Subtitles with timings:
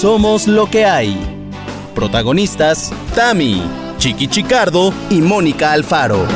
[0.00, 1.16] Somos lo que hay.
[1.94, 3.62] Protagonistas, Tami,
[3.96, 6.26] Chiqui Chicardo y Mónica Alfaro.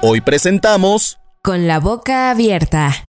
[0.00, 3.04] Hoy presentamos Con la boca abierta.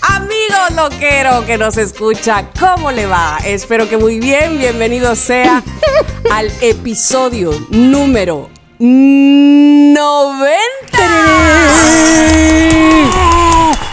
[0.00, 3.38] Amigo loquero que nos escucha, ¿cómo le va?
[3.44, 5.62] Espero que muy bien, bienvenido sea
[6.32, 8.48] al episodio número
[8.78, 10.64] 90.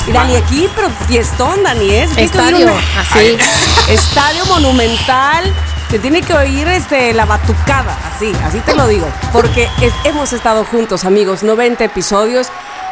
[0.07, 2.09] Y Dani aquí, pero fiestón, Dani, ¿eh?
[2.17, 3.37] Estadio, una- así.
[3.89, 5.53] Estadio monumental.
[5.89, 9.07] Te tiene que oír este, la batucada, así, así te lo digo.
[9.33, 12.47] Porque es- hemos estado juntos, amigos, 90 episodios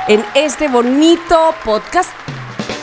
[0.07, 2.09] en este bonito podcast.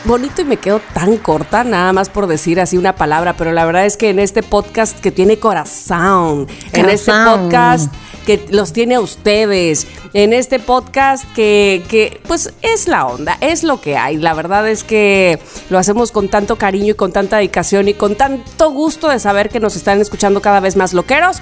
[0.06, 3.64] Bonito y me quedo tan corta, nada más por decir así una palabra, pero la
[3.64, 7.92] verdad es que en este podcast que tiene corazón, en este podcast
[8.24, 13.64] que los tiene a ustedes, en este podcast que, que pues es la onda, es
[13.64, 14.16] lo que hay.
[14.16, 18.14] La verdad es que lo hacemos con tanto cariño y con tanta dedicación y con
[18.14, 21.38] tanto gusto de saber que nos están escuchando cada vez más loqueros,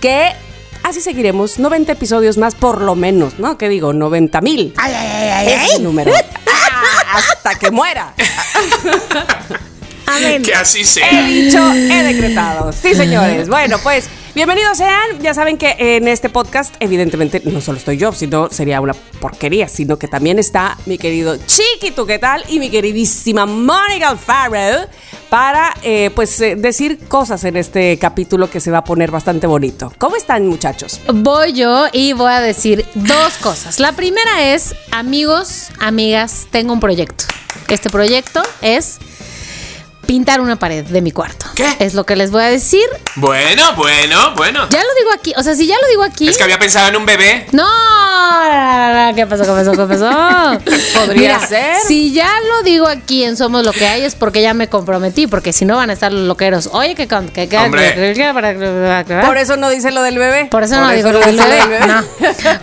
[0.00, 0.32] que
[0.82, 3.56] así seguiremos 90 episodios más por lo menos, ¿no?
[3.56, 3.92] ¿Qué digo?
[3.92, 4.74] 90 mil.
[5.46, 6.10] Ese es el número.
[7.12, 8.12] Hasta que muera.
[10.06, 10.42] Amén.
[10.42, 11.22] Que así He sea.
[11.22, 12.72] dicho, he decretado.
[12.72, 13.48] Sí, señores.
[13.48, 14.06] Bueno, pues
[14.38, 15.18] bienvenidos sean.
[15.20, 19.66] Ya saben que en este podcast, evidentemente, no solo estoy yo, sino sería una porquería,
[19.66, 22.44] sino que también está mi querido Chiquito, ¿qué tal?
[22.48, 24.86] Y mi queridísima Mónica Alfaro
[25.28, 29.48] para, eh, pues, eh, decir cosas en este capítulo que se va a poner bastante
[29.48, 29.92] bonito.
[29.98, 31.00] ¿Cómo están, muchachos?
[31.12, 33.80] Voy yo y voy a decir dos cosas.
[33.80, 37.24] La primera es, amigos, amigas, tengo un proyecto.
[37.66, 39.00] Este proyecto es
[40.08, 41.44] pintar una pared de mi cuarto.
[41.54, 41.66] ¿Qué?
[41.80, 42.80] Es lo que les voy a decir.
[43.16, 44.66] Bueno, bueno, bueno.
[44.70, 46.26] Ya lo digo aquí, o sea, si ya lo digo aquí...
[46.28, 47.46] Es que había pensado en un bebé.
[47.52, 47.68] No,
[49.14, 49.42] ¿qué pasó?
[49.44, 49.72] ¿Qué pasó?
[49.72, 50.60] ¿Qué pasó?
[50.98, 51.76] Podría ser.
[51.86, 55.26] Si ya lo digo aquí en Somos lo que hay es porque ya me comprometí,
[55.26, 56.70] porque si no van a estar los loqueros.
[56.72, 58.14] Oye, que con que, que- Hombre.
[58.14, 60.46] que- Por eso no dice lo del bebé.
[60.46, 61.80] Por eso no digo lo del bebé.
[61.86, 62.02] No.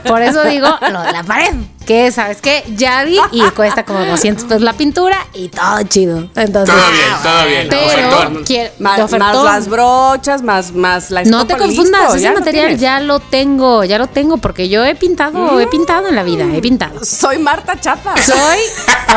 [0.10, 1.54] Por eso digo lo de la pared.
[1.86, 2.64] Que, ¿sabes qué?
[2.76, 6.30] Ya vi y cuesta como 200 pesos la pintura y todo chido.
[6.36, 7.68] Entonces, Todo bien, todo bien.
[7.70, 12.40] Pero quiero- Más, más las brochas, más, más la No te confundas, listo, ese lo
[12.40, 16.24] material ya lo tengo, ya lo tengo, porque yo he pintado, he pintado en la
[16.24, 17.04] vida, he pintado.
[17.06, 18.16] Soy Marta Chapa.
[18.18, 18.60] Soy,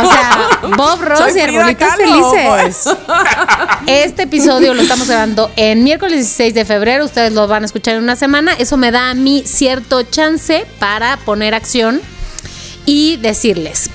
[0.03, 2.89] o sea, Bob Ross Soy y Arbolitos Felices.
[3.87, 7.05] Este episodio lo estamos grabando en miércoles 16 de febrero.
[7.05, 8.53] Ustedes lo van a escuchar en una semana.
[8.59, 12.01] Eso me da a mí cierto chance para poner acción
[12.89, 13.91] y decirles: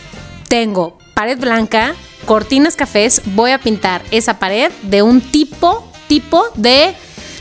[0.47, 1.95] tengo pared blanca,
[2.25, 3.21] cortinas cafés.
[3.25, 6.95] Voy a pintar esa pared de un tipo, tipo de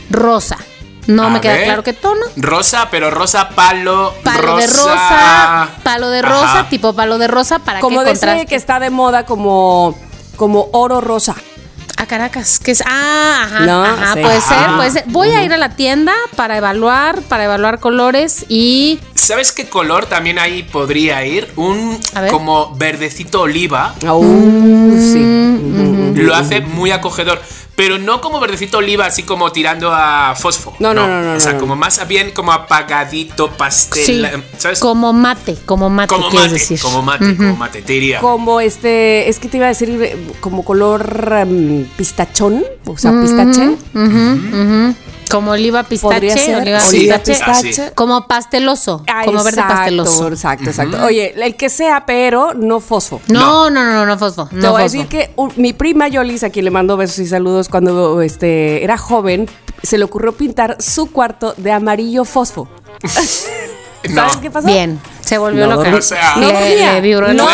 [0.09, 0.57] rosa.
[1.05, 2.21] No A me queda claro qué tono.
[2.37, 4.13] Rosa, pero rosa palo.
[4.23, 5.69] Palo de rosa.
[5.83, 6.69] palo de rosa, Ajá.
[6.69, 8.45] tipo palo de rosa para Como que contraste.
[8.47, 9.95] que está de moda como,
[10.37, 11.35] como oro rosa.
[11.97, 12.81] A Caracas, que es.
[12.85, 13.59] Ah, ajá.
[13.65, 14.21] No, ajá, sí.
[14.21, 14.73] puede ser, Ah.
[14.77, 15.03] puede ser.
[15.07, 18.99] Voy a ir a la tienda para evaluar, para evaluar colores y.
[19.23, 21.51] ¿Sabes qué color también ahí podría ir?
[21.55, 21.97] Un
[22.29, 23.95] como verdecito oliva.
[24.03, 26.21] Uh, Mm, sí.
[26.21, 27.41] Lo hace muy acogedor.
[27.75, 30.75] Pero no como verdecito oliva, así como tirando a fosfo.
[30.77, 31.61] No, no, no, no, O sea, no, no.
[31.61, 34.03] como más bien como apagadito, pastel.
[34.05, 34.79] Sí, ¿Sabes?
[34.79, 36.79] como mate, como mate, Como mate, decir.
[36.79, 38.19] como mate, como mate, te diría.
[38.19, 43.11] Como este, es que te iba a decir eh, como color em, pistachón, o sea,
[43.19, 43.69] pistache.
[43.95, 44.05] Ujú,
[44.51, 44.95] ujú.
[45.33, 46.55] Como oliva pistache, Podría ser.
[46.61, 47.31] oliva Sí, pistache.
[47.33, 47.91] pistache.
[47.95, 50.27] Como pasteloso, Ah, como verde pasteloso.
[50.29, 51.03] Exacto, exacto.
[51.03, 53.19] Oye, el que sea, pero no fosfo.
[53.27, 54.45] No, no, no, no, no, fosfo.
[54.47, 54.97] Te No voy a fosfo.
[54.99, 58.83] decir que uh, mi prima Yolis, a quien le mando besos y saludos cuando este,
[58.83, 59.49] era joven,
[59.81, 62.67] se le ocurrió pintar su cuarto de amarillo fosfo.
[64.09, 64.15] No.
[64.15, 64.67] ¿Sabes qué pasó?
[64.67, 65.95] Bien, se volvió No loca.
[65.95, 66.93] O sea- no Le- dormía.
[66.95, 67.45] le vibró el no.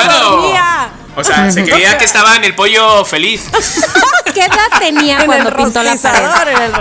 [1.16, 3.44] O sea, se creía que estaba en el pollo feliz.
[4.34, 6.24] ¿Qué edad tenía En cuando pintó la pared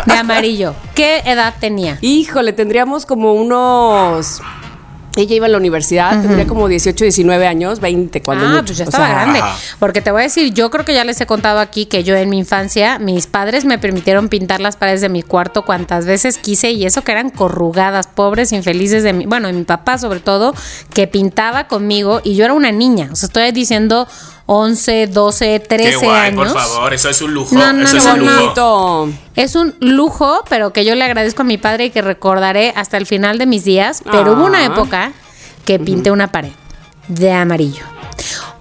[0.06, 0.75] de amarillo?
[0.94, 1.98] ¿Qué edad tenía?
[2.00, 4.41] Híjole, tendríamos como unos...
[5.16, 8.66] Ella iba a la universidad, tendría como 18, 19 años, 20 cuando ah, mucho.
[8.66, 9.41] pues ya O estaba sea, grande.
[9.41, 9.56] Ajá.
[9.81, 12.15] Porque te voy a decir, yo creo que ya les he contado aquí que yo
[12.15, 16.39] en mi infancia, mis padres me permitieron pintar las paredes de mi cuarto cuantas veces
[16.39, 20.21] quise y eso que eran corrugadas, pobres, infelices de mi, bueno, de mi papá sobre
[20.21, 20.54] todo,
[20.94, 23.09] que pintaba conmigo y yo era una niña.
[23.10, 24.06] O sea, estoy diciendo
[24.50, 26.53] 11, 12, 13 Qué guay, años.
[26.53, 26.95] por favor.
[26.95, 27.54] Eso es un lujo.
[27.54, 28.33] No, no, eso no, es un no.
[28.33, 28.42] lujo.
[28.42, 29.18] bonito.
[29.36, 32.97] Es un lujo, pero que yo le agradezco a mi padre y que recordaré hasta
[32.97, 34.03] el final de mis días.
[34.10, 34.65] Pero hubo una Ah.
[34.65, 35.12] época
[35.66, 36.53] que pinté una pared
[37.09, 37.84] de amarillo,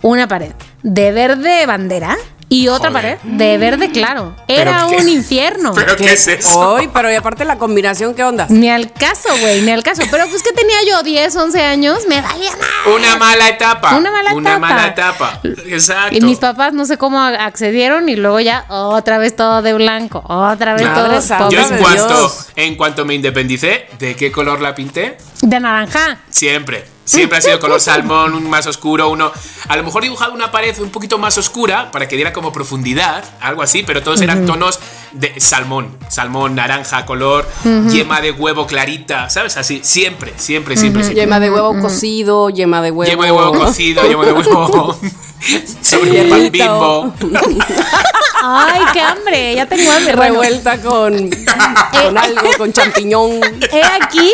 [0.02, 0.52] una pared
[0.84, 2.18] de verde bandera
[2.50, 3.18] y otra Joder.
[3.20, 4.34] pared de verde claro.
[4.48, 5.04] Era ¿Pero qué?
[5.04, 5.74] un infierno.
[5.74, 6.58] ¿Pero qué es eso?
[6.58, 8.46] Hoy, pero y aparte la combinación, ¿qué onda?
[8.50, 10.02] Ni al caso, güey, ni al caso.
[10.10, 12.96] Pero pues que tenía yo 10, 11 años, me valía nada.
[12.96, 13.96] Una mala etapa.
[13.98, 14.60] Una mala Una etapa.
[14.68, 15.42] mala etapa.
[15.66, 16.16] Exacto.
[16.16, 20.24] Y mis papás no sé cómo accedieron y luego ya otra vez todo de blanco,
[20.26, 21.82] otra vez Madre todo santa Yo de en Dios.
[21.82, 25.18] cuanto, en cuanto me independicé, ¿de qué color la pinté?
[25.42, 26.18] de naranja.
[26.30, 26.86] Siempre.
[27.08, 29.32] Siempre ha sido color salmón, un más oscuro, uno.
[29.70, 33.24] A lo mejor dibujado una pared un poquito más oscura para que diera como profundidad,
[33.40, 34.78] algo así, pero todos eran tonos
[35.20, 35.98] de salmón.
[36.10, 37.46] Salmón, naranja, color,
[37.90, 39.58] yema de huevo clarita, ¿sabes?
[39.58, 41.22] Así, siempre, siempre, siempre, siempre.
[41.24, 43.10] Yema de huevo cocido, yema de huevo.
[43.12, 44.98] Yema de huevo cocido, yema de huevo.
[45.82, 47.14] sobre un pan bimbo.
[48.44, 50.16] Ay, qué hambre, ya tengo hambre.
[50.16, 51.30] Bueno, Revuelta con,
[51.92, 53.32] con algo, con champiñón.
[53.72, 54.32] he aquí,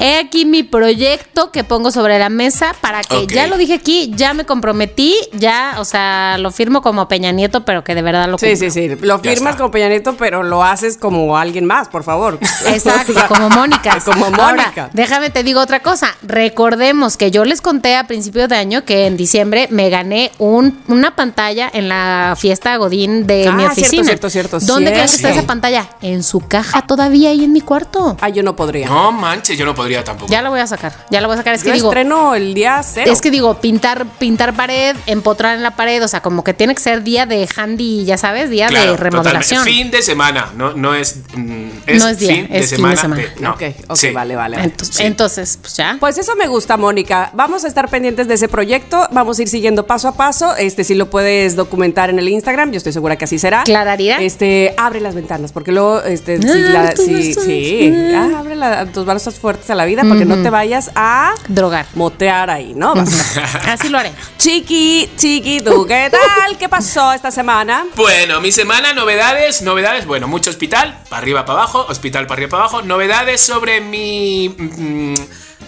[0.00, 4.12] he aquí mi proyecto que pongo sobre la mesa para que, ya lo dije aquí,
[4.16, 8.28] ya me comprometí, ya, o sea, lo firmo como Peña Nieto, pero que de verdad
[8.28, 8.70] lo Sí, cumpla.
[8.70, 8.96] sí, sí.
[9.00, 9.56] Lo Ya firmas está.
[9.58, 12.38] como Peña Nieto, pero lo haces como alguien más, por favor.
[12.66, 13.98] Exacto, O sea, como Mónica.
[14.04, 14.42] Como Mónica.
[14.46, 16.14] Ahora, déjame te digo otra cosa.
[16.22, 20.80] Recordemos que yo les conté a principios de año que en diciembre me gané un,
[20.88, 24.04] una pantalla en la fiesta Godín de Ah, mi cierto, oficina.
[24.04, 25.38] cierto, cierto, ¿Dónde creen que está cierto.
[25.38, 25.88] esa pantalla?
[26.00, 28.16] En su caja todavía ahí en mi cuarto.
[28.20, 28.86] Ah, yo no podría.
[28.88, 30.30] No manches, yo no podría tampoco.
[30.32, 30.92] Ya la voy a sacar.
[31.10, 31.54] Ya la voy a sacar.
[31.54, 31.88] Es yo que digo.
[31.88, 33.10] estreno el día cero.
[33.12, 36.74] Es que digo, pintar, pintar pared, empotrar en la pared, o sea, como que tiene
[36.74, 39.64] que ser día de handy, ya sabes, día Claro, de remodelación.
[39.72, 41.16] Fin de semana, no, no es.
[41.34, 43.16] mm, No es día, es fin de semana.
[43.16, 43.52] de- no.
[43.52, 44.10] Ok, ok, Sí.
[44.10, 44.56] vale, vale.
[44.58, 44.68] vale.
[44.68, 45.02] Entonces, Sí.
[45.04, 45.96] entonces, pues ya.
[45.98, 47.30] Pues eso me gusta, Mónica.
[47.32, 49.08] Vamos a estar pendientes de ese proyecto.
[49.12, 50.54] Vamos a ir siguiendo paso a paso.
[50.56, 53.62] Este, si lo puedes documentar en el Instagram, yo estoy segura que así será.
[53.64, 54.18] Clararía.
[54.18, 58.56] Este, abre las ventanas, porque luego, este, si Ah, la- si- estás- sí, ah, abre
[58.56, 61.86] la- tus brazos fuertes a la vida, porque no te vayas a Drogar.
[61.94, 62.92] motear ahí, ¿no?
[63.66, 64.12] Así lo haré.
[64.36, 66.58] Chiqui, chiqui, ¿tú qué tal?
[66.58, 67.86] ¿Qué pasó esta semana?
[67.96, 70.06] Bueno, mi semana, novedades, novedades.
[70.06, 72.82] Bueno, mucho hospital, para arriba, para abajo, hospital, para arriba, para abajo.
[72.82, 75.14] Novedades sobre mi mm,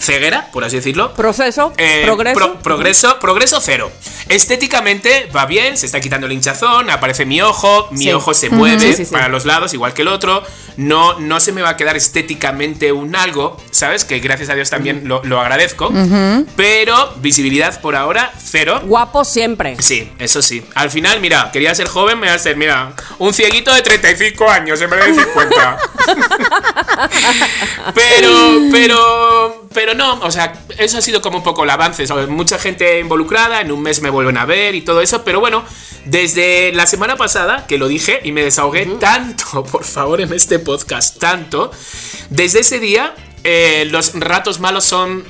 [0.01, 1.15] ceguera, por así decirlo.
[1.15, 1.73] ¿Proceso?
[1.77, 2.35] Eh, ¿Progreso?
[2.39, 3.91] pro- progreso, progreso cero.
[4.29, 8.13] Estéticamente va bien, se está quitando el hinchazón, aparece mi ojo, mi Sí.
[8.13, 9.13] ojo se mueve Sí, sí, sí.
[9.13, 10.43] para los lados, igual que el otro.
[10.77, 14.05] No, no se me va a quedar estéticamente un algo, ¿sabes?
[14.05, 15.93] Que gracias a Dios también lo, lo agradezco.
[16.57, 18.81] Pero visibilidad por ahora, cero.
[18.85, 19.77] Guapo siempre.
[19.81, 20.65] Sí, eso sí.
[20.75, 24.49] Al final, mira, quería ser joven, me voy a ser, mira, un cieguito de 35
[24.51, 25.79] años en vez de 50.
[27.95, 32.07] pero, pero, pero no, o sea, eso ha sido como un poco el avance.
[32.07, 32.29] ¿sabes?
[32.29, 35.65] Mucha gente involucrada, en un mes me vuelven a ver y todo eso, pero bueno,
[36.07, 40.59] desde la semana pasada, que lo dije y me desahogué tanto, por favor, en este
[40.59, 41.71] podcast, tanto,
[42.31, 45.25] desde ese día, eh, los ratos malos son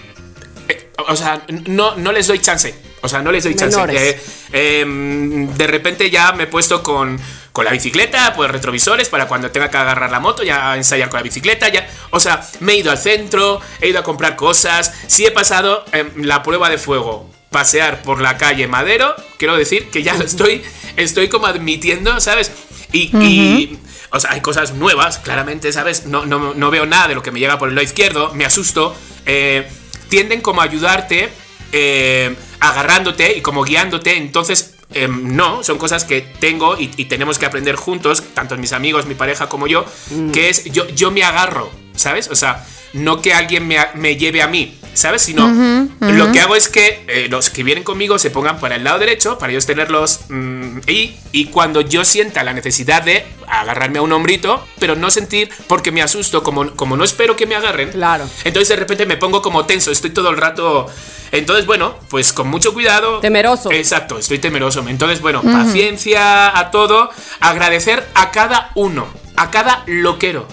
[0.69, 2.75] eh, o sea, no, no les doy chance.
[3.03, 3.79] O sea, no les doy chance.
[3.91, 4.21] Eh,
[4.53, 7.19] eh, de repente ya me he puesto con,
[7.55, 11.19] con la bicicleta, pues retrovisores para cuando tenga que agarrar la moto, ya ensayar con
[11.19, 11.69] la bicicleta.
[11.69, 14.93] Ya, o sea, me he ido al centro, he ido a comprar cosas.
[15.07, 19.89] Si he pasado em, la prueba de fuego, pasear por la calle Madero, quiero decir
[19.91, 20.65] que ya lo estoy,
[20.97, 22.51] estoy como admitiendo, ¿sabes?
[22.91, 23.79] Y, y,
[24.11, 26.07] o sea, hay cosas nuevas, claramente, ¿sabes?
[26.07, 28.45] No, no, no veo nada de lo que me llega por el lado izquierdo, me
[28.45, 28.97] asusto.
[29.27, 29.69] eh,
[30.09, 31.31] tienden como a ayudarte
[31.73, 34.17] eh, agarrándote y como guiándote.
[34.17, 38.73] Entonces, em, no, son cosas que tengo y, y tenemos que aprender juntos, tanto mis
[38.73, 39.85] amigos, mi pareja como yo,
[40.33, 42.29] que es yo, yo me agarro, ¿sabes?
[42.29, 45.23] O sea, no que alguien me, me lleve a mí, ¿sabes?
[45.23, 45.47] Sino
[46.01, 48.99] lo que hago es que eh, los que vienen conmigo se pongan para el lado
[48.99, 54.03] derecho, para ellos tenerlos mm, y, y cuando yo sienta la necesidad de agarrarme a
[54.03, 57.91] un hombrito, pero no sentir porque me asusto, como, como no espero que me agarren,
[57.91, 58.29] Claro.
[58.45, 60.87] entonces de repente me pongo como tenso, estoy todo el rato.
[61.33, 63.19] Entonces, bueno, pues con mucho cuidado.
[63.19, 63.73] Temeroso.
[63.73, 64.85] Exacto, estoy temeroso.
[64.89, 67.11] Entonces, bueno, paciencia a todo.
[67.41, 70.47] Agradecer a cada uno, a cada loquero.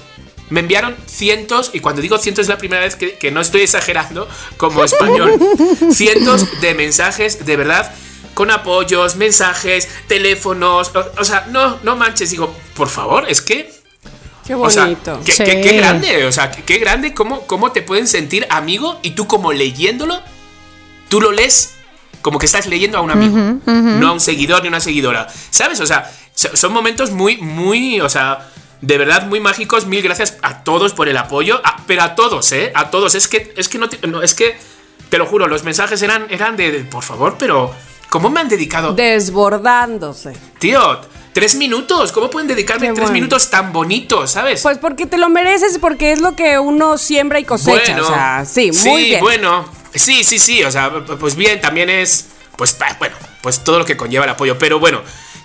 [0.51, 3.61] Me enviaron cientos, y cuando digo cientos es la primera vez que, que no estoy
[3.61, 4.27] exagerando
[4.57, 5.39] como español.
[5.91, 7.91] cientos de mensajes, de verdad,
[8.33, 10.91] con apoyos, mensajes, teléfonos.
[10.95, 13.73] O, o sea, no, no manches, digo, por favor, es que
[14.45, 15.19] Qué o sea, bonito.
[15.25, 15.43] qué, Sí.
[15.43, 19.11] qué- qué grande, o sea, qué, qué grande cómo, cómo te pueden sentir amigo y
[19.11, 20.21] tú como leyéndolo,
[21.09, 21.75] tú lo lees
[22.21, 25.27] como que estás leyendo a un amigo, no a un seguidor ni una seguidora.
[25.49, 25.79] ¿Sabes?
[25.79, 28.47] O sea, so- son momentos muy, muy, o sea,
[28.81, 29.85] de verdad muy mágicos.
[29.85, 32.71] Mil gracias a todos por el apoyo, a- pero a todos, ¿eh?
[32.75, 33.15] A todos.
[33.15, 34.57] Es que, es que no, no, es que,
[35.09, 37.73] te lo juro, los mensajes eran, eran de, de, por favor, pero
[38.09, 38.93] ¿cómo me han dedicado?
[38.93, 40.33] Desbordándose.
[40.59, 41.01] Tío,
[41.33, 43.13] tres minutos, ¿cómo pueden dedicarme Qué tres bueno.
[43.13, 44.61] minutos tan bonitos, ¿sabes?
[44.61, 48.01] Pues porque te lo mereces, porque es lo que uno siembra y cosecha.
[48.01, 49.19] o sea, sí, muy bien.
[49.21, 53.85] bueno, sí, sí, sí, o sea, pues bien, también es, pues bueno, pues todo lo
[53.85, 55.01] que conlleva el apoyo, pero bueno,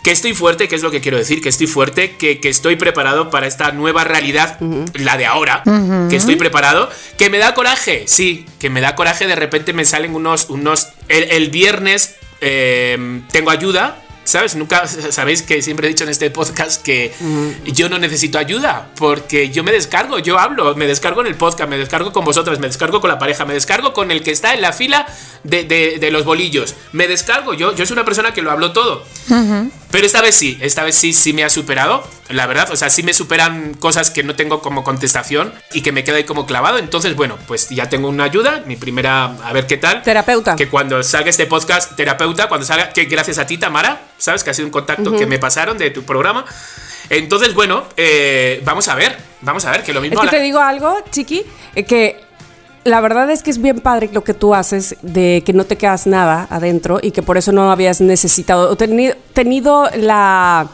[0.07, 2.77] que estoy fuerte, que es lo que quiero decir, que estoy fuerte, que, que estoy
[2.77, 4.57] preparado para esta nueva realidad,
[4.95, 5.65] la de ahora,
[6.09, 9.85] que estoy preparado, que me da coraje, sí, que me da coraje, de repente me
[9.85, 14.01] salen unos, unos, el, el viernes eh, tengo ayuda.
[14.27, 14.57] ¿Sabes?
[14.57, 17.13] Nunca sabéis que siempre he dicho en este podcast que
[17.65, 21.71] yo no necesito ayuda porque yo me descargo, yo hablo, me descargo en el podcast,
[21.71, 24.53] me descargo con vosotras, me descargo con la pareja, me descargo con el que está
[24.55, 25.07] en la fila
[25.45, 28.73] de, de- de los bolillos, me descargo, yo, yo soy una persona que lo hablo
[28.73, 29.05] todo.
[29.93, 32.91] Pero esta vez sí, esta vez sí, sí me ha superado, la verdad, o sea,
[32.91, 36.47] sí me superan cosas que no tengo como contestación y que me quedo ahí como
[36.47, 36.79] clavado.
[36.79, 40.03] Entonces, bueno, pues ya tengo una ayuda, mi primera, a ver qué tal.
[40.03, 40.57] Terapeuta.
[40.57, 44.43] Que cuando salga este podcast, terapeuta, cuando salga, que gracias a ti, Tamara, ¿sabes?
[44.45, 46.45] Que ha sido un contacto que me pasaron de tu programa.
[47.11, 50.23] Entonces, bueno, eh, vamos a ver, vamos a ver, que lo Es mismo...
[50.23, 51.45] que te digo algo, Chiqui,
[51.77, 52.21] eh, que
[52.83, 55.77] la verdad es que es bien padre lo que tú haces de que no te
[55.77, 60.69] quedas nada adentro y que por eso no habías necesitado o teni- tenido la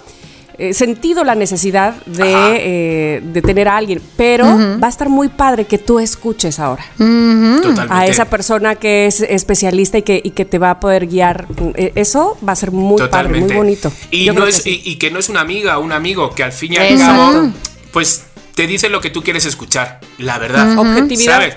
[0.58, 5.28] eh, sentido la necesidad de, eh, de tener a alguien, pero va a estar muy
[5.28, 7.86] padre que tú escuches ahora Totalmente.
[7.90, 11.46] a esa persona que es especialista y que, y que te va a poder guiar.
[11.74, 13.92] Eh, Eso va a ser muy padre, muy bonito.
[14.10, 14.82] Y, Yo no es, que sí.
[14.84, 16.86] y, y que no es una amiga o un amigo, que al fin y al
[16.86, 17.32] Exacto.
[17.32, 17.52] cabo,
[17.92, 20.78] pues te dice lo que tú quieres escuchar, la verdad.
[20.78, 21.32] Objetividad.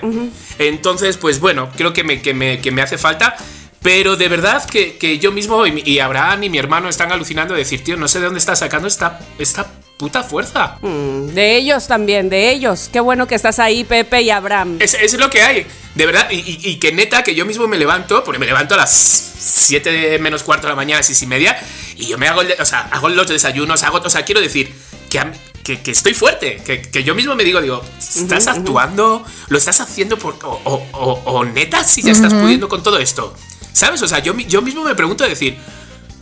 [0.58, 3.36] Entonces, pues bueno, creo que me, que me, que me hace falta.
[3.82, 7.60] Pero de verdad que, que yo mismo y, Abraham y mi hermano están alucinando de
[7.60, 9.66] decir, tío, no sé de dónde está sacando esta, esta
[9.96, 10.76] puta fuerza.
[10.82, 12.90] Mm, De ellos también, de ellos.
[12.92, 14.76] Qué bueno que estás ahí, Pepe y Abraham.
[14.80, 16.28] Es, es lo que hay, de verdad.
[16.30, 18.90] Y, y- y que neta, que yo mismo me levanto, porque me levanto a las
[18.92, 21.56] 7 menos cuarto de la mañana, 6 y media,
[21.96, 24.72] y yo me hago, el o sea, hago los desayunos, hago, o sea, quiero decir
[25.08, 25.32] que, a
[25.64, 29.24] que, que estoy fuerte, que, que yo mismo me digo, digo, ¿estás actuando?
[29.48, 32.98] ¿Lo estás haciendo por, o, o- o- o neta si ya estás pudiendo con todo
[32.98, 33.34] esto?
[33.72, 34.00] ¿Sabes?
[34.02, 35.56] O sea, yo, yo mismo me pregunto decir,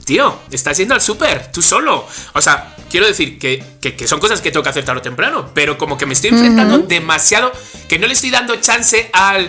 [0.04, 2.06] tío, estás yendo al súper, tú solo.
[2.32, 5.02] O sea, quiero decir que, que- que son cosas que tengo que hacer tarde o
[5.02, 7.52] temprano, pero como que me estoy enfrentando demasiado,
[7.88, 9.48] que no le estoy dando chance al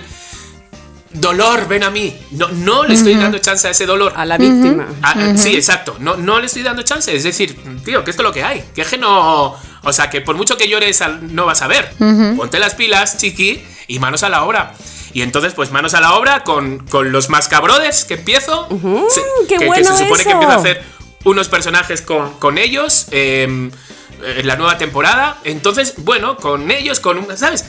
[1.14, 2.16] dolor, ven a mí.
[2.32, 4.14] No, no le estoy dando chance a ese dolor.
[4.16, 4.88] A la víctima.
[5.02, 5.96] Ah, Sí, exacto.
[6.00, 7.16] No, no le estoy dando chance.
[7.16, 8.64] Es decir, tío, que esto es lo que hay.
[8.76, 9.56] Que es que no.
[9.84, 11.94] O sea, que por mucho que llores, al- no vas a ver.
[12.36, 14.74] Ponte las pilas, chiqui, y manos a la obra.
[15.16, 18.68] Y entonces, pues manos a la obra con, con los Mascabrothers que empiezo.
[19.10, 20.30] Se- qué que, que bueno se supone eso.
[20.30, 20.84] que empiezo a hacer
[21.24, 23.72] unos personajes con, con ellos eh, en
[24.48, 25.38] la nueva temporada.
[25.46, 27.38] Entonces, bueno, con ellos, con un.
[27.38, 27.64] ¿Sabes?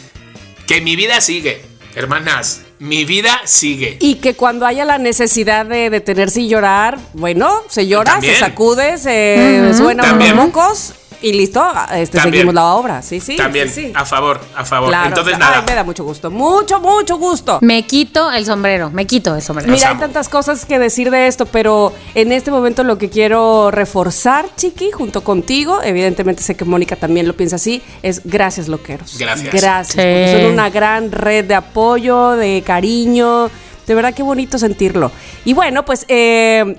[0.66, 2.62] Que mi vida sigue, hermanas.
[2.80, 3.96] Mi vida sigue.
[4.00, 8.34] Y que cuando haya la necesidad de detenerse y llorar, bueno, se llora, También.
[8.34, 10.34] se sacude, se suena los También.
[10.34, 12.34] mocos y listo, este, También.
[12.34, 13.02] seguimos la obra.
[13.02, 13.36] Sí, sí.
[13.36, 13.92] También, sí, sí.
[13.94, 14.88] a favor, a favor.
[14.90, 15.08] Claro.
[15.08, 15.62] Entonces, nada.
[15.66, 16.30] me da mucho gusto.
[16.30, 17.58] Mucho, mucho gusto.
[17.62, 19.72] Me quito el sombrero, me quito el sombrero.
[19.72, 23.70] Mira, hay tantas cosas que decir de esto, pero en este momento lo que quiero
[23.70, 29.18] reforzar, Chiqui, junto contigo, evidentemente sé que Mónica también lo piensa así, es gracias, loqueros.
[29.18, 29.52] Gracias.
[29.52, 29.88] Gracias.
[29.88, 29.96] Sí.
[29.96, 33.50] porque son una gran red de apoyo, de cariño.
[33.86, 35.12] De verdad, qué bonito sentirlo.
[35.44, 36.76] Y bueno, pues eh,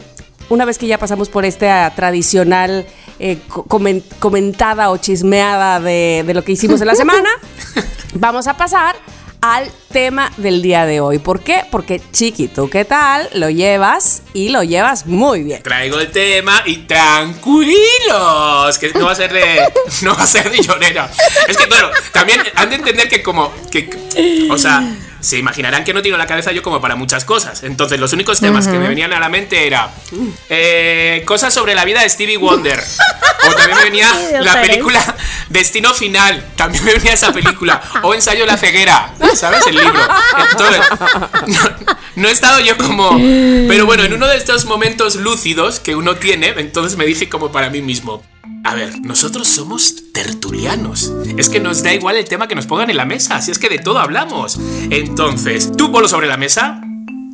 [0.50, 2.86] una vez que ya pasamos por esta tradicional
[3.20, 7.30] eh, co- comen- comentada o chismeada de, de lo que hicimos en la semana,
[8.14, 8.96] vamos a pasar
[9.40, 11.20] al tema del día de hoy.
[11.20, 11.64] ¿Por qué?
[11.72, 13.30] Porque chiquito, ¿qué tal?
[13.34, 15.62] Lo llevas y lo llevas muy bien.
[15.62, 19.60] Traigo el tema y tranquilos, que no va a ser de
[20.02, 21.10] no va a ser de llorera.
[21.48, 23.90] Es que claro, también han de entender que como que
[24.50, 24.84] o sea,
[25.20, 27.64] se imaginarán que no tiro la cabeza yo como para muchas cosas.
[27.64, 29.92] Entonces, los únicos temas que me venían a la mente era
[30.50, 32.82] eh, cosas sobre la vida de Stevie Wonder.
[33.50, 35.16] O también me venía la película
[35.50, 36.46] Destino Final.
[36.56, 37.82] También me venía esa película.
[38.04, 39.14] O Ensayo de la ceguera.
[39.36, 39.66] ¿Sabes?
[39.68, 40.00] El libro.
[40.52, 40.82] Entonces,
[41.48, 41.60] no,
[42.16, 43.18] no he estado yo como.
[43.68, 47.52] Pero bueno, en uno de estos momentos lúcidos que uno tiene, entonces me dije como
[47.52, 48.24] para mí mismo.
[48.68, 51.14] A ver, nosotros somos tertulianos.
[51.38, 53.60] Es que nos da igual el tema que nos pongan en la mesa, si es
[53.60, 54.60] que de todo hablamos.
[54.90, 56.82] Entonces, tú polo sobre la mesa,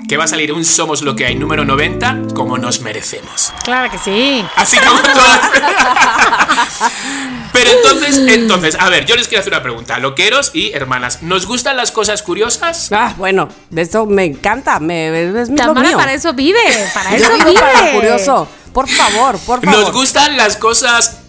[0.07, 3.51] que va a salir un Somos lo que hay número 90, como nos merecemos.
[3.63, 4.45] Claro que sí.
[4.55, 5.39] Así como todas.
[7.51, 9.97] Pero entonces, entonces, a ver, yo les quiero hacer una pregunta.
[9.97, 12.91] Loqueros y hermanas, ¿nos gustan las cosas curiosas?
[12.91, 15.97] Ah, bueno, de eso me encanta, me, es lo Tamara mío.
[15.97, 16.59] para eso vive,
[16.93, 17.59] para eso vive.
[17.59, 18.47] para lo curioso.
[18.71, 19.79] Por favor, por favor.
[19.79, 21.22] ¿Nos gustan las cosas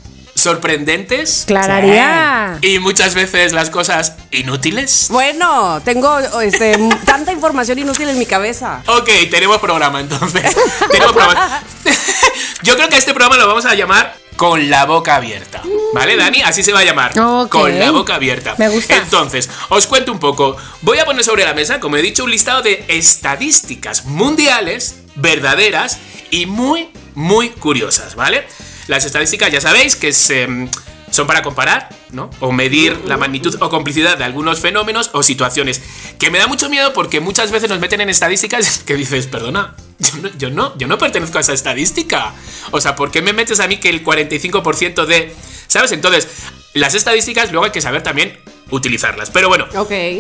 [0.45, 1.45] sorprendentes?
[1.47, 2.59] Clararía.
[2.61, 5.09] Y muchas veces las cosas inútiles.
[5.11, 8.83] Bueno, tengo este, tanta información inútil en mi cabeza.
[8.87, 10.55] Ok, tenemos programa entonces.
[10.91, 11.63] tenemos programa.
[12.63, 15.63] Yo creo que este programa lo vamos a llamar Con la boca abierta.
[15.95, 16.43] ¿Vale, Dani?
[16.43, 17.15] Así se va a llamar.
[17.49, 18.55] Con la boca abierta.
[18.59, 18.97] Me gusta.
[18.97, 20.57] Entonces, os cuento un poco.
[20.83, 25.99] Voy a poner sobre la mesa, como he dicho, un listado de estadísticas mundiales verdaderas
[26.31, 28.47] y muy, muy curiosas, ¿vale?
[28.87, 30.69] Las estadísticas ya sabéis que se, mm,
[31.11, 32.31] son para comparar, ¿no?
[32.41, 35.83] O medir la magnitud o complicidad de algunos fenómenos o situaciones.
[36.19, 39.75] Que me da mucho miedo porque muchas veces nos meten en estadísticas que dices, perdona,
[39.99, 42.35] yo no, yo no, yo no pertenezco a esa estadística.
[42.71, 45.35] O sea, ¿por qué me metes a mí que el 45% de...
[45.67, 45.93] ¿Sabes?
[45.93, 46.29] Entonces,
[46.75, 48.39] las estadísticas luego hay que saber también
[48.71, 49.31] utilizarlas.
[49.31, 49.67] Pero bueno,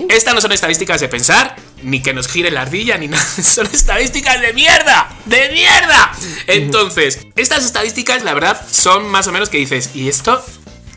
[0.09, 3.25] estas no son estadísticas de pensar, ni que nos gire la ardilla, ni nada.
[3.25, 6.13] Son estadísticas de mierda, de mierda.
[6.47, 10.45] Entonces, estas estadísticas, la verdad, son más o menos que dices, ¿y esto?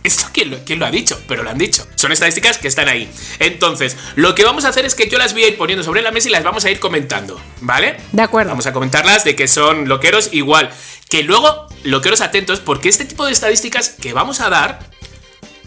[0.08, 1.22] ¿Esto quién lo, quién lo ha dicho?
[1.28, 1.86] Pero lo han dicho.
[1.96, 3.12] Son estadísticas que están ahí.
[3.40, 6.02] Entonces, lo que vamos a hacer es que yo las voy a ir poniendo sobre
[6.02, 7.98] la mesa y las vamos a ir comentando, ¿vale?
[8.14, 8.52] De acuerdo.
[8.52, 10.70] Vamos a comentarlas de que son loqueros igual.
[11.10, 14.80] Que luego, loqueros atentos, porque este tipo de estadísticas que vamos a dar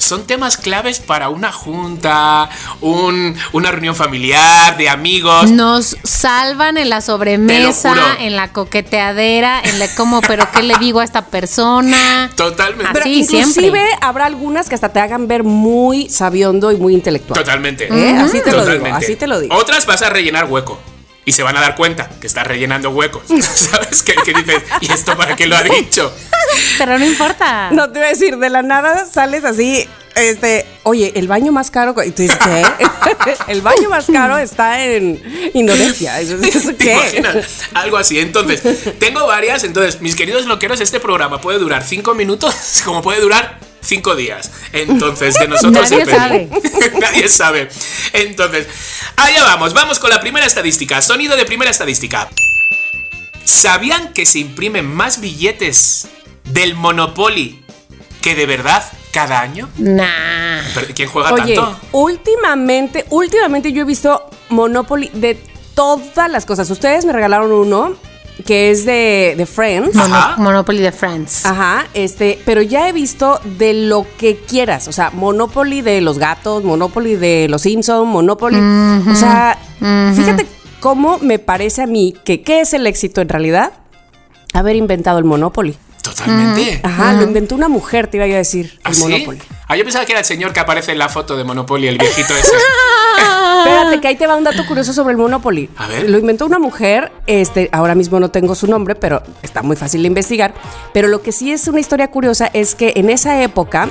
[0.00, 2.49] son temas claves para una junta,
[2.80, 5.50] un- una reunión familiar, de amigos.
[5.50, 11.00] Nos salvan en la sobremesa, en la coqueteadera, en la cómo, pero qué le digo
[11.00, 12.30] a esta persona.
[12.35, 12.90] Totalmente.
[12.92, 13.85] Pero inclusive siempre.
[14.00, 17.38] habrá algunas que hasta te hagan ver muy sabiondo y muy intelectual.
[17.38, 17.88] Totalmente.
[17.88, 18.16] ¿Eh?
[18.19, 19.04] Así te lo digo, Totalmente.
[19.04, 19.54] así te lo digo.
[19.57, 20.78] Otras vas a rellenar hueco.
[21.25, 23.23] Y se van a dar cuenta que estás rellenando huecos.
[23.29, 24.03] ¿Sabes?
[24.03, 26.12] Que, que dices, ¿y esto para qué lo ha dicho?
[26.79, 27.71] Pero no importa.
[27.71, 29.87] No te voy a decir, de la nada sales así,
[30.17, 32.65] este, oye, el baño más caro, y tú dices, ¿qué?
[33.53, 35.23] el baño más caro está en
[35.55, 36.21] Indonesia.
[36.21, 36.93] ¿Eso, eso ¿Te qué?
[36.93, 37.47] imaginas?
[37.75, 38.19] Algo así.
[38.19, 38.62] Entonces,
[38.99, 39.65] tengo varias.
[39.65, 44.51] Entonces, mis queridos loqueros, este programa puede durar cinco minutos como puede durar cinco días.
[44.73, 46.51] Entonces, de nosotros Nadie depende.
[47.01, 47.69] Nadie sabe.
[48.13, 48.67] Entonces,
[49.17, 49.75] allá vamos.
[49.75, 51.01] Vamos con la primera estadística.
[51.03, 52.29] Sonido de primera estadística.
[53.45, 56.09] ¿Sabían que se imprimen más billetes
[56.45, 57.65] del Monopoly
[58.21, 59.69] que de verdad cada año?
[59.77, 60.63] Nah.
[60.75, 61.81] Pero, ¿Quién juega Oye, tanto?
[61.93, 65.39] últimamente, últimamente yo he visto Monopoly de
[65.75, 66.71] todas las cosas.
[66.71, 67.97] Ustedes me regalaron uno
[68.42, 69.94] que es de, de Friends.
[69.94, 70.35] Mono-.
[70.38, 71.47] Monopoly de Friends.
[71.47, 76.18] Ajá, este, pero ya he visto de lo que quieras, o sea, Monopoly de los
[76.18, 79.59] gatos, Monopoly de los Simpson, Monopoly, o sea,
[80.14, 80.47] fíjate
[80.80, 83.73] cómo me parece a mí que qué es el éxito en realidad,
[84.52, 85.76] haber inventado el Monopoly.
[86.02, 86.80] Totalmente.
[86.82, 89.02] Ajá, lo inventó una mujer, te iba yo a decir, ¿Ah, el sí?
[89.02, 89.40] Monopoly.
[89.68, 91.98] Ah, yo pensaba que era el señor que aparece en la foto de Monopoly, el
[91.98, 92.53] viejito ese.
[93.64, 95.68] Espérate, que ahí te va un dato curioso sobre el Monopoly.
[95.77, 96.09] A ver.
[96.09, 100.03] Lo inventó una mujer, este, ahora mismo no tengo su nombre, pero está muy fácil
[100.03, 100.55] de investigar.
[100.92, 103.90] Pero lo que sí es una historia curiosa es que en esa época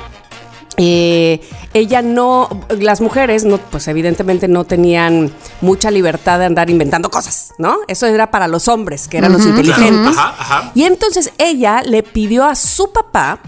[0.76, 1.40] eh,
[1.74, 5.30] ella no, las mujeres, no, pues evidentemente no tenían
[5.60, 7.80] mucha libertad de andar inventando cosas, ¿no?
[7.86, 10.16] Eso era para los hombres, que eran los inteligentes.
[10.16, 10.72] Ajá, ajá.
[10.74, 13.40] Y entonces ella le pidió a su papá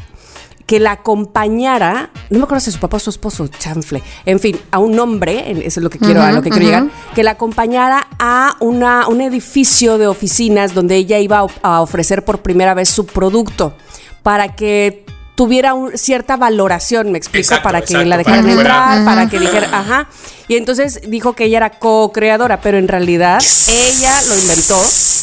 [0.72, 4.58] que la acompañara, no me acuerdo si su papá o su esposo, chanfle, en fin,
[4.70, 7.32] a un hombre, eso es lo que quiero, a lo que quiero llegar, que la
[7.32, 12.88] acompañara a una, un edificio de oficinas donde ella iba a, ofrecer por primera vez
[12.88, 13.74] su producto
[14.22, 15.04] para que
[15.37, 18.96] tuviera un- cierta valoración, me explico, Exacto, para que exacto, la para dejaran que fuera-
[18.96, 20.08] entrar, para que dijera, ajá.
[20.48, 24.74] Y entonces dijo que ella era co-creadora, pero en realidad ella lo inventó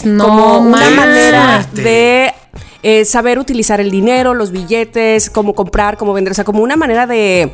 [0.04, 2.34] No como una manera de
[2.84, 6.76] eh, saber utilizar el dinero, los billetes, cómo comprar, cómo vender, o sea, como una
[6.76, 7.52] manera de,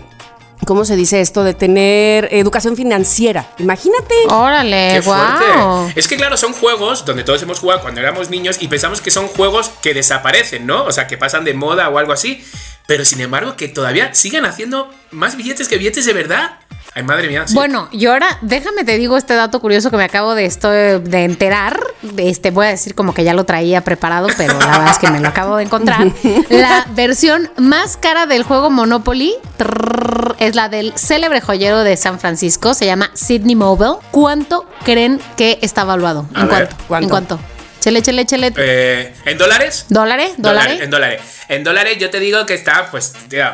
[0.65, 1.43] ¿cómo se dice esto?
[1.43, 3.47] De tener educación financiera.
[3.59, 4.15] Imagínate.
[4.29, 5.43] Órale, Qué fuerte.
[5.57, 5.91] wow.
[5.95, 9.11] Es que claro, son juegos donde todos hemos jugado cuando éramos niños y pensamos que
[9.11, 10.83] son juegos que desaparecen, ¿no?
[10.83, 12.43] O sea, que pasan de moda o algo así.
[12.88, 16.59] Pero sin embargo, que todavía siguen haciendo más billetes que billetes de verdad.
[16.97, 17.43] Ay, madre mía.
[17.45, 17.53] sí.
[17.53, 21.23] Bueno, y ahora déjame te digo este dato curioso que me acabo de esto de
[21.25, 21.77] enterar.
[22.17, 25.10] Este voy a decir como que ya lo traía preparado, pero la verdad es que
[25.12, 26.08] me lo acabo de encontrar.
[26.49, 32.17] La versión más cara del juego Monopoly trrr, es la del célebre joyero de San
[32.19, 33.95] Francisco, se llama Sydney Mobile.
[34.12, 36.29] ¿Cuánto creen que está evaluado?
[36.34, 36.75] A ¿En ver, cuánto?
[36.88, 37.03] ¿cuánto?
[37.03, 37.39] ¿En cuánto?
[37.81, 38.53] Chele, chele, chele.
[38.55, 39.86] Eh, ¿En dólares?
[39.89, 40.31] ¿Dólares?
[40.38, 40.79] ¿Dólares?
[40.81, 41.21] En dólares.
[41.49, 43.53] En dólares yo te digo que está, pues, tía,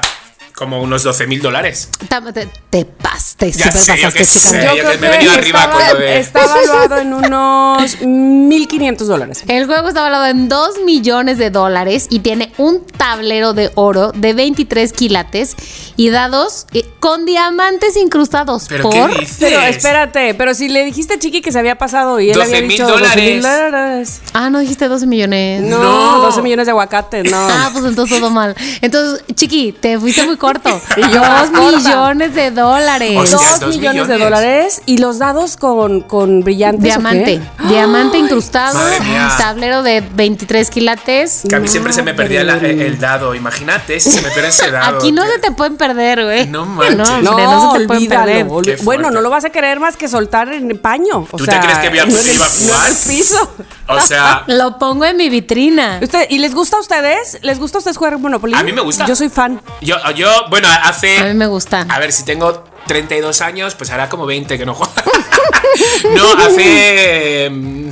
[0.61, 1.89] como unos 12 mil dólares.
[2.33, 5.59] Te, te pas, te Ya super sé, yo pasaste, yo que me he venido arriba
[5.61, 9.43] estaba, con lo de- está evaluado en unos 1.500 dólares.
[9.47, 14.11] El juego está valorado en 2 millones de dólares y tiene un tablero de oro
[14.11, 15.55] de 23 quilates
[15.95, 18.93] y dados eh, con diamantes incrustados ¿Pero por...
[18.93, 19.37] qué dices?
[19.39, 22.47] Pero espérate, pero si le dijiste a Chiqui que se había pasado y él 12
[22.49, 23.15] había mil dicho dólares.
[23.15, 24.21] 12 mil dólares.
[24.33, 25.63] Ah, no dijiste 12 millones.
[25.63, 26.21] No, No.
[26.21, 27.35] 12 millones de aguacate, no.
[27.49, 28.55] Ah, pues entonces todo mal.
[28.81, 30.50] Entonces, Chiqui, te fuiste muy corto.
[30.53, 30.81] corto.
[30.97, 31.51] Y yo Dos
[31.83, 33.31] millones de dólares.
[33.31, 36.81] Dos, dos millones, de dólares y los dados con, con brillantes.
[36.81, 37.67] ¿o Diamante, qué?
[37.67, 39.29] diamante incrustado, Madre mía.
[39.37, 41.43] tablero de 23 quilates.
[41.47, 43.33] Que a mí siempre se me perdía la- el, dado.
[43.35, 44.97] Imagínate si se me pierde ese dado.
[44.97, 46.47] Aquí no que- se te pueden perder, güey.
[46.47, 46.97] No manches.
[46.97, 48.45] No, No, hombre, no se te pueden perder.
[48.83, 51.25] Bueno, no lo vas a querer más que soltar en el paño.
[51.31, 52.89] O ¿Tú sea, te crees que voy a en iba a jugar?
[52.91, 53.51] el piso.
[53.87, 55.99] O sea, Lo pongo en mi vitrina.
[56.01, 57.39] Usted- ¿Y les gusta a ustedes?
[57.41, 58.53] ¿Les gusta a ustedes jugar Monopoly?
[58.55, 59.05] A mí me gusta.
[59.05, 59.61] Yo soy fan.
[59.81, 61.17] yo, yo, bueno, hace.
[61.17, 61.85] A mí me gusta.
[61.89, 64.91] A ver, si tengo 32 años, pues hará como 20 que no juego.
[66.15, 67.49] no, hace.
[67.51, 67.89] mm,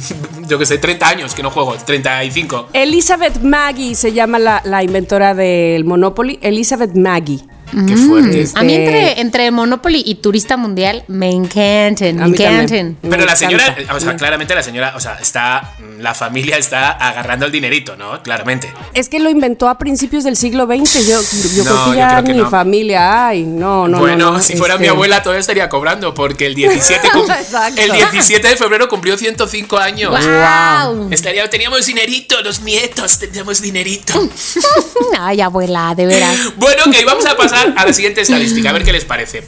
[0.48, 2.70] Yo que sé, 30 años que no juego, 35.
[2.74, 6.40] Elizabeth Maggie se llama la, la inventora del Monopoly.
[6.42, 7.46] Elizabeth Maggie.
[7.88, 8.42] Qué fuerte.
[8.42, 12.98] Este- A mí entre, entre Monopoly y Turista Mundial me encantan, me encantan.
[13.02, 15.74] Pero la señora, o sea, claramente la señora, o sea, está.
[16.00, 18.22] La familia está agarrando el dinerito, ¿no?
[18.24, 18.72] Claramente.
[18.94, 21.08] Es que lo inventó a principios del siglo XX.
[21.08, 21.20] Yo,
[21.56, 22.50] yo No, creo que yo ya creo que ni no.
[22.50, 23.28] familia.
[23.28, 24.00] Ay, no, no.
[24.00, 27.22] bueno, no, no, si fuera este- mi abuela todavía estaría cobrando, porque el 17, cum-
[27.30, 27.82] Exacto.
[27.82, 30.12] el 17 de febrero cumplió 105 años.
[30.12, 31.10] ¡Wow!
[31.12, 34.14] Estaría, teníamos dinerito, los nietos teníamos dinerito.
[35.20, 36.38] Ay, abuela, de veras.
[36.56, 39.44] Bueno, ok, vamos a pasar a la siguiente estadística, a ver qué les parece.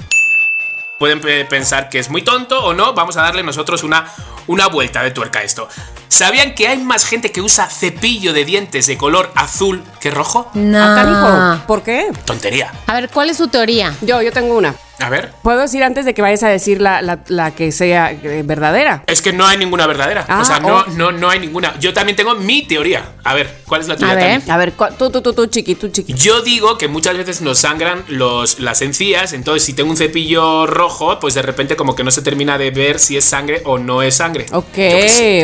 [1.00, 4.06] Pueden pe- pensar que es muy tonto o no, vamos a darle nosotros una,
[4.48, 5.68] una vuelta de tuerca a esto.
[6.10, 10.52] ¿Sabían que hay más gente que usa cepillo de dientes de color azul que rojo?
[10.54, 10.78] No.
[10.80, 11.64] Ah.
[11.66, 12.12] ¿Por qué?
[12.26, 12.72] Tontería.
[12.86, 13.96] A ver, ¿cuál es su teoría?
[14.02, 14.76] Yo, yo tengo una.
[15.02, 15.32] A ver.
[15.44, 19.04] Puedo decir antes de que vayas a decir la, la- la que sea eh, verdadera.
[19.08, 20.26] Es que no hay ninguna verdadera.
[20.28, 20.86] Ah, o sea, no, oh.
[20.92, 21.78] no, no hay ninguna.
[21.80, 23.04] Yo también tengo mi teoría.
[23.24, 24.42] A ver, ¿cuál es la tuya A ver.
[24.50, 26.14] A ver, tú, tú, tú, tú, chiqui, tú, chiqui.
[26.14, 30.68] Yo digo que muchas veces nos sangran los, las encías, entonces si tengo un cepillo
[30.68, 33.78] rojo, pues de repente como que no se termina de ver si es sangre o
[33.78, 34.46] no es sangre.
[34.52, 34.78] Ok,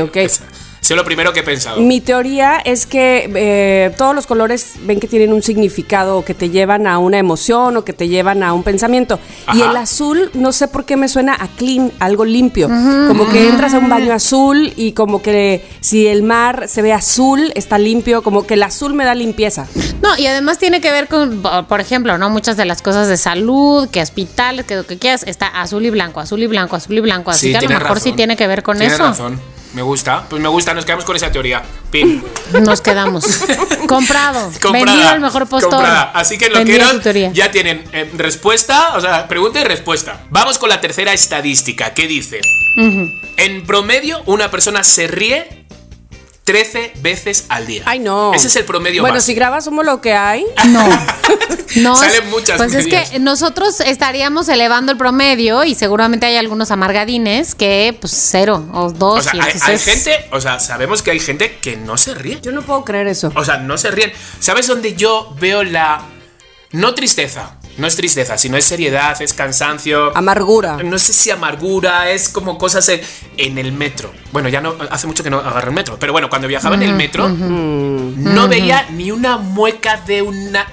[0.03, 0.17] ok.
[0.87, 1.81] Es, es lo primero que he pensado.
[1.81, 6.33] Mi teoría es que eh, todos los colores ven que tienen un significado o que
[6.33, 9.19] te llevan a una emoción o que te llevan a un pensamiento.
[9.53, 12.67] Y el azul, no sé por qué me suena a clean, algo limpio.
[12.67, 16.93] Como que entras a un baño azul y como que si el mar se ve
[16.93, 19.67] azul, está limpio, como que el azul me da limpieza.
[20.01, 22.29] No, y además tiene que ver con, por ejemplo, ¿no?
[22.29, 25.89] Muchas de las cosas de salud, que hospitales, que lo que quieras, está azul y
[25.89, 27.31] blanco, azul y blanco, azul y blanco.
[27.31, 29.03] Así que a lo mejor sí tiene que ver con Tienes eso.
[29.03, 29.56] razón.
[29.73, 30.25] Me gusta.
[30.29, 31.63] Pues me gusta, nos quedamos con esa teoría.
[31.91, 32.23] Pin.
[32.61, 33.25] Nos quedamos.
[33.87, 34.51] Comprado.
[34.61, 35.69] Comprada, Vendido el mejor postor.
[35.71, 36.11] comprada.
[36.13, 37.31] Así que lo teoría.
[37.33, 40.21] Ya tienen eh, respuesta, o sea, pregunta y respuesta.
[40.29, 41.93] Vamos con la tercera estadística.
[41.93, 42.41] ¿Qué dice?
[43.37, 45.56] En promedio, una persona se ríe
[46.47, 47.83] 13 veces al día.
[47.85, 48.33] Ay, no.
[48.33, 49.25] Ese es el promedio Bueno, básico.
[49.25, 50.45] si grabas somos lo que hay.
[50.69, 50.87] No.
[51.75, 56.71] No, Salen muchas Pues es que nosotros estaríamos elevando el promedio y seguramente hay algunos
[56.71, 59.19] amargadines que, pues, cero o dos.
[59.19, 62.15] O sea, y hay, hay gente, o sea, sabemos que hay gente que no se
[62.15, 62.39] ríe.
[62.41, 63.31] Yo no puedo creer eso.
[63.35, 64.13] O sea, no se ríen.
[64.39, 66.01] ¿Sabes dónde yo veo la.
[66.71, 70.15] No tristeza, no es tristeza, sino es seriedad, es cansancio.
[70.17, 70.77] Amargura.
[70.83, 73.01] No sé si amargura, es como cosas en,
[73.37, 74.11] en el metro.
[74.31, 76.83] Bueno, ya no, hace mucho que no agarro el metro, pero bueno, cuando viajaba en
[76.83, 80.67] el metro, no veía ni una mueca de una.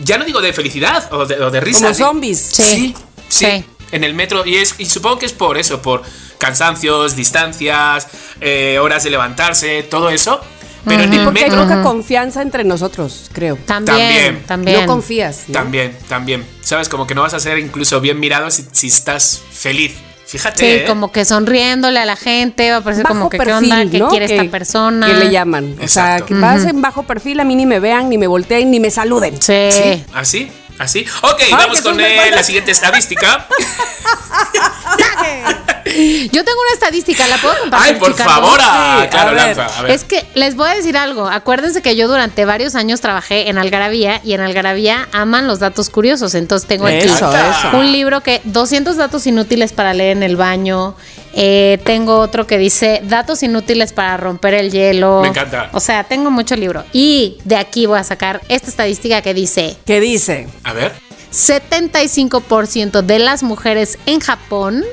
[0.00, 1.92] Ya no digo de felicidad o de, o de risa.
[1.92, 2.40] Como zombies.
[2.40, 2.94] Sí, sí,
[3.28, 3.64] Sí.
[3.92, 6.02] En el metro, y, es, y supongo que es por eso, por
[6.38, 8.08] cansancios, distancias,
[8.40, 10.40] eh, horas de levantarse, todo eso.
[10.84, 11.62] Pero en el Porque hay metro.
[11.64, 13.56] poca confianza entre nosotros, creo.
[13.64, 14.42] También, También.
[14.46, 14.80] también.
[14.82, 15.44] No confías.
[15.48, 15.54] ¿no?
[15.54, 16.44] También, también.
[16.62, 19.94] Sabes, como que no vas a ser incluso bien mirado si, si estás feliz.
[20.26, 20.58] Fíjate.
[20.58, 20.84] Sí, ¿eh?
[20.86, 23.90] como que sonriéndole a la gente, va a parecer Bajo como que qué perfil, onda,
[23.90, 24.08] qué ¿no?
[24.08, 25.06] quiere Que- esta persona.
[25.06, 25.76] Que le llaman.
[25.80, 26.26] O sea, Exacto.
[26.26, 28.90] que vas en bajo perfil, a mí ni me vean, ni me volteen, ni me
[28.90, 29.34] saluden.
[29.40, 29.68] Sí.
[29.70, 31.06] Sí, así, así.
[31.22, 33.46] Ok, vamos con eh, la siguiente estadística.
[35.86, 37.94] Yo tengo una estadística, ¿la puedo compartir?
[37.94, 39.56] Ay, por favor, a Sí, Clara a ver.
[39.56, 39.78] Lanza.
[39.78, 39.90] A ver.
[39.92, 41.28] Es que les voy a decir algo.
[41.28, 45.90] Acuérdense que yo durante varios años trabajé en Algarabía y en Algarabía aman los datos
[45.90, 46.34] curiosos.
[46.34, 47.30] Entonces tengo aquí eso.
[47.74, 50.96] un libro que 200 datos inútiles para leer en el baño.
[51.36, 55.20] Eh, tengo otro que dice datos inútiles para romper el hielo.
[55.22, 55.68] Me encanta.
[55.72, 56.84] O sea, tengo mucho libro.
[56.92, 60.48] Y de aquí voy a sacar esta estadística que dice ¿Qué dice?
[60.62, 60.92] A ver.
[61.32, 64.84] 75% de las mujeres en Japón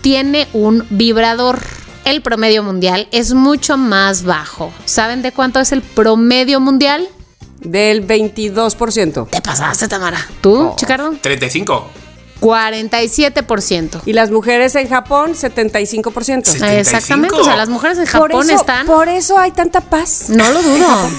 [0.00, 1.60] tiene un vibrador.
[2.04, 4.72] El promedio mundial es mucho más bajo.
[4.86, 7.06] ¿Saben de cuánto es el promedio mundial?
[7.60, 9.28] Del 22%.
[9.28, 10.18] Te pasaste, Tamara.
[10.40, 11.12] ¿Tú, Chicardo?
[11.20, 11.90] 35.
[12.42, 14.02] 47%.
[14.06, 16.44] Y las mujeres en Japón, 75%.
[16.44, 16.58] Sí.
[16.62, 18.86] Ah, Exactamente, o sea, las mujeres en Por Japón eso, están...
[18.86, 20.24] por eso hay tanta paz.
[20.28, 21.10] No lo dudo.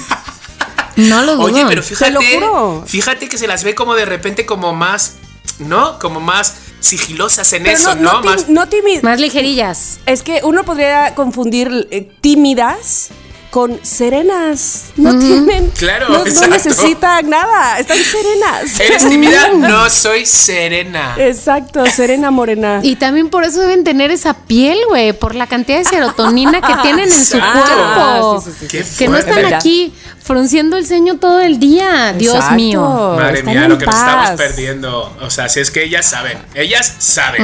[0.96, 1.46] No lo dudo.
[1.46, 2.12] Oye, pero fíjate.
[2.12, 2.84] lo juro.
[2.86, 5.14] Fíjate que se las ve como de repente como más.
[5.60, 6.00] ¿No?
[6.00, 8.20] Como más sigilosas en Pero eso, ¿no?
[8.22, 8.48] ti- más.
[8.48, 9.98] no timi- Más ligerillas.
[10.04, 13.10] Es que uno podría confundir eh, tímidas
[13.54, 14.86] con serenas.
[14.96, 15.70] No tienen.
[15.78, 18.80] Claro, No, necesitan nada, están serenas.
[18.80, 19.52] ¿Eres tímida?
[19.54, 21.14] No soy serena.
[21.16, 22.80] Exacto, serena morena.
[22.82, 26.74] Y también por eso deben tener esa piel, güey, por la cantidad de serotonina que
[26.82, 27.62] tienen en su cuerpo.
[27.64, 32.14] Ah, sí, sí, sí, Qué Que no están aquí frunciendo el ceño todo el día.
[32.14, 32.80] Dios mío.
[33.16, 34.36] Madre Están mía, en lo que nos estamos paz.
[34.38, 35.16] perdiendo.
[35.20, 36.38] O sea, si es que ellas saben.
[36.54, 37.42] Ellas saben.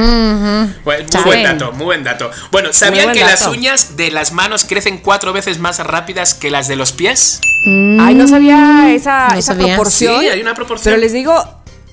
[0.83, 1.25] Bueno, muy Saben.
[1.25, 2.31] buen dato, muy buen dato.
[2.51, 6.49] Bueno, ¿sabían buen que las uñas de las manos crecen cuatro veces más rápidas que
[6.49, 7.39] las de los pies?
[7.65, 9.75] Ay, no sabía esa, No esa sabía.
[9.75, 10.19] proporción.
[10.21, 10.91] Sí, hay una proporción.
[10.93, 11.35] Pero les digo,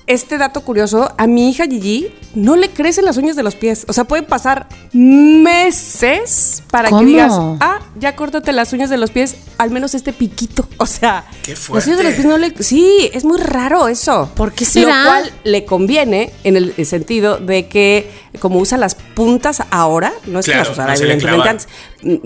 [0.07, 3.85] este dato curioso, a mi hija Gigi no le crecen las uñas de los pies.
[3.87, 7.01] O sea, pueden pasar meses para ¿Cómo?
[7.01, 10.67] que digas, ah, ya córtate las uñas de los pies, al menos este piquito.
[10.81, 12.13] O sea, Qué las uñas de los fuerte.
[12.15, 12.53] pies no le.
[12.63, 14.31] Sí, es muy raro eso.
[14.33, 15.03] ¿Por qué será?
[15.03, 20.39] Lo cual le conviene en el sentido de que, como usa las puntas ahora, no
[20.39, 21.57] es Claro, que las usara no se le evidentemente clavan.
[21.57, 21.67] antes.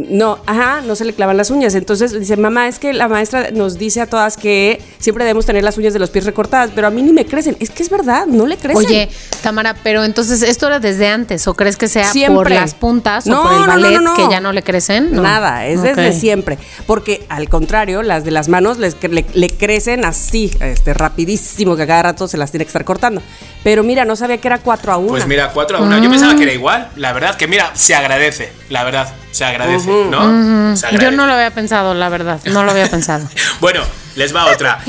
[0.10, 1.74] Mm, No, ajá, no se le clavan las uñas.
[1.74, 5.64] Entonces dice, mamá, es que la maestra nos dice a todas que siempre debemos tener
[5.64, 7.58] las uñas de los pies recortadas, pero a mí ni me crecen.
[7.60, 8.86] Es que es verdad, no le crecen.
[8.86, 9.10] Oye,
[9.42, 13.40] Tamara, pero entonces esto era desde antes, ¿o crees que sea por las puntas No,
[13.42, 14.14] o por el no, no, ballet no, no.
[14.16, 15.12] que ya no le crecen?
[15.12, 15.24] No.
[15.24, 16.60] Nada, es desde siempre.
[16.86, 21.84] Porque al contrario, las de las manos les le, le crecen así, este, rapidísimo, que
[21.84, 23.22] a cada rato se las tiene que estar cortando.
[23.64, 25.08] Pero mira, no sabía que era 4 a 1.
[25.10, 26.04] Pues mira, 4 a 1.
[26.04, 26.90] Yo pensaba que era igual.
[26.96, 28.52] La verdad que mira, se agradece.
[28.70, 30.76] La verdad, se agradece, ¿no?
[30.76, 33.28] Se Yo no lo había pensado, la verdad, no lo había pensado.
[33.60, 33.82] Bueno,
[34.16, 34.80] les va otra.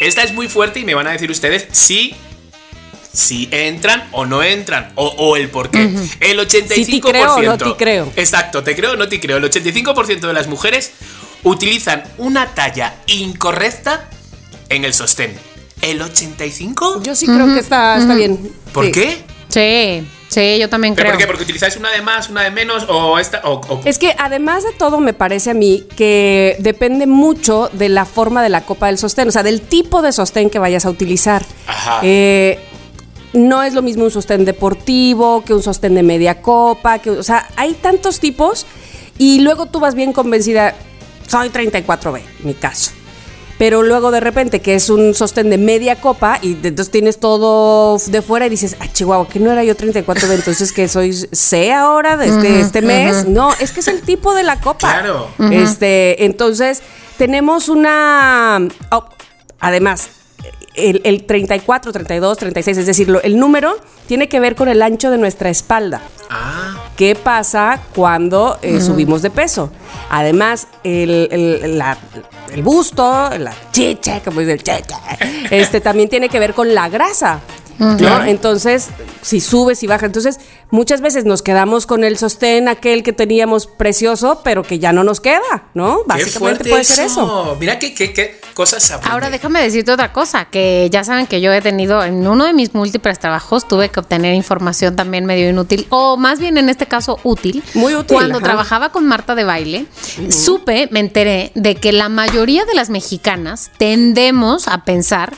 [0.00, 2.14] Esta es muy fuerte y me van a decir ustedes si,
[3.12, 5.82] si entran o no entran o, o el por qué.
[6.20, 6.74] El 85%.
[6.74, 8.12] Si te creo o no te creo.
[8.16, 9.36] Exacto, te creo o no te creo.
[9.38, 10.92] El 85% de las mujeres
[11.44, 14.08] utilizan una talla incorrecta
[14.68, 15.34] en el sostén.
[15.82, 17.02] ¿El 85?
[17.02, 18.50] Yo sí creo que está, está bien.
[18.72, 18.92] ¿Por Sí.
[18.92, 19.24] qué?
[19.48, 21.12] Sí, sí, yo también ¿Pero creo.
[21.14, 21.26] por qué?
[21.26, 23.42] ¿Porque utilizáis una de más, una de menos o esta?
[23.44, 27.88] O, o- Es que además de todo me parece a mí que depende mucho de
[27.88, 30.84] la forma de la copa del sostén, o sea, del tipo de sostén que vayas
[30.86, 31.44] a utilizar.
[31.66, 32.00] Ajá.
[32.02, 32.58] Eh,
[33.34, 37.22] no es lo mismo un sostén deportivo que un sostén de media copa, que, o
[37.22, 38.66] sea, hay tantos tipos
[39.18, 40.74] y luego tú vas bien convencida,
[41.28, 42.92] soy 34B, mi caso.
[43.58, 47.18] Pero luego de repente que es un sostén de media copa y de- entonces tienes
[47.18, 51.14] todo de fuera y dices, ah, chihuahua, que no era yo 34B, entonces que soy
[51.14, 53.26] C ahora de este, este mes.
[53.26, 54.78] No, es que es el tipo de la copa.
[55.00, 55.28] Claro.
[55.50, 56.82] Este, entonces,
[57.16, 58.60] tenemos una.
[58.90, 59.08] oh,
[59.58, 60.08] además,
[60.76, 64.82] el, el 34, 32, 36, es decir, lo- el número tiene que ver con el
[64.82, 66.00] ancho de nuestra espalda.
[66.30, 69.70] Ah, ¿Qué pasa cuando eh, subimos de peso?
[70.10, 71.98] Además, el, el- la-
[72.52, 74.98] el busto, la chicha, como dice el chicha,
[75.50, 77.40] este también tiene que ver con la grasa.
[77.78, 78.88] Entonces,
[79.22, 80.38] si subes y bajas, entonces
[80.70, 85.04] muchas veces nos quedamos con el sostén aquel que teníamos precioso, pero que ya no
[85.04, 86.00] nos queda, ¿no?
[86.06, 87.56] Básicamente puede ser eso.
[87.60, 88.90] Mira qué, qué, qué cosas.
[89.08, 92.52] Ahora déjame decirte otra cosa, que ya saben que yo he tenido, en uno de
[92.52, 96.86] mis múltiples trabajos, tuve que obtener información también medio inútil, o más bien en este
[96.86, 97.62] caso útil.
[97.74, 98.44] Muy útil, Cuando ajá.
[98.44, 99.86] trabajaba con Marta de baile,
[100.30, 105.34] supe, me enteré de que la mayoría de las mexicanas tendemos a pensar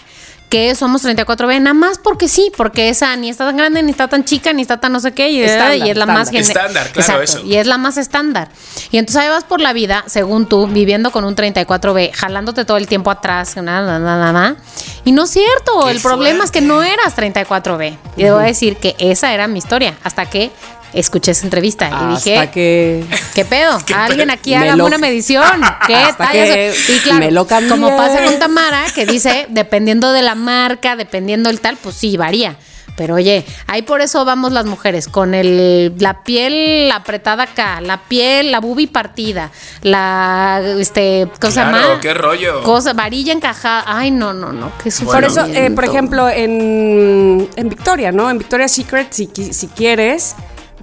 [0.48, 4.08] que somos 34B, nada más porque sí, porque esa ni está tan grande, ni está
[4.08, 6.44] tan chica, ni está tan no sé qué, y, Estándar, y es la más estándar.
[6.44, 6.48] gente.
[6.48, 7.44] Estándar, claro, eso.
[7.44, 8.48] Y es la más estándar.
[8.90, 12.76] Y entonces ahí vas por la vida, según tú, viviendo con un 34B, jalándote todo
[12.76, 14.56] el tiempo atrás, nada, nada, nada.
[15.04, 17.98] Y no es cierto, Qué el problema es que no eras 34B.
[18.16, 20.50] Y debo decir que esa era mi historia, hasta que
[20.92, 23.04] escuché esa entrevista y Hasta dije, que.
[23.34, 23.82] ¿Qué pedo?
[23.86, 25.44] ¿Qué Alguien aquí haga lo- una medición.
[25.86, 25.94] ¿Qué
[26.32, 30.96] que Y claro, me lo como pasa con Tamara, que dice, dependiendo de la marca,
[30.96, 32.56] dependiendo el tal, pues sí, varía.
[32.96, 37.98] Pero oye, ahí por eso vamos las mujeres, con el, la piel apretada acá, la
[38.02, 41.98] piel, la bubi partida, la, este, cosa Claro, más.
[42.00, 42.60] qué rollo.
[42.64, 43.84] Cosa, varilla encajada.
[43.86, 45.26] Ay, no, no, no, qué Por Bueno.
[45.28, 48.28] eso, eh, por ejemplo, en, en Victoria, ¿no?
[48.30, 50.34] En Victoria's Secret, si, si quieres,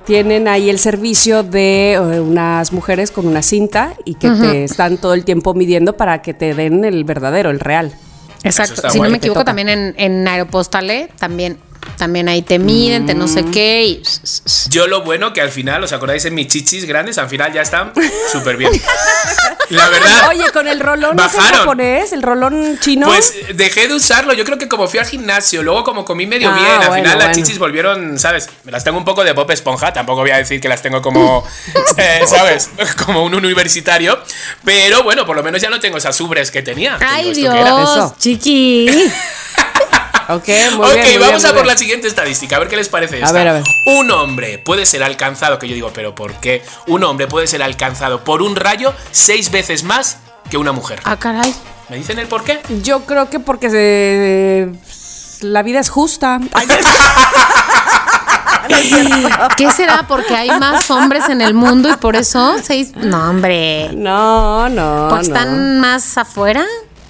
[0.06, 4.98] tienen ahí el servicio de eh, unas mujeres con una cinta y que te están
[4.98, 7.94] todo el tiempo midiendo para que te den el verdadero, el real.
[8.44, 8.90] Exacto.
[8.90, 11.58] Si no me equivoco, también en, en Aeropostale, también,
[11.98, 13.34] también ahí te miden, te no Mm.
[13.34, 13.84] sé qué.
[13.86, 14.04] Y,
[14.70, 17.18] Yo lo bueno que al final, ¿os acordáis en mis chichis grandes?
[17.18, 17.92] Al final ya están
[18.32, 18.72] súper bien.
[19.70, 20.30] La verdad.
[20.30, 21.60] Oye, con el rolón ese Bajaron.
[21.60, 23.08] japonés, el rolón chino.
[23.08, 24.34] Pues dejé de usarlo.
[24.34, 26.94] Yo creo que como fui al gimnasio, luego como comí medio Ah, bien, al bueno,
[26.96, 27.34] final las bueno.
[27.34, 28.48] chichis volvieron, ¿sabes?
[28.64, 29.92] Me las tengo un poco de Bob Esponja.
[29.92, 31.44] Tampoco voy a decir que las tengo como,
[31.98, 32.70] eh, ¿sabes?
[33.06, 34.20] Como un universitario.
[34.64, 36.98] Pero bueno, por lo menos ya no tengo esas ubres que tenía.
[37.02, 37.34] Ay.
[37.34, 38.16] Dios, Eso.
[38.20, 38.88] chiqui.
[40.30, 41.08] Ok, muy ok, bien.
[41.08, 41.68] muy vamos bien, a por bien.
[41.68, 43.32] la siguiente estadística, a ver qué les parece esta.
[43.32, 43.64] ver, a ver.
[43.86, 46.64] Un hombre puede ser alcanzado, que yo digo, pero ¿por qué?
[46.88, 50.18] Un hombre puede ser alcanzado por un rayo seis veces más
[50.50, 51.00] que una mujer.
[51.04, 51.54] Ah, caray.
[51.90, 52.60] ¿Me dicen el por qué?
[52.84, 54.70] Yo creo que porque se-
[55.42, 56.40] la vida es justa.
[56.54, 56.68] Ay,
[59.58, 60.06] ¿Qué será?
[60.08, 62.92] Porque hay más hombres en el mundo y por eso seis.
[62.96, 63.92] No, hombre.
[63.94, 65.08] no, no.
[65.10, 65.36] Porque no.
[65.36, 66.66] están más afuera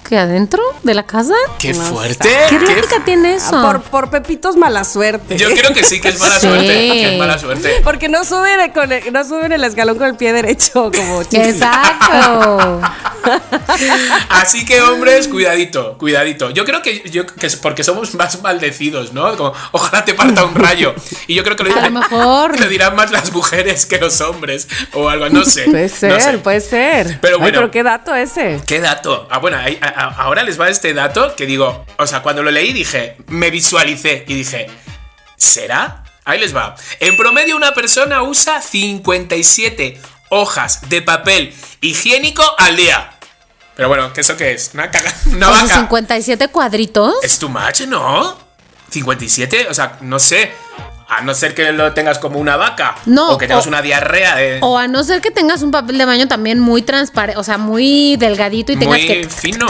[0.08, 1.34] que adentro de la casa.
[1.60, 2.28] ¡Qué No fuerte!
[2.48, 3.56] ¿Qué qué lógica tiene eso?
[3.58, 5.36] Ah, Por, por Pepitos mala suerte.
[5.36, 6.46] Yo creo que sí, que es mala Sí.
[6.46, 6.66] suerte.
[6.66, 7.80] Que es mala suerte.
[7.84, 11.50] Porque no suben, con el, no suben el escalón con el pie derecho, como chiste.
[11.50, 12.80] Exacto.
[14.28, 16.50] Así que, hombres, cuidadito, cuidadito.
[16.50, 19.36] Yo creo que, yo, que es porque somos más maldecidos, ¿no?
[19.36, 20.94] Como, ojalá te parta un rayo.
[21.26, 22.60] Y yo creo que lo, A lo mejor.
[22.60, 24.68] lo dirán más las mujeres que los hombres.
[24.92, 25.64] O algo, no sé.
[25.64, 26.38] Puede no ser, sé.
[26.38, 27.18] puede ser.
[27.20, 27.58] Pero Ay, bueno.
[27.58, 28.60] pero qué dato ese.
[28.66, 29.26] ¿Qué dato?
[29.30, 32.72] Ah, bueno, a- ahora les va este dato que digo, o sea, cuando lo leí
[32.72, 34.68] dije, me visualicé y dije,
[35.36, 36.04] ¿será?
[36.24, 36.74] Ahí les va.
[37.00, 43.12] En promedio una persona usa 57 hojas de papel higiénico al día.
[43.76, 44.70] Pero bueno, ¿qué eso qué es?
[44.74, 45.66] Una, caga- una vaca.
[45.80, 47.14] 57 cuadritos.
[47.22, 48.38] Es too much, ¿no?
[48.90, 50.52] 57, o sea, no sé.
[51.08, 52.96] A no ser que lo tengas como una vaca.
[53.06, 54.58] No, O que tengas o- una diarrea de...
[54.60, 57.58] O a no ser que tengas un papel de baño también muy transparente, o sea,
[57.58, 59.28] muy delgadito y tengas muy que.
[59.28, 59.66] fino.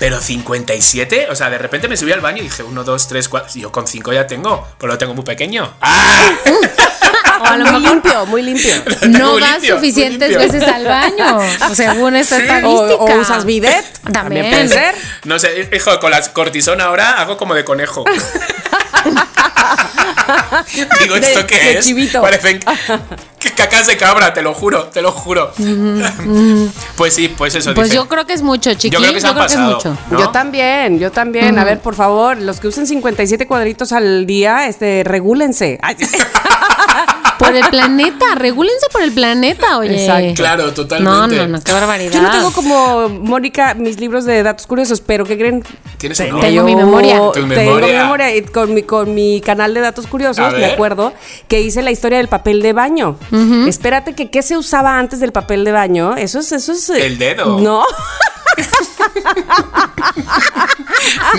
[0.00, 3.28] Pero 57, o sea, de repente me subí al baño y dije 1, 2, 3,
[3.28, 3.50] 4.
[3.54, 5.72] Yo con 5 ya tengo, pero lo tengo muy pequeño.
[5.80, 6.30] ¡Ah!
[7.40, 8.74] O a lo muy mejor limpio, muy limpio.
[9.08, 11.38] No muy vas limpio, muy suficientes veces al baño,
[11.74, 12.42] según esa Sí.
[12.42, 12.94] estadística.
[12.94, 13.84] O, o usas bidet.
[14.12, 14.94] También puede ser.
[15.24, 18.04] No sé, hijo, con la cortisona ahora hago como de conejo.
[21.00, 21.84] Digo, ¿esto De- qué de es?
[21.84, 22.20] chivito.
[22.22, 22.60] Parecen
[23.56, 25.52] cacas de cabra, te lo juro, te lo juro.
[26.96, 28.90] pues sí, pues eso Pues yo creo que es mucho, chiqui.
[28.90, 29.74] Yo creo que se han es pasado.
[29.76, 29.96] mucho.
[30.10, 30.18] ¿no?
[30.20, 31.58] Yo también, yo también.
[31.58, 35.78] A ver, por favor, los que usen 57 cuadritos al día, este, regúlense.
[37.38, 40.00] Por el planeta, regúlense por el planeta, oye.
[40.00, 40.34] Exacto.
[40.34, 41.36] Claro, No, totalmente.
[41.36, 42.12] no, no, qué barbaridad.
[42.12, 45.64] Yo no tengo como Mónica mis libros de datos curiosos, pero ¿qué creen?
[45.98, 46.18] ¿Tienes?
[46.18, 47.16] Tengo mi memoria.
[47.18, 47.86] Tu Tengo memoria.
[47.86, 51.12] mi memoria y con mi, con mi canal de datos curiosos, me acuerdo
[51.48, 53.16] que hice la historia del papel de baño.
[53.66, 56.16] Espérate que qué se usaba antes del papel de baño.
[56.16, 56.90] Eso es, eso es.
[56.90, 57.58] El dedo.
[57.60, 57.84] No,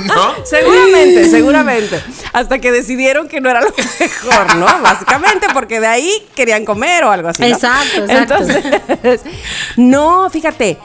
[0.05, 0.45] ¿No?
[0.45, 2.01] seguramente, seguramente.
[2.33, 4.65] Hasta que decidieron que no era lo mejor, ¿no?
[4.81, 7.41] Básicamente, porque de ahí querían comer o algo así.
[7.41, 7.47] ¿no?
[7.47, 8.35] Exacto, exacto.
[8.37, 9.21] Entonces,
[9.77, 10.77] no, fíjate,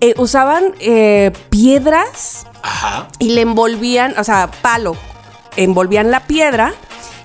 [0.00, 3.08] eh, usaban eh, piedras Ajá.
[3.18, 4.96] y le envolvían, o sea, palo,
[5.56, 6.74] envolvían la piedra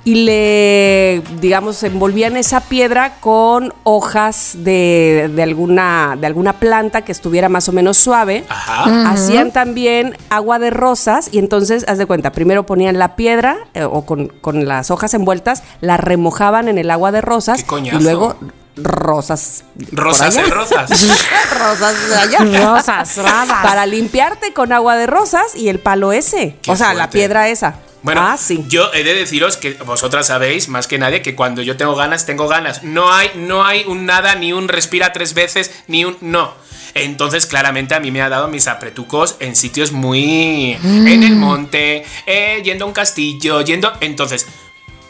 [0.05, 7.11] y le, digamos, envolvían esa piedra con hojas de, de alguna, de alguna planta que
[7.11, 8.45] estuviera más o menos suave.
[8.47, 9.09] Ajá.
[9.09, 13.83] Hacían también agua de rosas y entonces, haz de cuenta, primero ponían la piedra eh,
[13.83, 17.99] o con, con las hojas envueltas, la remojaban en el agua de rosas ¡Qué coñazo!
[17.99, 18.35] y luego
[18.77, 19.63] rosas.
[19.91, 20.89] Rosas en rosas.
[21.59, 22.39] rosas de allá.
[22.65, 23.63] Rosas, rosas.
[23.63, 26.57] Para limpiarte con agua de rosas y el palo ese.
[26.61, 27.75] Qué o sea, la piedra esa.
[28.05, 28.63] Bueno, ah, sí.
[28.67, 32.27] yo he de deciros que vosotras sabéis más que nadie que cuando yo tengo ganas,
[32.27, 32.83] tengo ganas.
[32.83, 36.53] No hay, no hay un nada, ni un respira tres veces, ni un no.
[36.93, 40.73] Entonces, claramente a mí me ha dado mis apretucos en sitios muy.
[40.83, 43.91] en el monte, eh, yendo a un castillo, yendo.
[44.01, 44.45] Entonces,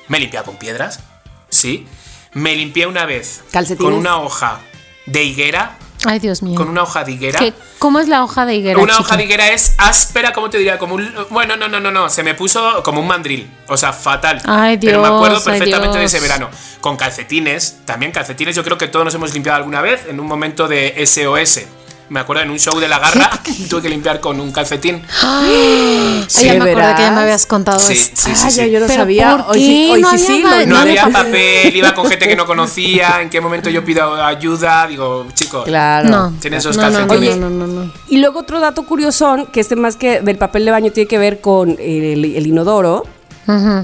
[0.07, 1.01] me he limpiado con piedras,
[1.49, 1.85] ¿sí?
[2.31, 3.91] Me limpié una vez ¿Calcetines?
[3.91, 4.61] con una hoja
[5.05, 6.55] de higuera, Ay, Dios mío.
[6.55, 7.39] con una hoja de higuera.
[7.39, 8.79] ¿Qué- ¿Cómo es la hoja de higuera?
[8.79, 9.03] Una chiqui?
[9.03, 10.77] hoja de higuera es áspera, ¿cómo te diría?
[10.79, 11.13] Como un.
[11.29, 12.09] Bueno, no, no, no, no.
[12.09, 13.49] Se me puso como un mandril.
[13.67, 14.41] O sea, fatal.
[14.45, 16.13] Ay, Pero me acuerdo Dios, perfectamente de Dios.
[16.13, 16.49] ese verano.
[16.81, 17.79] Con calcetines.
[17.85, 18.55] También calcetines.
[18.55, 21.61] Yo creo que todos nos hemos limpiado alguna vez en un momento de SOS.
[22.07, 23.31] Me acuerdo en un show de la garra.
[23.69, 25.01] tuve que limpiar con un calcetín.
[25.23, 26.95] Ay, Sí, ya me acordé verás.
[26.97, 28.21] que ya me habías contado Sí, esto.
[28.21, 28.41] sí, sí.
[28.45, 28.57] Ah, sí.
[28.57, 29.37] ya yo lo Pero sabía.
[29.37, 29.91] ¿por Hoy sí, qué?
[29.93, 30.41] hoy No sí, había sí.
[30.41, 33.21] lo- No no había había papel, iba con gente que no conocía.
[33.21, 34.85] ¿En qué momento yo pido ayuda?
[34.87, 35.65] Digo, chicos.
[35.65, 36.09] Claro.
[36.09, 36.33] No.
[36.39, 37.37] Tienen esos no, no, no, calcetines.
[37.37, 37.93] no, no, no, no.
[38.07, 41.17] Y luego otro dato curioso, que este más que del papel de baño tiene que
[41.17, 43.03] ver con el, el inodoro.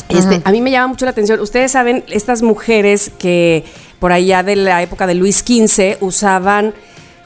[0.10, 0.41] Este.
[0.43, 1.39] A mí me llama mucho la atención.
[1.39, 3.63] Ustedes saben, estas mujeres que
[3.99, 6.73] por allá de la época de Luis XV usaban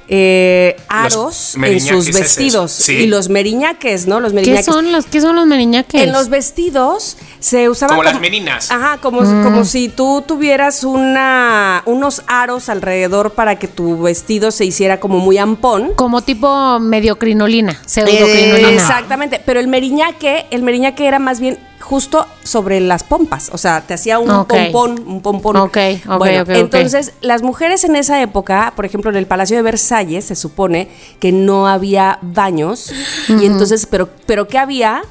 [0.07, 2.71] eh, aros en sus vestidos.
[2.71, 2.93] sí.
[2.93, 4.19] Y los meriñaques, ¿no?
[4.19, 4.65] Los ¿Qué meriñaques.
[4.65, 6.01] son los, qué son los meriñaques?
[6.01, 8.71] En los vestidos se usaban Como las meninas.
[8.71, 9.43] Ajá, como, Mm.
[9.43, 15.19] como si tú tuvieras una unos aros alrededor para que tu vestido se hiciera como
[15.19, 15.93] muy ampón.
[15.95, 18.69] Como tipo medio crinolina, Eh, pseudocrinolina.
[18.71, 23.81] exactamente, pero el meriñaque, el meriñaque era más bien justo sobre las pompas, o sea,
[23.81, 25.55] te hacía un pompón, un pompón.
[25.57, 29.61] Ok, ok, bueno, entonces las mujeres en esa época, por ejemplo, en el Palacio de
[29.61, 32.91] Versalles se supone que no había baños
[33.29, 35.03] y entonces, pero, pero qué había,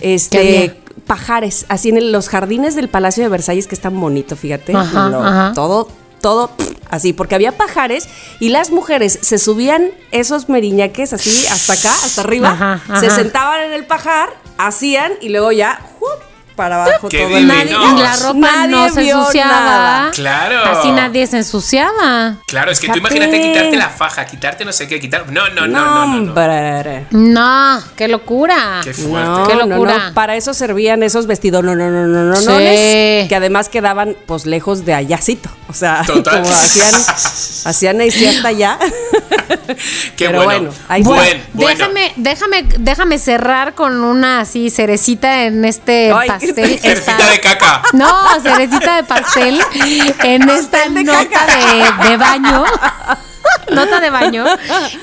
[0.00, 0.74] este, ¿Qué había?
[1.06, 4.74] pajares, así en el- los jardines del Palacio de Versalles que es tan bonito, fíjate,
[4.76, 5.52] Ajá, lo- ajá.
[5.54, 5.88] todo
[6.20, 6.50] todo
[6.90, 8.08] así, porque había pajares
[8.40, 13.60] y las mujeres se subían esos meriñaques así hasta acá, hasta arriba, Ajá, se sentaban
[13.62, 15.80] en el pajar, hacían y luego ya.
[16.58, 17.28] Para abajo Qué todo.
[17.28, 17.54] divino.
[17.54, 19.50] Nadie, la ropa Nadie no se ensuciaba.
[19.52, 20.10] nada.
[20.10, 20.64] Claro.
[20.78, 22.34] Así nadie se ensuciaba.
[22.46, 25.30] Claro, es que tú imagínate quitarte la faja, quitarte no sé qué, quitar.
[25.30, 26.06] No, no, no, no, no.
[26.06, 26.30] no.
[26.32, 27.06] hombre.
[27.12, 28.80] No, qué locura.
[28.82, 29.28] Qué fuerte.
[29.28, 30.08] No, Qué locura.
[30.08, 32.44] no, Para eso servían esos vestidos, no, no, no, no, no, Sí.
[32.46, 35.48] no, que además quedaban pues lejos de allácito.
[35.68, 36.40] O sea, Total.
[36.42, 36.92] como hacían,
[37.66, 38.78] hacían ahí sí hasta allá.
[40.16, 40.70] Qué Pero bueno.
[40.70, 41.02] bueno, ahí.
[41.02, 41.78] Buen, bueno.
[41.78, 46.78] Déjame, déjame, déjame cerrar con una así cerecita en este Ay, pastel.
[46.80, 47.82] Cerecita de caca.
[47.92, 49.60] No, cerecita de pastel
[50.24, 52.64] en esta de nota de, de baño.
[53.72, 54.44] nota de baño.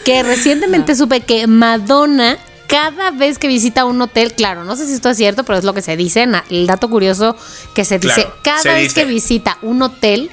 [0.03, 2.37] Que recientemente supe que Madonna,
[2.67, 5.63] cada vez que visita un hotel, claro, no sé si esto es cierto, pero es
[5.65, 7.35] lo que se dice, el dato curioso
[7.73, 9.01] que se dice, Claro, cada se vez dice.
[9.01, 10.29] que visita un hotel,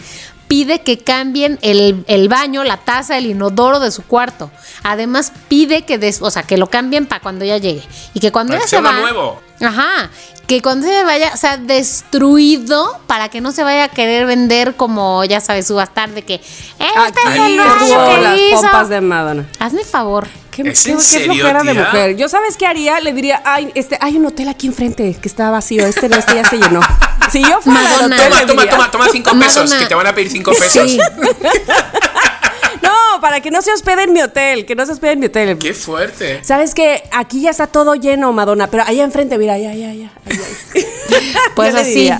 [0.52, 4.50] pide que cambien el, el baño, la taza, el inodoro de su cuarto.
[4.82, 7.82] Además, pide que, des- o sea, que lo cambien para cuando ella llegue.
[8.12, 8.92] Y que cuando ella se va...
[8.92, 9.40] nuevo.
[9.62, 10.10] Ajá.
[10.46, 14.74] Que cuando se vaya, o sea, destruido para que no se vaya a querer vender
[14.76, 18.60] como, ya sabes, subastar de que este Aquí es el que las hizo".
[18.60, 19.46] pompas de Madonna.
[19.58, 20.28] Hazme favor.
[20.50, 22.16] ¿Qué, ¿Es qué- en qué serio, flojera de mujer?
[22.16, 25.48] Yo sabes qué haría, le diría, ay, este, hay un hotel aquí enfrente que está
[25.48, 26.80] vacío, este no, este ya se llenó.
[27.32, 28.16] Si yo fuera Madonna.
[28.16, 29.78] Toma, toma, toma, toma cinco pesos, Madonna.
[29.78, 30.90] que te van a pedir cinco pesos.
[30.90, 30.98] Sí.
[32.82, 35.26] No, para que no se hospede en mi hotel, que no se hospede en mi
[35.26, 35.56] hotel.
[35.56, 36.42] Qué fuerte.
[36.42, 40.10] Sabes que aquí ya está todo lleno, Madonna, pero allá enfrente, mira, allá, allá, allá.
[40.26, 40.86] allá.
[41.54, 42.10] Pues así.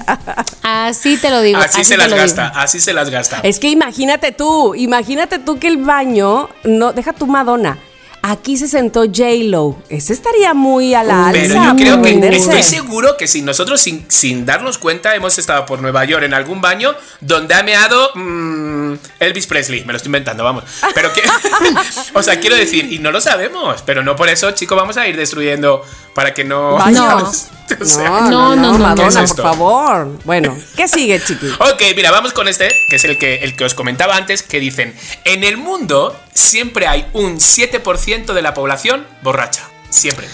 [0.63, 1.59] Así te lo digo.
[1.59, 2.61] Así, se las gasta, digo.
[2.61, 3.41] así se las gasta.
[3.43, 7.79] Es que imagínate tú, imagínate tú que el baño, no, deja tu Madonna.
[8.25, 9.77] Aquí se sentó J-Lo.
[9.89, 11.41] Ese estaría muy a la alza.
[11.43, 12.39] Pero yo creo que venderse.
[12.39, 16.33] estoy seguro que si nosotros sin, sin darnos cuenta hemos estado por Nueva York en
[16.33, 20.63] algún baño donde ha meado mm, Elvis Presley, me lo estoy inventando, vamos.
[20.95, 21.23] Pero que,
[22.15, 25.09] o sea, quiero decir, y no lo sabemos, pero no por eso, chicos, vamos a
[25.09, 26.75] ir destruyendo para que no...
[26.75, 27.49] Baños.
[27.81, 30.19] O sea, No, no, No, no, no, no, ¿qué Madonna, es por favor.
[30.25, 31.47] Bueno, ¿qué sigue, chiqui?
[31.59, 34.61] Ok, mira, vamos con este, que es el que, el que os comentaba antes, que
[34.61, 34.95] dicen,
[35.25, 39.63] en el mundo siempre hay un 7% de la población borracha.
[39.91, 40.29] Siempre.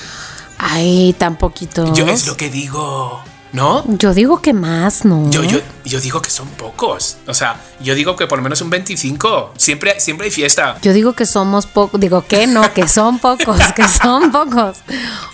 [0.58, 1.92] Ay, tan poquito.
[1.94, 3.22] Yo es lo que digo,
[3.52, 3.84] ¿no?
[3.86, 5.30] Yo digo que más, ¿no?
[5.30, 7.16] Yo, yo, yo digo que son pocos.
[7.26, 9.54] O sea, yo digo que por lo menos un 25.
[9.56, 10.76] Siempre, siempre hay fiesta.
[10.82, 14.78] Yo digo que somos pocos, digo que no, que son pocos, que son pocos.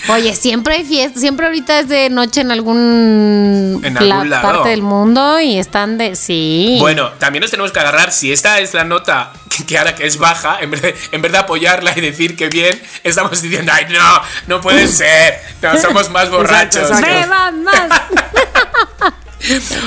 [0.08, 4.42] Oye, siempre hay fiesta, siempre ahorita es de noche en algún, En algún lado.
[4.42, 6.76] parte del mundo y están de sí.
[6.80, 8.12] Bueno, también nos tenemos que agarrar.
[8.12, 9.32] Si esta es la nota
[9.66, 12.48] que, ahora que es baja, en vez, de, en vez de apoyarla y decir que
[12.48, 15.40] bien, estamos diciendo, ay, no, no puede ser.
[15.62, 16.82] No, somos más borrachos.
[16.82, 17.06] exacto.
[17.06, 18.02] Beban más.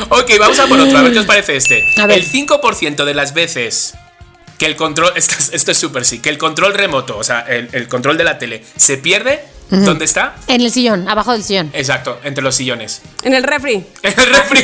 [0.10, 0.98] Ok, vamos a por otro.
[0.98, 1.80] A ver qué os parece este.
[1.98, 3.96] El 5% de las veces
[4.58, 5.12] que el control.
[5.16, 6.20] Esto, es- esto es súper sí.
[6.20, 9.44] Que el control remoto, o sea, el, el control de la tele, se pierde.
[9.70, 10.36] ¿Dónde está?
[10.48, 11.70] En el sillón, abajo del sillón.
[11.74, 13.02] Exacto, entre los sillones.
[13.24, 13.86] En el refri.
[14.04, 14.64] En el refri.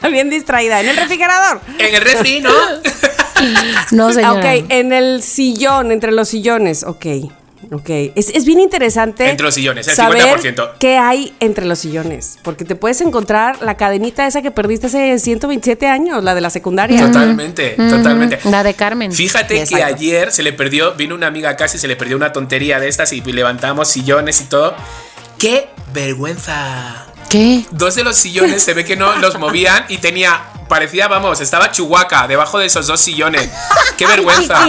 [0.12, 0.80] Bien distraída.
[0.80, 1.60] En el refrigerador.
[1.78, 2.52] En el refri, ¿no?
[3.90, 4.34] No, señora.
[4.54, 6.84] Ok, en el sillón, entre los sillones.
[6.84, 7.06] Ok.
[7.70, 7.88] Ok.
[8.14, 9.28] Es, es bien interesante.
[9.28, 10.72] Entre los sillones, el saber 50%.
[10.78, 12.38] ¿Qué hay entre los sillones?
[12.42, 16.50] Porque te puedes encontrar la cadenita esa que perdiste hace 127 años, la de la
[16.50, 17.06] secundaria.
[17.06, 18.38] Totalmente, totalmente.
[18.44, 19.12] La de Carmen.
[19.12, 19.86] Fíjate que Exacto.
[19.86, 23.12] ayer se le perdió, vino una amiga casi, se le perdió una tontería de estas
[23.12, 24.74] y levantamos sillones y todo.
[25.38, 27.06] ¡Qué vergüenza!
[27.28, 27.64] ¿Qué?
[27.70, 31.70] Dos de los sillones se ve que no los movían y tenía, parecía, vamos, estaba
[31.70, 33.48] Chihuahua debajo de esos dos sillones.
[33.96, 34.66] ¡Qué vergüenza!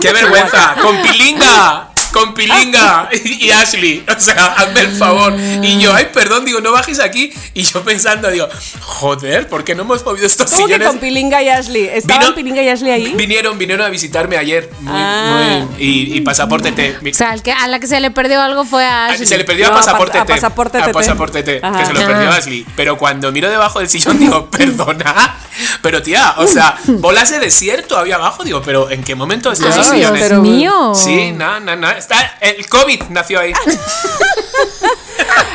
[0.00, 0.76] ¡Qué vergüenza!
[0.82, 1.89] ¡Con pilinga!
[2.12, 4.04] Con Pilinga y Ashley.
[4.16, 5.34] O sea, hazme el favor.
[5.62, 7.32] Y yo, ay, perdón, digo, no bajes aquí.
[7.54, 8.48] Y yo pensando, digo,
[8.80, 10.88] joder, ¿por qué no hemos movido estos ¿Cómo que sillones?
[10.88, 11.84] con Pilinga y Ashley?
[11.92, 13.14] ¿Estaban Vino- Pilinga y Ashley ahí?
[13.14, 14.68] Vinieron, vinieron a visitarme ayer.
[14.80, 15.64] Muy, Ah.
[15.68, 16.96] muy- y, y pasaporte T.
[17.10, 19.26] O sea, el que, a la que se le perdió algo fue a Ah, Ashley.
[19.26, 20.32] Se le perdió No, a a pasaporte pas- a T.
[20.34, 20.92] pasaporte A TT.
[20.92, 22.36] pasaporte T, que se lo perdió Ah.
[22.36, 22.66] Ashley.
[22.76, 25.36] Pero cuando miro debajo del sillón digo, perdona.
[25.82, 28.44] Pero tía, o sea, bolas de desierto había abajo.
[28.44, 30.18] Digo, pero ¿en qué momento están Ay, esos Dios, sillones?
[30.20, 30.92] Dios pero- mío.
[30.94, 31.88] Sí, no, no, no.
[32.00, 33.52] Está, el COVID nació ahí.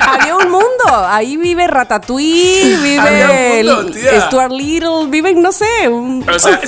[0.05, 0.65] Había un mundo.
[1.07, 3.91] Ahí vive Ratatouille, vive mundo.
[4.27, 6.59] Stuart Little, viven, no sé, un- O sea,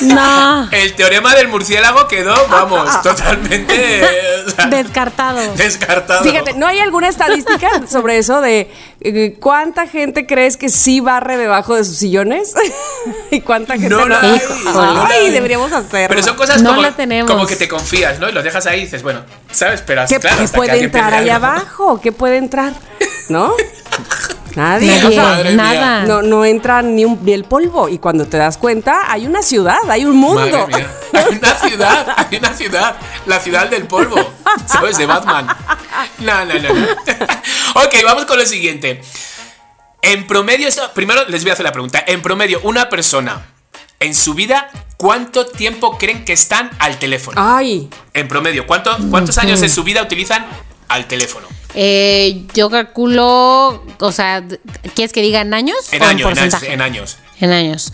[0.00, 0.68] No.
[0.72, 5.40] el teorema del murciélago quedó, vamos, totalmente eh, o sea, Descartado.
[5.56, 6.22] descartado.
[6.24, 8.70] Fíjate, ¿no hay alguna estadística sobre eso de
[9.00, 12.54] eh, cuánta gente crees que sí barre debajo de sus sillones?
[13.30, 14.06] ¿Y cuánta gente No no?
[14.08, 15.30] la hay, Ay, no hay.
[15.30, 16.08] deberíamos hacerlo.
[16.08, 17.30] Pero son cosas No como, la tenemos.
[17.30, 18.28] como que te confías, ¿no?
[18.28, 19.20] Y los dejas ahí y dices, bueno,
[19.50, 19.82] ¿sabes?
[19.86, 21.46] Pero ¿Qué, claro, qué puede entrar ahí algo.
[21.46, 22.00] abajo?
[22.00, 22.72] ¿Qué puede entrar?
[23.28, 23.52] ¿No?
[24.54, 24.88] Nadie.
[24.88, 25.56] Nadie, o sea, Madre mía.
[25.56, 26.02] nada.
[26.04, 27.88] no, no entra ni, un- ni el polvo.
[27.88, 30.40] Y cuando te das cuenta, hay una ciudad, hay un mundo.
[30.40, 30.90] Madre mía.
[31.16, 32.96] Hay una ciudad, hay una ciudad.
[33.26, 34.16] La ciudad del polvo.
[34.66, 34.96] ¿Sabes?
[34.98, 35.46] De Batman.
[36.18, 36.86] No, no, no, no.
[37.84, 39.00] ok, vamos con lo siguiente.
[40.02, 42.02] En promedio, eso- primero les voy a hacer la pregunta.
[42.06, 43.46] En promedio, una persona
[43.98, 47.40] en su vida, ¿cuánto tiempo creen que están al teléfono?
[47.44, 50.46] Ay, En promedio, ¿cuánto, ¿cuántos años de su vida utilizan
[50.88, 51.46] al teléfono?
[51.74, 54.42] Eh, yo calculo, o sea,
[54.94, 55.76] ¿quieres que diga en años?
[55.92, 56.72] En o años, en años, porcentaje?
[56.72, 57.18] en años.
[57.40, 57.92] En años.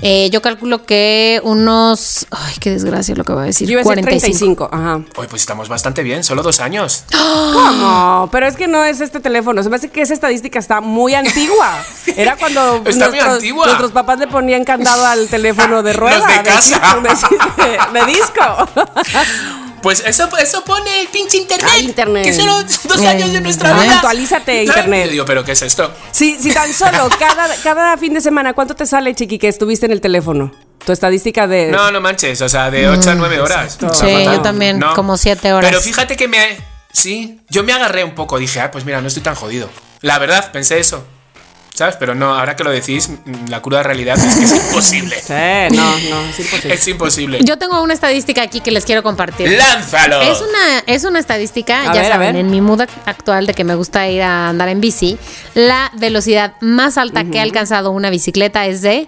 [0.00, 2.28] Eh, yo calculo que unos.
[2.30, 3.66] Ay, qué desgracia lo que voy a decir.
[3.66, 4.68] yo iba a decir 45.
[4.68, 4.70] 35.
[4.72, 5.20] Ajá.
[5.20, 7.02] Hoy pues estamos bastante bien, solo dos años.
[7.10, 8.28] ¿Cómo?
[8.30, 9.60] Pero es que no es este teléfono.
[9.62, 11.82] Se me hace que esa estadística está muy antigua.
[12.16, 13.66] Era cuando Está muy antigua.
[13.66, 16.18] nuestros papás le ponían candado al teléfono de rueda.
[16.18, 17.00] Los de casa.
[17.02, 17.08] De,
[17.98, 18.42] de- de disco.
[19.82, 21.68] Pues eso, eso pone el pinche internet.
[21.70, 22.24] Ay, internet.
[22.24, 23.94] Que solo dos años de nuestra vida.
[23.96, 24.66] actualízate, ¿Sabes?
[24.68, 25.04] internet.
[25.06, 25.92] Yo digo, pero ¿qué es esto?
[26.12, 29.86] Si, si tan solo cada, cada fin de semana, ¿cuánto te sale, chiqui, que estuviste
[29.86, 30.52] en el teléfono?
[30.84, 31.70] Tu estadística de...
[31.70, 33.78] No, no manches, o sea, de 8 a 9 horas.
[33.82, 34.36] O sea, Sí, fatal.
[34.36, 35.68] yo también, como siete horas.
[35.70, 36.56] Pero fíjate que me.
[36.92, 39.68] Sí, yo me agarré un poco, dije, ah, pues mira, no estoy tan jodido.
[40.00, 41.04] La verdad, pensé eso.
[41.78, 41.94] ¿Sabes?
[41.96, 43.08] Pero no, ahora que lo decís,
[43.48, 45.16] la cruda realidad es que es imposible.
[45.28, 45.32] Sí,
[45.76, 46.74] no, no, es imposible.
[46.74, 47.38] Es imposible.
[47.44, 49.48] Yo tengo una estadística aquí que les quiero compartir.
[49.52, 50.20] ¡Lánzalo!
[50.22, 53.54] Es una, es una estadística, A ya ver, saben, en mi mood ac- actual de
[53.54, 55.18] que me gusta ir a andar en bici,
[55.54, 59.06] la velocidad más alta que ha alcanzado una bicicleta es de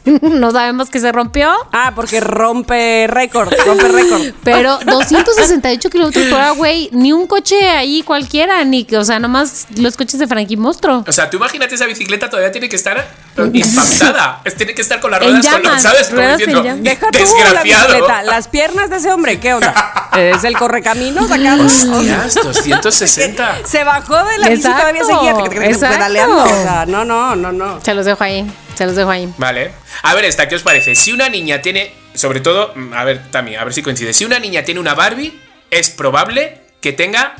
[0.39, 1.51] No sabemos que se rompió.
[1.73, 4.23] Ah, porque rompe récord, rompe récord.
[4.45, 6.89] Pero 268 kilómetros por hora, güey.
[6.93, 11.05] Ni un coche ahí cualquiera, ni que, o sea, nomás los coches de Frankie Monstruo.
[11.07, 13.07] O sea, tú imagínate esa bicicleta todavía tiene que estar
[13.53, 14.41] impactada.
[14.45, 16.09] Es, tiene que estar con las ruedas, con llamas, los, ¿sabes?
[16.09, 16.63] Como diciendo.
[16.81, 17.19] Deja tú
[17.55, 20.11] la bicicleta, las piernas de ese hombre, ¿qué onda?
[20.17, 21.55] ¿Es el correcaminos acá?
[21.55, 23.59] Hostias, 260.
[23.65, 26.43] Se bajó de la bici todavía seguía pedaleando.
[26.43, 27.81] O sea, no, no, no, no.
[27.83, 28.47] Se los dejo ahí.
[28.79, 29.29] Se los dejo ahí.
[29.39, 29.72] Vale.
[30.05, 30.95] A ver, esta, ¿qué os parece?
[30.95, 34.12] Si una niña tiene, sobre todo, mm, a ver, también, a ver si coincide.
[34.12, 35.37] Si una niña tiene una Barbie,
[35.72, 37.35] es probable que tenga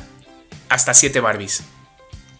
[0.67, 1.63] hasta siete Barbies.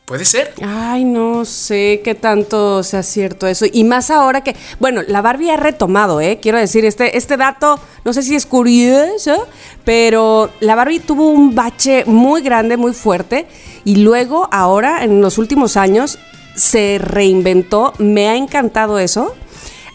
[0.03, 0.53] ¿Puede ser?
[0.61, 3.65] Ay, no sé qué tanto sea cierto eso.
[3.71, 6.39] Y más ahora que, bueno, la Barbie ha retomado, ¿eh?
[6.41, 9.47] Quiero decir, este, este dato, no sé si es curioso,
[9.85, 13.47] pero la Barbie tuvo un bache muy grande, muy fuerte.
[13.85, 16.19] Y luego, ahora, en los últimos años,
[16.59, 17.93] se reinventó.
[17.97, 19.35] Me ha encantado eso.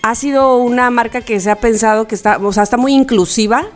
[0.02, 3.66] Ha sido una marca que se ha pensado que está, o sea, está muy inclusiva.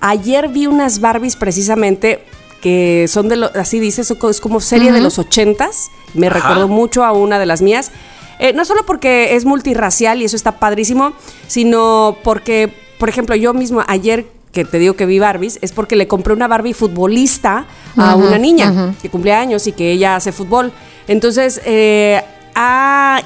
[0.00, 2.24] Ayer vi unas Barbies precisamente
[2.60, 5.88] que son de lo, así dice, es como serie de los ochentas.
[6.14, 6.40] Me Ajá.
[6.40, 7.90] recordó mucho a una de las mías.
[8.38, 11.12] Eh, no solo porque es multirracial y eso está padrísimo,
[11.46, 15.94] sino porque, por ejemplo, yo mismo ayer que te digo que vi Barbies, es porque
[15.94, 17.66] le compré una Barbie futbolista
[17.96, 20.72] a una niña que cumple años y que ella hace fútbol.
[21.10, 22.22] Entonces, eh,
[22.54, 23.20] ha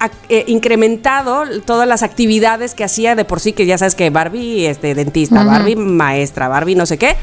[0.00, 4.08] ha, eh, incrementado todas las actividades que hacía de por sí, que ya sabes que
[4.08, 7.16] Barbie este, dentista, Barbie maestra, Barbie no sé qué.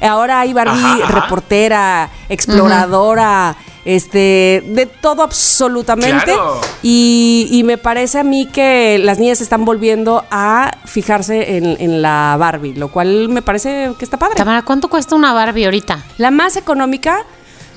[0.00, 1.20] Ahora hay Barbie Ajá, ajá.
[1.20, 6.24] reportera, exploradora, este, de todo absolutamente.
[6.26, 6.60] Claro.
[6.82, 12.00] Y, y me parece a mí que las niñas están volviendo a fijarse en, en
[12.00, 14.36] la Barbie, lo cual me parece que está padre.
[14.36, 16.04] Tamara, ¿cuánto cuesta una Barbie ahorita?
[16.16, 17.26] La más económica,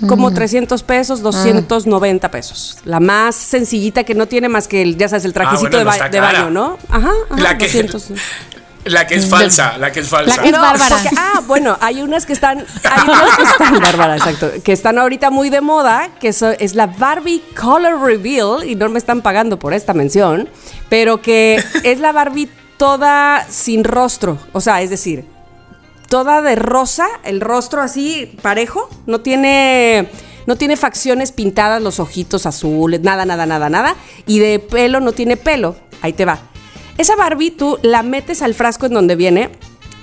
[0.07, 2.77] como 300 pesos, 290 pesos.
[2.85, 6.19] La más sencillita que no tiene más que el, ya sabes, el trajecito bueno, de,
[6.19, 6.77] ba- baño, ¿no?
[6.89, 8.07] Ajá, ajá, La que, 200.
[8.85, 10.35] la que es falsa, la que es falsa.
[10.35, 10.89] La que es No, Bárbara.
[10.89, 14.97] porque- ah, bueno, hay unas que están, hay unas que están, Bárbara, exacto, que están
[14.99, 19.21] ahorita muy de moda, que so- es la Barbie Color Reveal, y no me están
[19.21, 20.49] pagando por esta mención,
[20.89, 25.25] pero que es la Barbie toda sin rostro, o sea, es decir,
[26.13, 30.11] toda de rosa, el rostro así parejo, no tiene
[30.45, 33.95] no tiene facciones pintadas, los ojitos azules, nada, nada, nada, nada,
[34.27, 35.75] y de pelo no tiene pelo.
[36.03, 36.37] Ahí te va.
[36.99, 39.49] Esa Barbie tú la metes al frasco en donde viene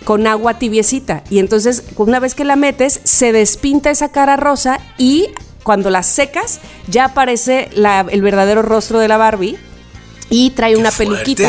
[0.02, 4.80] con agua tibiecita y entonces una vez que la metes se despinta esa cara rosa
[4.98, 5.28] y
[5.62, 6.58] cuando la secas
[6.88, 9.58] ya aparece la- el verdadero rostro de la Barbie
[10.28, 11.44] y trae una peluquita.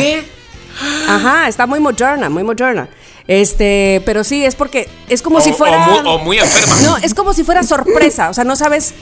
[1.08, 2.88] Ajá, está muy moderna, muy moderna.
[3.28, 5.86] Este, pero sí, es porque es como O, si fuera.
[5.88, 6.76] o muy, o muy enferma.
[6.84, 8.30] No, es como si fuera sorpresa.
[8.30, 8.94] O sea, no sabes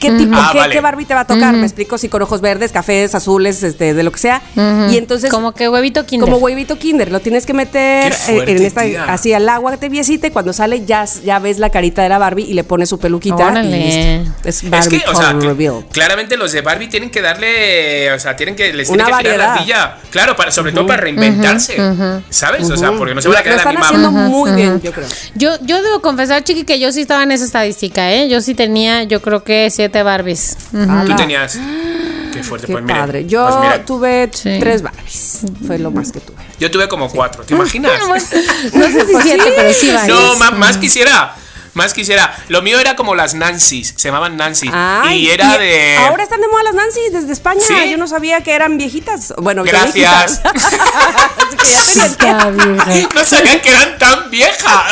[0.00, 0.74] qué tipo, Ah, qué, vale.
[0.74, 1.54] qué Barbie te va a tocar.
[1.54, 4.42] Me explico si con ojos verdes, cafés, azules, este, de lo que sea.
[4.90, 6.28] Y entonces Como que huevito kinder.
[6.28, 9.04] como huevito kinder, lo tienes que meter eh, fuerte, en esta tía.
[9.04, 12.44] así al agua tibiecita y cuando sale ya, ya ves la carita de la Barbie
[12.44, 13.68] y le pones su peluquita Órale.
[13.76, 14.32] y listo.
[14.44, 15.86] Es Es Barbie que, o sea, que Reveal.
[15.92, 19.30] claramente los de Barbie tienen que darle, o sea, tienen que les Una tienen que
[19.32, 19.96] girar la silla.
[20.10, 21.76] Claro, para, sobre todo para reinventarse,
[22.30, 22.68] ¿sabes?
[22.70, 23.86] O sea, porque no se Lo, van a lo quedar la están misma.
[23.86, 25.06] haciendo muy bien, yo creo.
[25.34, 28.28] Yo, yo debo confesar, chiqui, que yo sí estaba en esa estadística, ¿eh?
[28.28, 30.56] Yo sí tenía, yo creo que siete Barbies.
[30.72, 30.84] Ujú.
[30.84, 31.16] Tú Ala.
[31.16, 31.56] tenías.
[32.32, 32.98] Qué fuerte, Qué pues mira.
[33.00, 33.24] padre.
[33.26, 34.56] Yo pues mira, tuve Sí.
[34.60, 35.40] tres Barbies.
[35.66, 36.36] Fue lo más que tuve.
[36.58, 37.92] yo tuve como cuatro, ¿te imaginas?
[38.08, 40.18] No sé si siete, pero sí varios.
[40.18, 41.34] no, ma- más quisiera.
[41.74, 42.34] Más quisiera.
[42.48, 44.70] Lo mío era como las Nancy's, se llamaban Nancy.
[44.72, 45.96] Ay, y era y de.
[46.08, 47.60] Ahora están de moda las Nancy desde España.
[47.60, 47.74] ¿Sí?
[47.90, 49.34] Yo no sabía que eran viejitas.
[49.36, 50.40] Bueno, Gracias.
[50.42, 50.42] viejitas.
[53.14, 54.82] No sabía que eran tan viejas.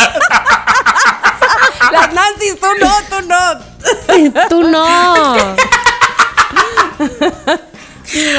[1.94, 3.74] Las Nancy, tú no, tú no.
[4.48, 5.34] Tú no.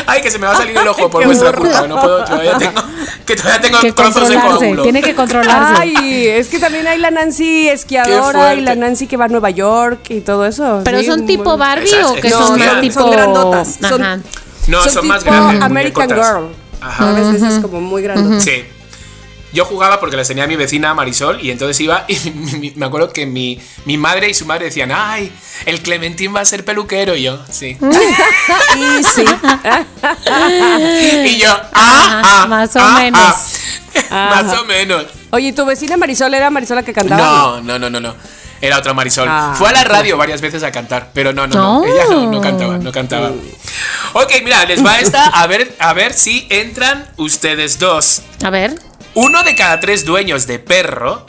[0.07, 1.87] Ay, que se me va a salir el ojo por Qué vuestra culpa.
[1.87, 2.81] No puedo, todavía tengo,
[3.25, 4.59] que todavía tengo Que trozos de controlarse.
[4.59, 4.83] coágulo.
[4.83, 5.81] Tiene que controlarse.
[5.81, 9.49] Ay, es que también hay la Nancy esquiadora y la Nancy que va a Nueva
[9.49, 10.81] York y todo eso.
[10.83, 13.01] ¿Pero Sí, son tipo Barbie Esas- o que son son tipo.
[13.01, 13.77] Son grandotas.
[13.87, 14.19] Son- Ajá.
[14.67, 15.61] No, son, más tipo grandes.
[15.61, 16.27] American muñecotas.
[16.35, 16.55] Girl.
[16.81, 17.03] Ajá.
[17.05, 17.31] ¿Sabes?
[17.31, 18.43] De esas como muy grandes.
[18.43, 18.65] Sí.
[19.55, 23.13] Yo jugaba porque las tenía a mi vecina Marisol y entonces iba y me acuerdo
[23.13, 25.31] que mi, mi madre y su madre decían, ay,
[25.65, 27.15] el Clementín va a ser peluquero.
[27.15, 27.77] Y yo, sí.
[28.75, 29.25] Y sí.
[31.25, 33.21] Y yo, ah, ah, más o ah, menos.
[33.21, 33.41] ah".
[34.09, 35.05] Más o menos.
[35.31, 37.21] Oye, ¿tu vecina Marisol era Marisol la que cantaba?
[37.21, 38.15] No, no, no, no, no.
[38.59, 39.29] Era otra Marisol.
[39.55, 41.79] Fue a la radio varias veces a cantar, pero no, no, no.
[41.79, 41.85] No.
[41.85, 43.31] Ella no, no cantaba, no cantaba.
[44.13, 48.21] Ok, mira, les va esta a ver, a ver si entran ustedes dos.
[48.43, 48.75] A ver.
[49.15, 51.25] Uno de cada tres dueños de perro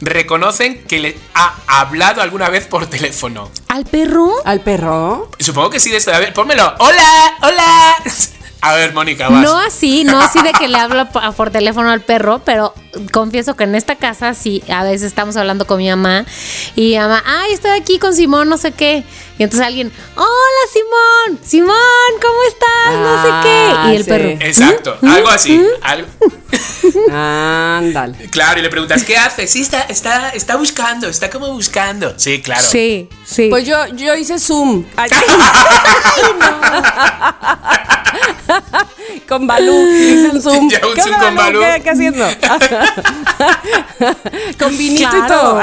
[0.00, 3.48] reconocen que le ha hablado alguna vez por teléfono.
[3.68, 4.32] ¿Al perro?
[4.44, 5.30] ¿Al perro?
[5.38, 6.12] Supongo que sí de esto.
[6.12, 6.74] A ver, pónmelo.
[6.80, 7.36] ¡Hola!
[7.42, 7.94] ¡Hola!
[8.60, 9.40] A ver, Mónica, vas.
[9.40, 12.74] No así, no así de que le hablo por, por teléfono al perro, pero
[13.12, 16.24] confieso que en esta casa sí, a veces estamos hablando con mi mamá
[16.74, 19.04] y mi mamá, ay, estoy aquí con Simón, no sé qué.
[19.38, 21.76] Y entonces alguien, hola Simón, Simón,
[22.20, 22.94] ¿cómo estás?
[22.94, 23.70] No sé Ah, qué.
[23.92, 24.10] Y el sí.
[24.10, 24.28] perro.
[24.40, 25.62] Exacto, algo así.
[25.82, 26.08] algo-
[27.12, 28.16] Ándale.
[28.30, 29.46] Claro, y le preguntas, ¿qué hace?
[29.46, 32.14] Sí, está, está, está buscando, está como buscando.
[32.16, 32.62] Sí, claro.
[32.66, 33.48] Sí, sí.
[33.50, 34.84] Pues yo, yo hice Zoom.
[34.96, 35.10] Ay,
[39.28, 39.72] con Balú.
[39.92, 40.70] Hice un Zoom.
[40.70, 41.60] Ya un ¿Qué Zoom con Balú.
[41.60, 42.26] ¿Qué, qué haciendo?
[44.58, 45.60] con vinito y todo.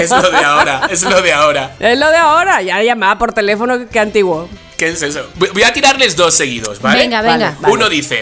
[0.00, 1.76] Es lo de ahora, es lo de ahora.
[1.78, 2.62] Es lo de ahora.
[2.62, 4.48] Ya llamaba por teléfono, qué antiguo.
[4.78, 5.26] ¿Qué es eso?
[5.36, 6.98] Voy a tirarles dos seguidos, ¿vale?
[6.98, 7.56] Venga, venga.
[7.60, 7.72] Vale.
[7.72, 8.20] Uno dice,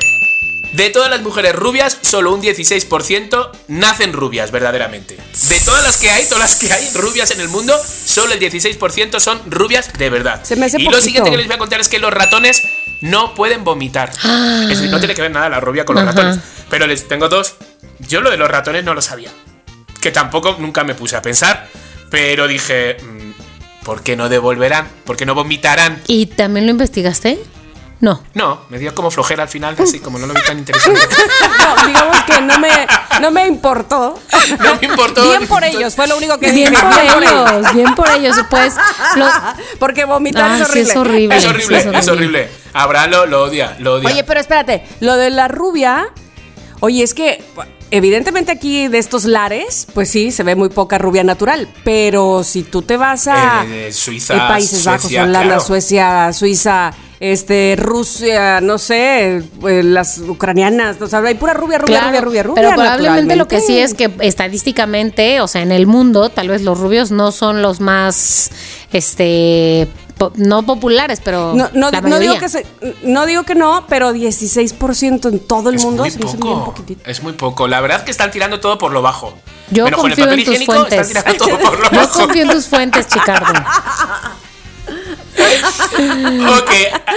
[0.74, 5.16] de todas las mujeres rubias, solo un 16% nacen rubias, verdaderamente.
[5.16, 8.40] De todas las que hay, todas las que hay rubias en el mundo, solo el
[8.40, 10.42] 16% son rubias de verdad.
[10.42, 12.64] Se me hace y lo siguiente que les voy a contar es que los ratones
[13.04, 14.10] no pueden vomitar.
[14.10, 16.12] Es decir, no tiene que ver nada la rubia con los Ajá.
[16.12, 16.38] ratones.
[16.70, 17.54] Pero les tengo dos.
[18.00, 19.30] Yo lo de los ratones no lo sabía.
[20.00, 21.68] Que tampoco nunca me puse a pensar.
[22.10, 24.88] Pero dije, mm, ¿por qué no devolverán?
[25.04, 26.00] ¿Por qué no vomitarán?
[26.06, 27.38] ¿Y también lo investigaste?
[28.00, 28.22] No.
[28.34, 31.00] No, me dio como flojera al final, así como no lo vi tan interesante.
[31.58, 32.68] No, digamos que no me,
[33.20, 34.20] no me importó.
[34.58, 35.22] No me importó.
[35.30, 36.82] Bien por ellos, fue lo único que Bien dije.
[36.82, 38.36] por ellos, bien por ellos.
[38.50, 38.74] Pues,
[39.16, 39.26] lo-
[39.78, 40.90] Porque vomitar Ah, es sí, horrible.
[40.90, 41.36] es horrible.
[41.36, 42.50] Es horrible, Sí, es horrible.
[42.74, 44.10] Abraham lo, lo odia, lo odia.
[44.10, 46.06] Oye, pero espérate, lo de la rubia,
[46.80, 47.42] oye, es que
[47.90, 52.62] evidentemente aquí de estos lares, pues sí, se ve muy poca rubia natural, pero si
[52.64, 55.60] tú te vas a Eh, Suiza, eh, Países Bajos, Suecia, Holanda, claro.
[55.60, 62.00] Suecia, Suiza, este, Rusia, no sé, eh, las ucranianas, o sea, hay pura rubia, rubia,
[62.00, 62.62] Claro, rubia, rubia, rubia.
[62.62, 66.62] pero probablemente lo que sí es que estadísticamente, o sea, en el mundo, tal vez
[66.62, 68.50] los rubios no son los más,
[68.92, 69.86] este,
[70.16, 72.66] po- no populares, pero No, no, la no digo que se-
[73.02, 76.36] no digo que no, pero 16% en todo el es mundo muy se me hace
[76.36, 76.64] bien poco.
[76.66, 77.08] poquitito.
[77.10, 77.68] Es muy poco.
[77.68, 79.34] La verdad es que están tirando todo por lo bajo.
[79.70, 81.08] Yo Menos con el confío papel en tus higiénico, fuentes.
[81.16, 82.18] están tirando todo por lo Yo bajo.
[82.20, 83.52] confío en tus fuentes, Chicardo.
[86.58, 86.70] Ok,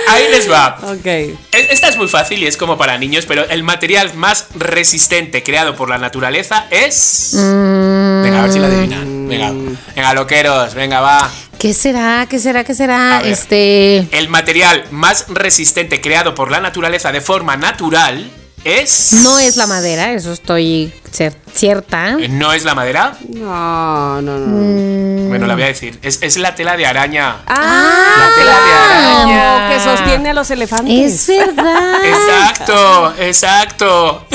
[0.08, 0.78] ahí les va.
[0.84, 1.06] Ok.
[1.06, 5.44] E- Esta es muy fácil y es como para niños, pero el material más resistente
[5.44, 7.32] creado por la naturaleza es.
[7.34, 9.28] Venga, a ver si la adivinan.
[9.28, 9.52] Venga,
[9.96, 11.30] venga, loqueros, venga, va.
[11.60, 12.28] ¿Qué será?
[12.30, 12.64] ¿Qué será?
[12.64, 13.20] ¿Qué será?
[13.24, 13.32] Ver.
[13.34, 18.30] Este, El material más resistente creado por la naturaleza de forma natural
[18.68, 19.14] es.
[19.24, 22.18] no es la madera, eso estoy cer- cierta.
[22.20, 23.18] Eh, ¿No es la madera?
[23.30, 24.48] No, no, no.
[24.48, 25.30] Mm.
[25.30, 25.98] Bueno, la voy a decir.
[26.02, 27.38] Es, es la tela de araña.
[27.48, 29.70] Ah, La tela de araña.
[29.70, 31.30] que sostiene a los elefantes.
[31.30, 32.04] Es verdad.
[32.04, 34.28] Exacto, exacto.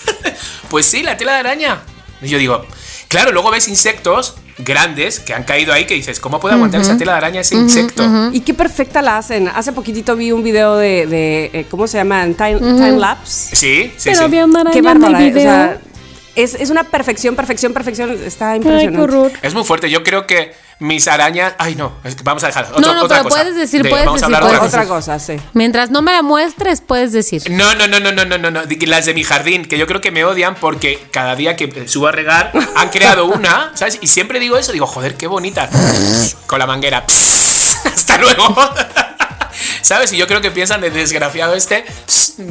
[0.68, 1.80] pues sí, la tela de araña.
[2.22, 2.64] Y yo digo,
[3.08, 6.96] claro, luego ves insectos grandes que han caído ahí que dices, ¿cómo puede aguantar esa
[6.96, 8.02] tela de araña ese insecto?
[8.32, 9.48] Y qué perfecta la hacen.
[9.48, 12.24] Hace poquitito vi un video de, de, eh, ¿cómo se llama?
[12.24, 13.54] Time, time lapse.
[13.56, 14.24] Sí, sí, Pero sí.
[14.24, 15.18] había una araña Qué en el bárbara.
[15.18, 15.42] O video.
[15.42, 15.78] sea,
[16.34, 18.10] es, es una perfección, perfección, perfección.
[18.24, 19.38] Está impresionante.
[19.42, 19.90] Es muy fuerte.
[19.90, 21.54] Yo creo que mis arañas.
[21.58, 21.92] Ay, no.
[22.04, 22.70] es que vamos a dejar.
[22.80, 25.14] No, no, pero puedes decir, puedes vamos a decir, hablar puedes otra Otra cosa.
[25.14, 25.40] cosa, sí.
[25.54, 27.42] Mientras no me la muestres, puedes decir.
[27.50, 30.10] No, no, no, no, no, no, no, Las de mi jardín, que yo creo que
[30.10, 33.98] me odian porque cada día que subo a regar han creado una, ¿sabes?
[34.00, 35.68] Y siempre digo eso, digo, joder, qué bonita.
[36.46, 37.04] Con la manguera.
[37.84, 38.54] Hasta luego.
[39.86, 40.12] ¿Sabes?
[40.12, 41.84] Y yo creo que piensan el desgraciado este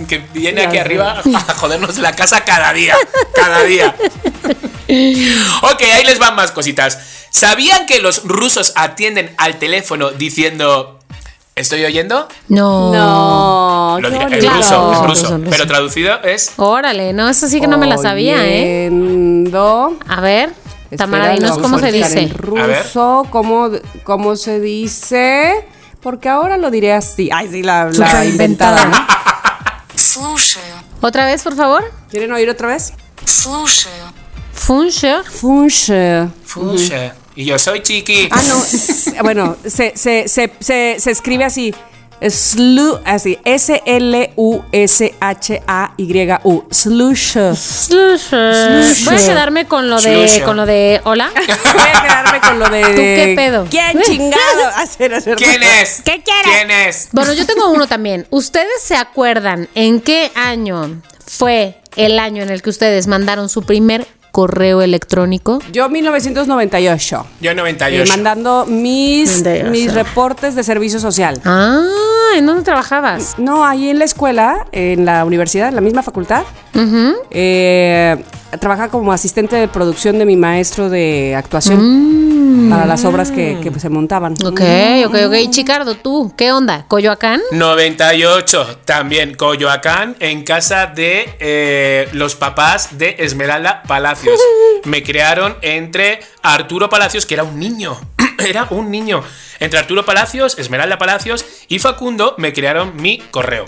[0.08, 2.96] que viene aquí arriba a jodernos la casa cada día.
[3.34, 3.96] Cada día.
[4.88, 7.00] Ok, ahí les van más cositas.
[7.32, 11.00] ¿Sabían que los rusos atienden al teléfono diciendo
[11.56, 12.28] ¿Estoy oyendo?
[12.50, 12.92] No.
[12.94, 14.58] No, Lo diré- Claro.
[14.58, 15.40] ruso, en Ruso.
[15.50, 18.88] Pero traducido es Órale, no, eso sí que no me la sabía, ¿eh?
[18.92, 19.98] Oyendo.
[20.08, 20.52] A ver,
[20.98, 22.20] Tamara, dinos cómo se dice.
[22.20, 22.84] En A ver.
[22.84, 23.72] ruso, ¿cómo,
[24.04, 25.66] ¿cómo se dice?
[26.06, 27.32] Porque ahora lo diré así.
[27.34, 27.90] Ay, sí, la,
[28.30, 28.96] inventada, ¿no?
[31.02, 31.92] ¿Otra vez, por favor?
[32.12, 32.94] ¿Quieren oír otra vez?
[33.26, 33.90] Funche.
[35.24, 36.28] Funche.
[36.46, 37.12] Funche.
[37.36, 38.30] Y yo soy chiqui.
[38.32, 39.24] Ah, no.
[39.24, 41.74] bueno, se, se, se, se escribe así.
[42.30, 43.38] Slu, así.
[43.46, 44.26] S-L-U-S-H-A-Y-U.
[46.72, 47.36] Slush.
[49.06, 50.46] Voy a quedarme con lo de, Slusha.
[50.46, 51.30] con lo de hola.
[51.36, 51.46] Voy
[51.94, 52.82] a quedarme con lo de.
[52.82, 53.68] ¿Tú qué pedo?
[53.70, 54.68] ¿Quién chingado?
[54.76, 55.36] Hacer, hacer.
[55.38, 56.02] ¿Quién es?
[56.04, 56.44] ¿Qué quieres?
[56.44, 57.10] ¿Quién es?
[57.12, 58.28] Bueno, yo tengo uno también.
[58.30, 63.64] ¿Ustedes se acuerdan en qué año fue el año en el que ustedes mandaron su
[63.64, 65.60] primer correo electrónico?
[65.72, 67.26] Yo 1998.
[67.40, 68.12] Yo eh, 98.
[68.12, 69.72] mandando mis, 98.
[69.72, 71.40] mis reportes de servicio social.
[71.46, 71.82] Ah,
[72.36, 73.36] ¿en dónde trabajabas?
[73.38, 76.44] No, ahí en la escuela, en la universidad, en la misma facultad.
[77.32, 78.22] eh,
[78.60, 83.80] trabajaba como asistente de producción de mi maestro de actuación para las obras que, que
[83.80, 84.34] se montaban.
[84.44, 84.62] Ok,
[85.06, 85.34] ok, ok.
[85.42, 86.86] Y Chicardo, tú, ¿qué onda?
[86.88, 87.42] ¿Coyoacán?
[87.52, 94.40] 98, también Coyoacán, en casa de eh, los papás de Esmeralda Palacios.
[94.86, 97.98] Me crearon entre Arturo Palacios, que era un niño,
[98.46, 99.24] era un niño.
[99.60, 103.66] Entre Arturo Palacios, Esmeralda Palacios y Facundo me crearon mi correo.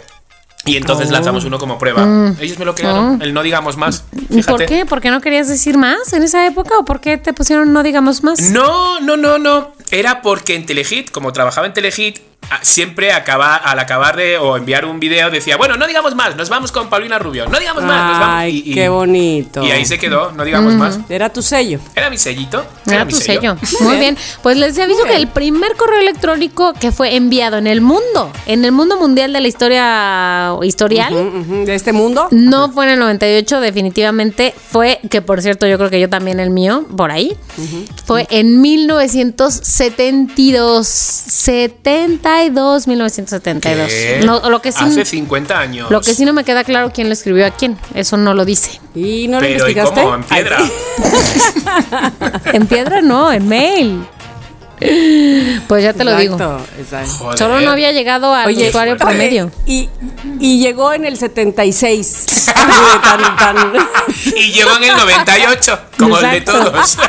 [0.68, 2.34] Y entonces lanzamos uno como prueba.
[2.40, 4.04] Ellos me lo crearon, el no digamos más.
[4.30, 4.52] ¿Y Fíjate.
[4.52, 4.86] por qué?
[4.86, 6.78] ¿Por qué no querías decir más en esa época?
[6.78, 8.52] ¿O por qué te pusieron no digamos más?
[8.52, 9.72] No, no, no, no.
[9.90, 12.20] Era porque en Telehit, como trabajaba en Telehit,
[12.62, 16.50] siempre acaba, al acabar de o enviar un video decía, bueno, no digamos más, nos
[16.50, 18.36] vamos con Paulina Rubio, no digamos más, nos vamos.
[18.38, 19.64] Ay, Y- y- qué bonito.
[19.64, 21.00] Y ahí se quedó, no digamos más.
[21.10, 21.80] Era tu sello.
[21.96, 22.66] Era mi sellito.
[22.86, 23.56] Era mi tu sello.
[23.82, 24.18] Muy bien.
[24.44, 28.66] Pues les aviso que el primer correo electrónico que fue enviado en el mundo, en
[28.66, 31.14] el mundo mundial de la historia historial,
[31.66, 32.28] De este mundo.
[32.32, 36.40] no fue en el 98, definitivamente fue, que por cierto yo creo que yo también
[36.40, 37.36] el mío, por ahí,
[38.06, 40.88] fue en 1972.
[42.38, 43.88] 72, 1972.
[43.90, 44.22] ¿Qué?
[44.26, 45.90] No, lo que sí, Hace 50 años.
[45.92, 47.78] lo que sí no me queda claro quién lo escribió a quién.
[47.94, 48.80] Eso no lo dice.
[48.96, 50.02] ¿Y no lo Pero ¿y investigaste?
[50.02, 50.16] cómo?
[50.16, 50.58] En piedra.
[52.54, 54.06] En piedra no, en mail.
[55.68, 56.36] Pues ya te lo digo.
[56.36, 57.38] Exacto, exacto.
[57.38, 59.52] Solo no había llegado al Oye, usuario oye, promedio.
[59.66, 59.90] Y,
[60.40, 62.26] y llegó en el 76.
[63.04, 63.74] tan, tan.
[64.36, 66.72] Y llegó en el 98, como el de Exacto.
[66.72, 66.98] todos.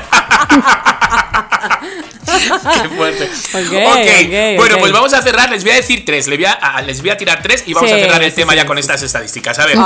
[2.83, 3.25] Qué fuerte.
[3.25, 5.51] Ok, ok, ok, bueno, pues vamos a cerrar.
[5.51, 6.27] Les voy a decir tres.
[6.29, 8.31] Les voy a, a- les voy a tirar tres y vamos Sí, a cerrar el
[8.31, 9.59] sí, tema sí, ya sí, con estas estadísticas.
[9.59, 9.79] A ver.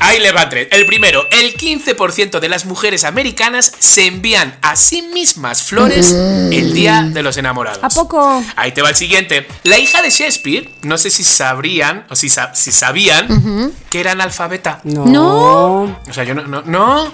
[0.00, 0.68] Ahí le va tres.
[0.70, 6.72] El primero, el 15% de las mujeres americanas se envían a sí mismas flores el
[6.72, 7.82] día de los enamorados.
[7.82, 8.42] ¿A poco?
[8.56, 9.46] Ahí te va el siguiente.
[9.64, 14.12] La hija de Shakespeare, no sé si sabrían o si, sa- si sabían que era
[14.12, 14.80] analfabeta.
[14.84, 15.04] No.
[15.06, 15.82] No.
[16.08, 17.12] O sea, yo no, no, no.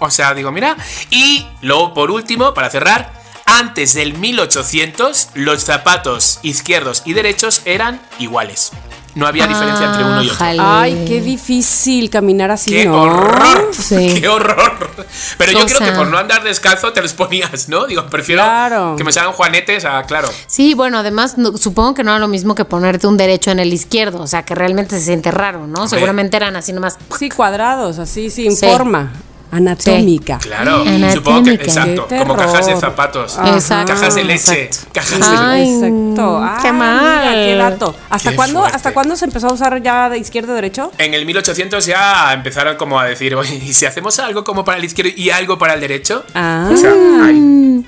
[0.00, 0.76] O sea, digo, mira.
[1.10, 3.10] Y luego, por último, para cerrar,
[3.48, 8.70] antes del 1800, los zapatos izquierdos y derechos eran iguales.
[9.14, 10.46] No había diferencia entre uno y otro.
[10.60, 13.02] Ay, qué difícil caminar así, ¡Qué ¿no?
[13.02, 13.70] horror!
[13.72, 14.14] Sí.
[14.20, 14.90] ¡Qué horror!
[15.38, 17.86] Pero yo O creo que por no andar descalzo te los ponías, ¿no?
[17.86, 18.94] Digo, prefiero Claro.
[18.96, 20.30] que me salgan juanetes a, claro.
[20.46, 23.58] Sí, bueno, además no- supongo que no era lo mismo que ponerte un derecho en
[23.58, 25.88] el izquierdo, o sea, que realmente se siente raro, ¿no?
[25.88, 26.96] Seguramente eran así nomás.
[27.18, 28.66] Sí, cuadrados, así, sin Sí.
[28.66, 29.12] forma.
[29.50, 30.38] Anatómica.
[30.38, 31.12] Claro, Anatómica.
[31.12, 33.54] supongo que exacto, como cajas de zapatos, Ajá.
[33.54, 33.92] Exacto.
[33.94, 34.90] cajas de leche, Exacto.
[34.92, 36.40] cajas de Exacto.
[36.42, 37.00] Ay, qué mal.
[37.00, 37.94] mira, qué dato.
[38.10, 38.76] ¿Hasta Qué cuándo, fuerte.
[38.76, 40.92] ¿Hasta cuándo se empezó a usar ya de izquierdo a derecho?
[40.98, 44.78] En el 1800 ya empezaron como a decir, oye, ¿y si hacemos algo como para
[44.78, 46.24] el izquierdo y algo para el derecho?
[46.34, 46.68] Ah.
[46.72, 46.92] O sea,
[47.22, 47.84] ay,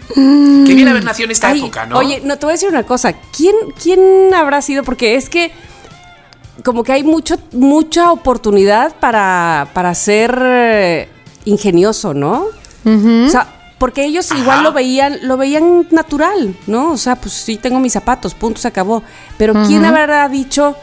[0.67, 1.99] qué bien haber nacido en esta Ay, época, ¿no?
[1.99, 3.13] Oye, no te voy a decir una cosa.
[3.37, 4.83] ¿Quién, quién habrá sido?
[4.83, 5.53] Porque es que
[6.65, 11.09] como que hay mucho, mucha oportunidad para, para ser eh,
[11.51, 12.47] ingenioso, ¿no?
[12.85, 13.47] O sea,
[13.79, 16.93] porque ellos igual lo veían, lo veían natural, ¿no?
[16.93, 19.03] O sea, pues sí tengo mis zapatos, punto, se acabó.
[19.39, 20.77] Pero ¿quién habrá dicho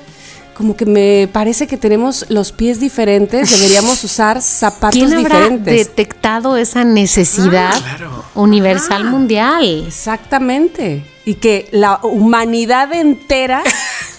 [0.55, 5.87] como que me parece que tenemos los pies diferentes, deberíamos usar zapatos ¿Quién habrá diferentes?
[5.87, 8.23] detectado esa necesidad Ah, claro.
[8.33, 9.85] universal mundial?
[9.87, 11.05] Exactamente.
[11.25, 13.61] Y que la humanidad entera,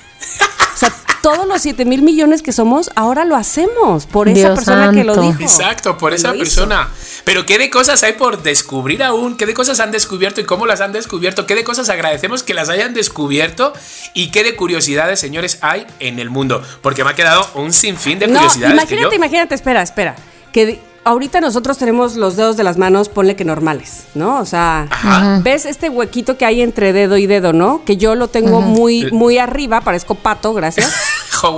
[0.78, 4.90] sea, todos los 7 mil millones que somos, ahora lo hacemos por esa Dios persona
[4.92, 5.40] que lo dijo.
[5.42, 6.38] Exacto, por esa hizo.
[6.38, 6.88] persona.
[7.24, 10.64] Pero qué de cosas hay por descubrir aún, qué de cosas han descubierto y cómo
[10.66, 13.72] las han descubierto, qué de cosas agradecemos que las hayan descubierto
[14.14, 16.62] y qué de curiosidades, señores, hay en el mundo.
[16.80, 18.70] Porque me ha quedado un sinfín de No, curiosidades.
[18.70, 20.16] que imagínate, yo- imagínate, espera, espera.
[20.52, 24.40] Que ahorita nosotros tenemos los dedos de las manos, ponle que normales, ¿no?
[24.40, 25.40] O sea, Ajá.
[25.42, 27.82] ves este huequito que hay entre dedo y dedo, ¿no?
[27.86, 30.92] Que yo lo tengo muy, muy arriba, parezco pato, gracias.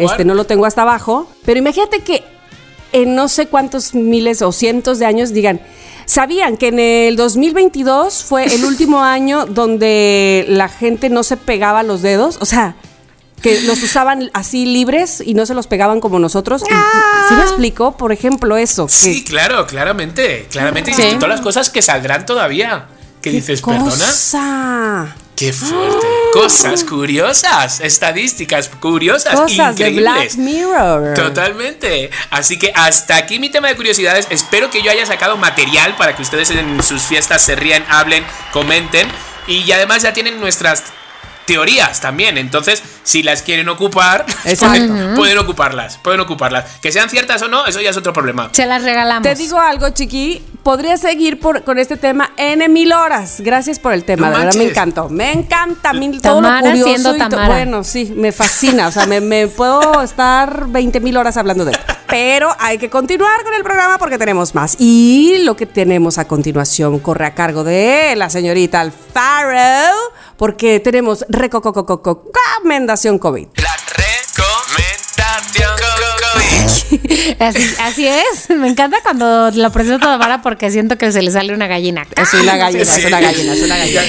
[0.00, 1.26] Este, no lo tengo hasta abajo.
[1.46, 2.22] Pero imagínate que
[2.92, 5.62] en no sé cuántos miles o cientos de años digan,
[6.04, 11.82] ¿sabían que en el 2022 fue el último año donde la gente no se pegaba
[11.82, 12.36] los dedos?
[12.42, 12.76] O sea,
[13.42, 16.62] que los usaban así libres y no se los pegaban como nosotros.
[16.62, 17.96] Y- y- ¿Sí me explico?
[17.96, 18.86] Por ejemplo, eso.
[18.86, 20.46] Que, Sí, claro, claramente.
[20.50, 20.90] Claramente.
[20.90, 21.02] Y Sí.
[21.14, 22.86] todas las cosas que saldrán todavía.
[23.22, 25.14] ¿Qué dices, perdona?
[25.36, 26.06] Qué fuerte.
[26.34, 30.02] Cosas curiosas, estadísticas curiosas, Cosas de increíbles.
[30.12, 31.14] Black Mirror.
[31.14, 32.10] Totalmente.
[32.30, 34.26] Así que hasta aquí mi tema de curiosidades.
[34.30, 38.22] Espero que yo haya sacado material para que ustedes en sus fiestas se rían, hablen,
[38.52, 39.08] comenten.
[39.46, 40.84] Y además ya tienen nuestras
[41.50, 42.38] teorías también.
[42.38, 44.94] Entonces, si las quieren ocupar, Exacto.
[45.16, 45.98] pueden ocuparlas.
[45.98, 46.78] Pueden ocuparlas.
[46.80, 48.50] Que sean ciertas o no, eso ya es otro problema.
[48.52, 49.24] Se las regalamos.
[49.28, 50.44] Te digo algo, chiqui.
[50.62, 53.40] Podría seguir por, con este tema N mil horas.
[53.40, 55.08] Gracias por el tema, No de verdad me encantó.
[55.08, 55.92] Me encanta.
[55.92, 57.48] Mí todo lo curioso siendo y Tamara.
[57.48, 58.86] Bueno, sí, me fascina.
[58.86, 61.94] O sea, me, me puedo estar 20 mil horas hablando de esto.
[62.10, 64.76] Pero hay que continuar con el programa porque tenemos más.
[64.78, 69.94] Y lo que tenemos a continuación corre a cargo de la señorita Alfaro.
[70.36, 73.46] Porque tenemos recomendación COVID.
[73.56, 77.40] La recomendación COVID.
[77.40, 78.50] Así, así es.
[78.50, 82.06] Me encanta cuando lo presento a Tamara porque siento que se le sale una gallina.
[82.16, 84.02] Es una gallina, es una gallina, es una gallina.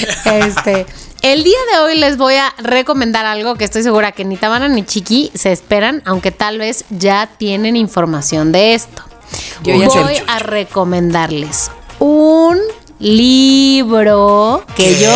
[0.46, 0.86] Este,
[1.22, 4.68] el día de hoy les voy a recomendar algo que estoy segura que ni Tamara
[4.68, 9.02] ni Chiqui se esperan, aunque tal vez ya tienen información de esto.
[9.62, 12.58] Yo ya voy a recomendarles un
[12.98, 15.12] libro que yo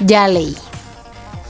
[0.00, 0.56] ya leí.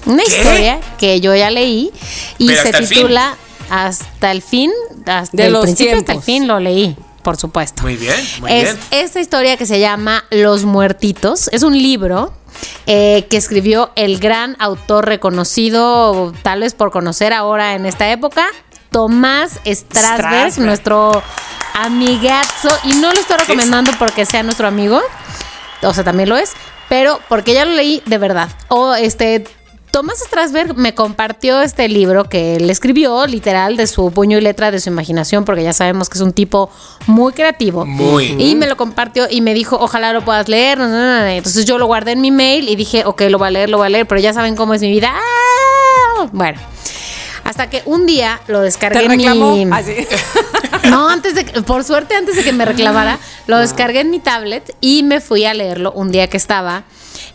[0.07, 0.31] Una ¿Qué?
[0.31, 1.93] historia que yo ya leí
[2.39, 2.97] y Pero se hasta el fin.
[2.99, 3.37] titula
[3.71, 4.73] Hasta el fin,
[5.07, 6.97] hasta De el los principio hasta el fin lo leí,
[7.29, 7.83] por supuesto.
[7.83, 8.79] Muy bien, muy es bien.
[8.91, 11.49] esta historia que se llama Los Muertitos.
[11.53, 12.33] Es un libro
[12.87, 18.47] eh, que escribió el gran autor reconocido, tal vez por conocer ahora en esta época,
[18.91, 20.65] Tomás Strasberg, Strasberg.
[20.65, 21.23] nuestro
[21.75, 22.71] amigazo.
[22.85, 24.99] Y no lo estoy recomendando porque sea nuestro amigo,
[25.83, 26.55] o sea, también lo es,
[26.89, 28.49] pero porque ya lo leí de verdad.
[28.69, 29.45] O este.
[29.91, 34.71] Tomás Strasberg me compartió este libro que él escribió, literal, de su puño y letra,
[34.71, 36.71] de su imaginación, porque ya sabemos que es un tipo
[37.07, 37.87] muy creativo.
[37.87, 38.37] Muy.
[38.39, 40.79] Y me lo compartió y me dijo, ojalá lo puedas leer.
[40.81, 43.79] Entonces yo lo guardé en mi mail y dije, ok, lo voy a leer, lo
[43.79, 45.13] voy a leer, pero ya saben cómo es mi vida.
[45.15, 46.29] ¡Ah!
[46.33, 46.61] Bueno,
[47.45, 49.67] hasta que un día lo descargué ¿Te en mi...
[49.73, 49.95] Ah, sí.
[50.91, 54.21] No, antes de que- por suerte, antes de que me reclamara, lo descargué en mi
[54.21, 56.85] tablet y me fui a leerlo un día que estaba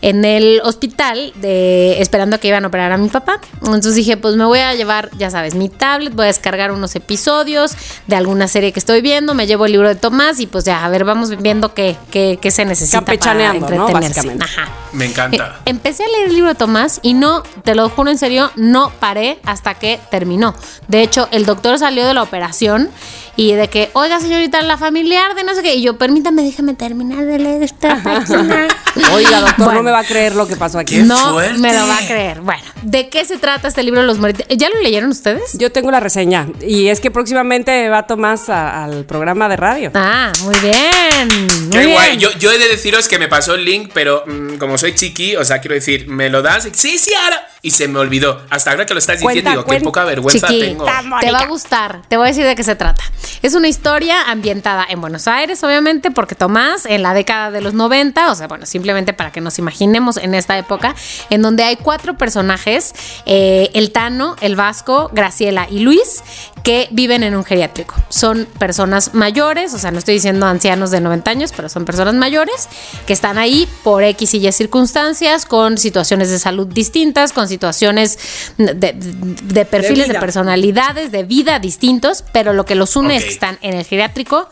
[0.04, 3.40] en el hospital de esperando a que iban a operar a mi papá.
[3.62, 6.94] Entonces dije, pues me voy a llevar, ya sabes, mi tablet, voy a descargar unos
[6.98, 7.72] episodios
[8.06, 10.84] de alguna serie que estoy viendo, me llevo el libro de Tomás y pues ya,
[10.84, 13.56] a ver, vamos viendo qué, qué, qué se necesita para ¿no?
[13.56, 13.94] entretenerse.
[13.94, 14.44] Básicamente.
[14.44, 14.72] Ajá.
[14.92, 15.38] Me encanta.
[15.38, 18.52] Eh, Empecé a leer el libro de Tomás y no, te lo juro en serio,
[18.58, 20.54] no paré hasta que terminó.
[20.90, 22.90] De hecho, el doctor salió de la operación
[23.36, 25.74] y de que, oiga, señorita, la familiar de no sé qué.
[25.76, 28.68] Y yo, permítame, déjame terminar de leer esta página.
[29.12, 29.74] Oiga, doctor, Bueno.
[29.80, 30.96] no me va a creer lo que pasó aquí.
[30.98, 31.58] Qué no fuerte.
[31.58, 32.42] me lo va a creer.
[32.42, 34.46] Bueno, ¿de qué se trata este libro de los muertos?
[34.56, 35.58] ¿Ya lo leyeron ustedes?
[35.58, 39.92] Yo tengo la reseña y es que próximamente va Tomás a- al programa de radio.
[39.96, 41.28] Ah, muy bien.
[41.64, 41.92] Muy Qué bien.
[41.94, 42.18] guay.
[42.18, 45.36] Yo, yo he de deciros que me pasó el link, pero mm, como soy chiqui,
[45.38, 46.70] o sea, quiero decir, me lo das.
[46.74, 47.48] Sí, sí, ahora.
[47.66, 48.42] Y se me olvidó.
[48.50, 49.86] Hasta ahora que lo estás diciendo, Cuenta, digo, qué cuenta.
[49.86, 50.86] poca vergüenza tengo.
[51.22, 52.02] Te va a gustar.
[52.10, 53.02] Te voy a decir de qué se trata.
[53.42, 57.74] Es una historia ambientada en Buenos Aires, obviamente, porque Tomás, en la década de los
[57.74, 60.94] 90, o sea, bueno, simplemente para que nos imaginemos en esta época,
[61.30, 62.94] en donde hay cuatro personajes,
[63.26, 66.22] eh, el Tano, el Vasco, Graciela y Luis,
[66.66, 67.96] que viven en un geriátrico.
[68.10, 72.16] Son personas mayores, o sea, no estoy diciendo ancianos de 90 años, pero son personas
[72.16, 72.68] mayores
[73.06, 78.18] que están ahí por X y Y circunstancias, con situaciones de salud distintas, con situaciones
[78.58, 83.24] de, de- de perfiles de, personalidades, de vida distintos, pero lo que los une es
[83.24, 84.48] que están en el geriátrico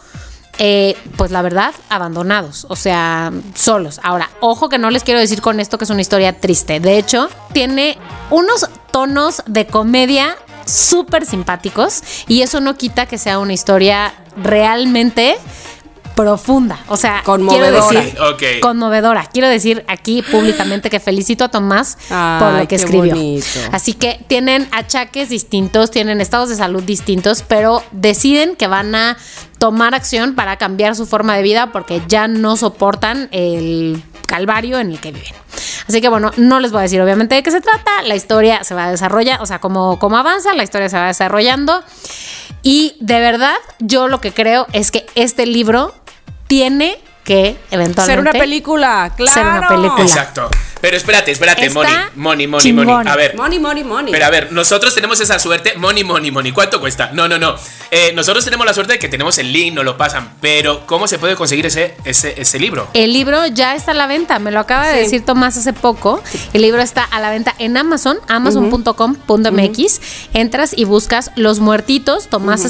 [0.59, 3.99] eh, pues la verdad, abandonados, o sea, solos.
[4.03, 6.79] Ahora, ojo que no les quiero decir con esto que es una historia triste.
[6.79, 7.97] De hecho, tiene
[8.29, 10.35] unos tonos de comedia
[10.65, 15.37] súper simpáticos y eso no quita que sea una historia realmente
[16.15, 17.87] profunda, o sea, Conmovedora.
[17.89, 18.43] quiero decir, Ok.
[18.61, 19.25] conmovedora.
[19.31, 21.97] Quiero decir aquí públicamente que felicito a Tomás
[22.39, 23.15] por lo que escribió.
[23.15, 23.47] bonito.
[23.71, 29.17] Así que tienen achaques distintos, tienen estados de salud distintos, pero deciden que van a
[29.57, 34.91] tomar acción para cambiar su forma de vida porque ya no soportan el calvario en
[34.91, 35.33] el que viven.
[35.87, 38.63] Así que bueno, no les voy a decir obviamente de qué se trata, la historia
[38.63, 41.83] se va a desarrollar, o sea, como, como avanza, la historia se va desarrollando.
[42.63, 45.93] Y de verdad, yo lo que creo es que este libro
[46.51, 49.31] tiene que eventualmente Ser una película, claro.
[49.31, 50.01] Ser una película.
[50.01, 50.49] Exacto.
[50.81, 52.85] Pero espérate, espérate, Está Moni, Moni, Moni, chingón.
[52.87, 53.09] Moni.
[53.09, 53.35] A ver.
[53.35, 54.11] Money, money, money.
[54.11, 55.75] Pero a ver, nosotros tenemos esa suerte.
[55.77, 56.51] Money, money, money.
[56.51, 57.11] ¿Cuánto cuesta?
[57.13, 57.55] No, no, no.
[57.91, 60.33] Eh, nosotros tenemos la suerte de que tenemos el link, nos lo pasan.
[60.41, 62.87] Pero, ¿cómo se puede conseguir ese, ese, ese libro?
[62.93, 65.03] El libro ya está a la venta, me lo acaba de Sí.
[65.03, 66.21] decir Tomás hace poco.
[66.53, 70.01] El libro está a la venta en Amazon, amazon.com.mx.
[70.33, 72.61] Entras y buscas Los Muertitos, Tomás,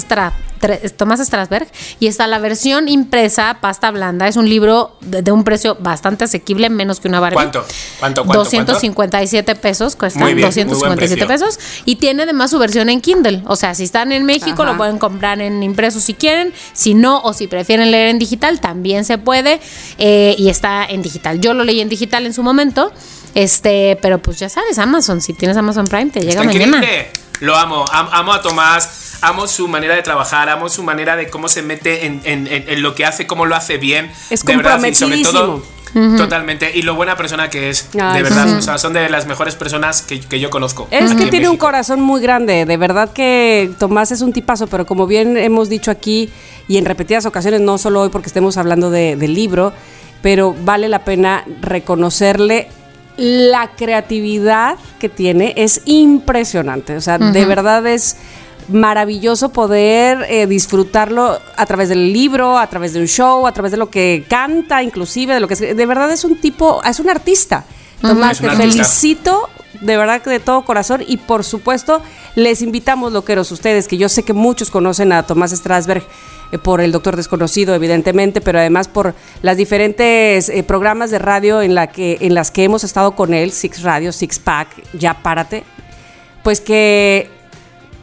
[0.61, 1.67] Tre- Tomás Strasberg,
[1.99, 4.27] y está la versión impresa, pasta blanda.
[4.27, 7.33] Es un libro de, de un precio bastante asequible, menos que una Barbie.
[7.35, 7.65] ¿Cuánto?
[8.01, 11.45] ¿Cuánto, cuánto, 257 pesos cuesta, Muy bien, muy buen 257 precio.
[11.47, 11.59] pesos.
[11.85, 13.43] Y tiene además su versión en Kindle.
[13.47, 14.71] O sea, si están en México, Ajá.
[14.73, 16.53] lo pueden comprar en impreso si quieren.
[16.73, 19.61] Si no, o si prefieren leer en digital, también se puede.
[19.97, 21.39] eh, y está en digital.
[21.39, 22.91] Yo lo leí en digital en su momento.
[23.35, 26.77] Este, pero pues ya sabes, Amazon, si tienes Amazon Prime, te llega Está mañana.
[26.77, 27.07] increíble.
[27.39, 27.85] Lo amo.
[27.91, 29.17] Am- amo a Tomás.
[29.21, 30.49] Amo su manera de trabajar.
[30.49, 33.45] Amo su manera de cómo se mete en, en- en- en lo que hace, cómo
[33.45, 34.11] lo hace bien.
[34.29, 35.63] Es de verdad, y sobre todo.
[36.17, 36.71] Totalmente.
[36.77, 37.89] Y lo buena persona que es.
[37.99, 38.47] Ay, de verdad.
[38.47, 38.53] sí.
[38.55, 40.87] O sea, son de las mejores personas que, que yo conozco.
[40.91, 44.67] Es que en tiene un corazón muy grande, de verdad que Tomás es un tipazo,
[44.67, 46.29] pero como bien hemos dicho aquí
[46.67, 49.73] y en repetidas ocasiones, no solo hoy porque estemos hablando de- del libro,
[50.21, 52.67] pero vale la pena reconocerle
[53.17, 58.15] la creatividad que tiene, es impresionante, o sea, de verdad es
[58.69, 63.71] maravilloso poder eh, disfrutarlo a través del libro, a través de un show, a través
[63.71, 66.99] de lo que canta, inclusive de lo que es, de verdad es un tipo, es
[66.99, 67.65] un artista.
[68.01, 69.49] Tomás, te felicito
[69.79, 72.01] de verdad que de todo corazón y por supuesto
[72.35, 76.03] les invitamos loqueros ustedes que yo sé que muchos conocen a Tomás Strasberg
[76.51, 81.61] eh, por el Doctor Desconocido evidentemente pero además por las diferentes eh, programas de radio
[81.61, 85.15] en la que en las que hemos estado con él Six Radio Six Pack ya
[85.15, 85.63] párate
[86.43, 87.29] pues que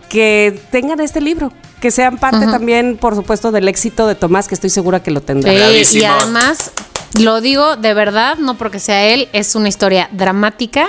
[0.08, 4.54] que tengan este libro que sean parte también por supuesto del éxito de Tomás que
[4.54, 5.52] estoy segura que lo tendrá.
[5.84, 6.72] Sí, y además,
[7.18, 10.88] lo digo de verdad, no porque sea él, es una historia dramática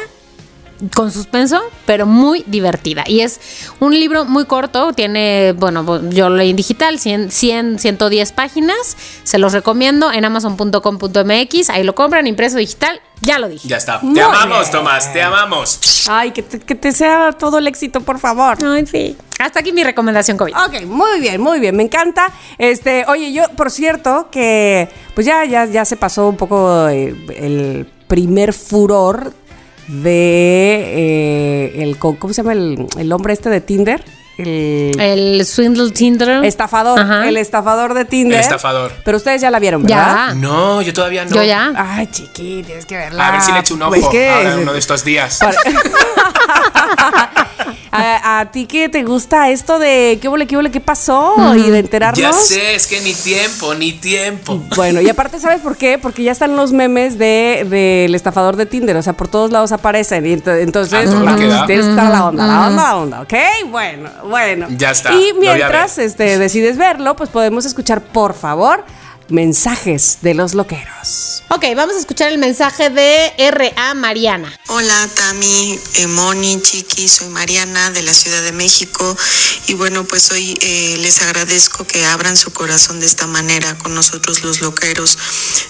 [0.96, 3.04] con suspenso, pero muy divertida.
[3.08, 3.40] Y es
[3.80, 8.98] un libro muy corto, tiene, bueno, yo lo leí en digital, 100, 100 110 páginas,
[9.24, 13.68] se los recomiendo en amazon.com.mx, ahí lo compran, impreso digital, ya lo dije.
[13.68, 14.00] Ya está.
[14.02, 14.72] Muy te amamos, bien.
[14.72, 15.12] Tomás.
[15.12, 16.08] Te amamos.
[16.10, 19.18] ay que te, que te sea todo el éxito por favor Ay, sí.
[19.40, 20.54] Hasta aquí mi recomendación COVID.
[20.54, 22.32] Ok, muy bien, muy bien, me encanta.
[22.58, 27.16] Este, oye, yo, por cierto, que pues ya, ya, ya se pasó un poco eh,
[27.38, 29.34] el primer furor
[29.90, 34.04] de eh, el co- ¿cómo se llama el, el hombre este de Tinder?
[34.38, 36.46] El El Swindle Tinder.
[36.46, 37.28] estafador, Ajá.
[37.28, 38.38] el estafador de Tinder.
[38.38, 38.94] El estafador.
[39.04, 40.30] Pero ustedes ya la vieron, ¿verdad?
[40.30, 40.34] Ya.
[40.36, 41.36] No, yo todavía no.
[41.36, 41.74] Yo ya.
[41.76, 43.28] Ay, chiqui, tienes que verla.
[43.28, 45.40] A ver si le echo un ojo Pues que- ahora uno de estos días.
[47.92, 51.70] a, a ti que te gusta esto de qué huele, qué huele, qué pasó y
[51.70, 52.20] de enterarnos.
[52.22, 54.62] Ya sé, es que ni tiempo, ni tiempo.
[54.76, 55.98] Bueno, y aparte, ¿sabes por qué?
[55.98, 59.72] Porque ya están los memes de del estafador de Tinder, o sea, por todos lados
[59.72, 60.26] aparecen.
[60.26, 63.34] Y ento- entonces, Ah, vamos, tienes que estar la onda, la onda, la onda, ¿ok?
[63.70, 64.68] Bueno, bueno.
[64.70, 68.84] Ya está, Y mientras este, decides verlo, pues podemos escuchar, por favor,
[69.30, 71.44] mensajes de los loqueros.
[71.50, 73.96] Ok, vamos a escuchar el mensaje de R.A.
[73.96, 74.56] Mariana.
[74.68, 79.18] Hola Tami, eh, Moni, Chiqui, soy Mariana de la Ciudad de México
[79.68, 83.96] y bueno pues hoy eh, les agradezco que abran su corazón de esta manera con
[83.96, 85.18] nosotros los loqueros,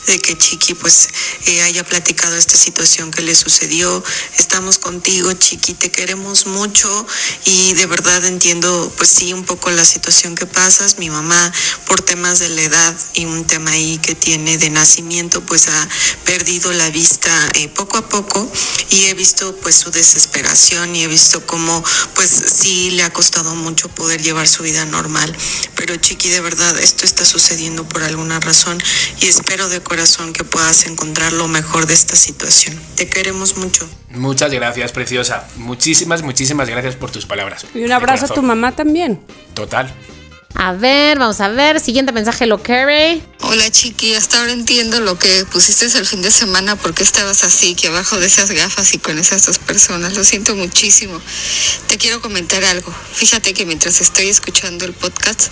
[0.07, 1.07] de que Chiqui pues
[1.45, 4.03] eh, haya platicado esta situación que le sucedió.
[4.38, 7.07] Estamos contigo Chiqui, te queremos mucho
[7.45, 10.97] y de verdad entiendo pues sí un poco la situación que pasas.
[10.97, 11.53] Mi mamá
[11.88, 15.89] por temas de la edad y un tema ahí que tiene de nacimiento pues ha
[16.24, 18.47] perdido la vista eh, poco a poco
[18.91, 21.84] y he visto pues su desesperación y he visto cómo
[22.14, 25.36] pues sí le ha costado mucho poder llevar su vida normal
[25.76, 28.78] pero chiqui de verdad esto está sucediendo por alguna razón
[29.20, 33.89] y espero de corazón que puedas encontrar lo mejor de esta situación te queremos mucho
[34.12, 35.47] Muchas gracias, preciosa.
[35.58, 37.64] Muchísimas, muchísimas gracias por tus palabras.
[37.76, 39.20] Y un abrazo a tu mamá también.
[39.54, 39.93] Total.
[40.56, 41.80] A ver, vamos a ver.
[41.80, 43.24] Siguiente mensaje, lo carry.
[43.41, 47.74] Hola chiqui, hasta ahora entiendo lo que pusiste el fin de semana, porque estabas así,
[47.74, 50.16] que abajo de esas gafas y con esas dos personas.
[50.18, 51.20] Lo siento muchísimo.
[51.88, 52.93] Te quiero comentar algo.
[53.14, 55.47] Fíjate que mientras estoy escuchando el podcast,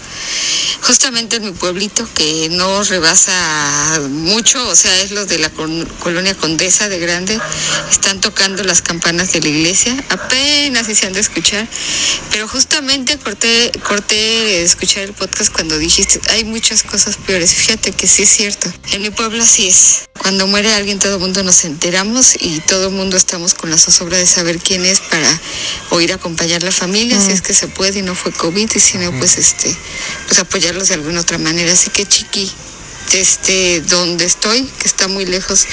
[0.82, 5.50] justamente en mi pueblito, que no rebasa mucho, o sea, es lo de la
[6.00, 7.40] colonia Condesa de Grande,
[7.90, 9.96] están tocando las campanas de la iglesia.
[10.10, 11.66] Apenas si se han de escuchar,
[12.32, 17.54] pero justamente corté, corté de escuchar el podcast cuando dijiste, hay muchas cosas peores.
[17.54, 18.72] Fíjate que sí es cierto.
[18.94, 20.04] En mi pueblo así es.
[20.18, 23.78] Cuando muere alguien, todo el mundo nos enteramos y todo el mundo estamos con la
[23.78, 25.42] zozobra de saber quién es para
[25.90, 28.70] o ir a acompañar la familia, si es que se puede y no fue COVID,
[28.74, 29.76] y si no, pues este,
[30.28, 31.74] pues apoyarlos de alguna otra manera.
[31.74, 32.50] Así que chiqui,
[33.12, 35.66] este, donde estoy, que está muy lejos,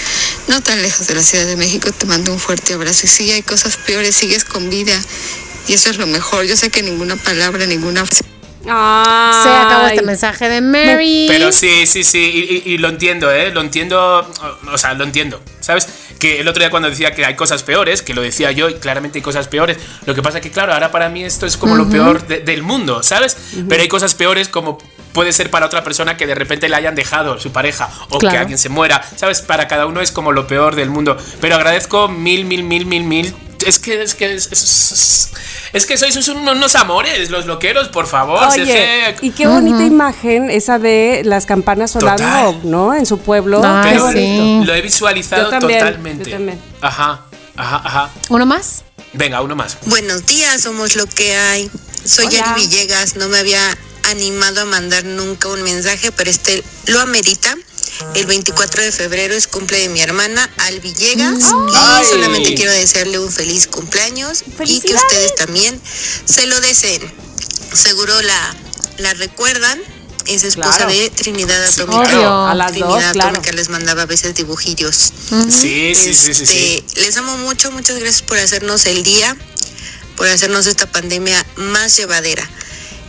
[0.49, 3.03] no tan lejos de la Ciudad de México, te mando un fuerte abrazo.
[3.07, 5.01] Y sí, hay cosas peores, sigues con vida.
[5.69, 6.47] Y eso es lo mejor.
[6.47, 8.25] Yo sé que ninguna palabra, ninguna frase
[9.43, 11.27] Se acabó este mensaje de Mary.
[11.29, 12.19] Pero sí, sí, sí,
[12.65, 13.51] y, y- y lo entiendo, ¿eh?
[13.53, 14.27] Lo entiendo,
[14.73, 15.87] o sea, lo entiendo, ¿sabes?
[16.19, 18.75] Que el otro día cuando decía que hay cosas peores, que lo decía yo, y
[18.75, 21.77] claramente hay cosas peores, lo que pasa que, claro, ahora para mí esto es como
[21.77, 23.37] lo peor de- del mundo, ¿sabes?
[23.69, 24.79] Pero hay cosas peores como
[25.15, 28.33] puede ser para otra persona que de repente le hayan dejado su pareja o Claro.
[28.35, 29.41] que alguien se muera, ¿sabes?
[29.41, 31.17] Para cada uno es como lo peor del mundo.
[31.41, 33.35] Pero agradezco mil, mil, mil, mil, mil.
[33.65, 35.31] Es que, es que, es, es-
[35.73, 38.47] es que sois un- unos amores, los loqueros, por favor.
[38.59, 42.61] es que- y qué bonita imagen esa de las campanas sonando, Total.
[42.65, 42.93] ¿no?
[42.95, 43.63] En su pueblo.
[43.65, 44.43] Ay, Qué Pero bonito.
[44.63, 44.67] sí.
[44.67, 46.25] lo he visualizado Yo también, totalmente.
[46.31, 46.61] yo también.
[46.83, 47.23] Ajá,
[47.57, 48.11] ajá, ajá.
[48.29, 48.83] ¿Uno más?
[49.15, 49.79] Venga, uno más.
[49.87, 51.71] Buenos días, somos lo que hay.
[52.05, 52.51] Soy Hola.
[52.53, 53.61] Ari Villegas, no me había
[54.11, 57.57] animado a mandar nunca un mensaje, pero este lo amerita.
[58.15, 63.21] El 24 de febrero es cumple de mi hermana Al Villegas y solamente quiero desearle
[63.21, 65.81] un feliz cumpleaños y que ustedes también
[66.25, 67.01] se lo deseen.
[67.73, 68.57] Seguro la,
[68.99, 69.81] la recuerdan,
[70.27, 70.93] es esposa Claro.
[70.93, 72.01] de Trinidad Atómica.
[72.01, 72.47] Obvio.
[72.49, 73.31] A las dos, Trinidad claro.
[73.31, 75.13] Atómica les mandaba a veces dibujillos.
[75.49, 76.83] Sí, sí, sí, sí, sí.
[76.87, 79.37] Este, Les amo mucho, muchas gracias por hacernos el día,
[80.17, 82.49] por hacernos esta pandemia más llevadera.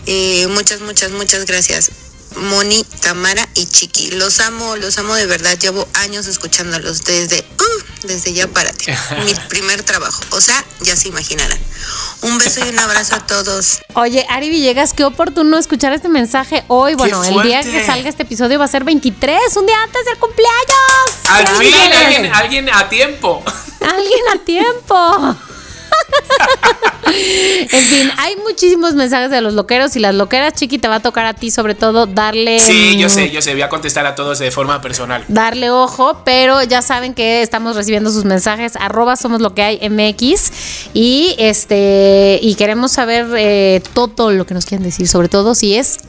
[0.06, 1.92] Eh, muchas, muchas, muchas gracias.
[2.36, 4.12] Moni, Tamara y Chiqui.
[4.12, 5.58] Los amo, los amo de verdad.
[5.58, 8.96] Llevo años escuchándolos desde, uh, desde ya párate.
[9.26, 10.22] Mi primer trabajo.
[10.32, 11.58] O sea, ya se imaginarán.
[12.22, 13.80] Un beso y un abrazo a todos.
[13.94, 16.96] Oye, Ari Villegas, qué oportuno escuchar este mensaje hoy.
[16.96, 20.18] Bueno, el día que salga este episodio va a ser 23, un día antes del
[20.18, 20.56] cumpleaños.
[21.30, 23.44] Al ¡Qué fin, alguien, alguien a tiempo.
[23.80, 25.38] Alguien a tiempo.
[27.72, 30.54] en fin, hay muchísimos mensajes de los loqueros y las loqueras.
[30.54, 32.60] Chiqui, te va a tocar a ti sobre todo darle...
[32.60, 33.54] Sí, yo mm, sé, yo sé.
[33.54, 35.24] Voy a contestar a todos de forma personal.
[35.28, 39.90] darle ojo, pero ya saben que estamos recibiendo sus mensajes, arroba somos lo que hay
[39.90, 45.54] MX y este y queremos saber eh, todo lo que nos quieren decir, sobre todo
[45.54, 46.00] si es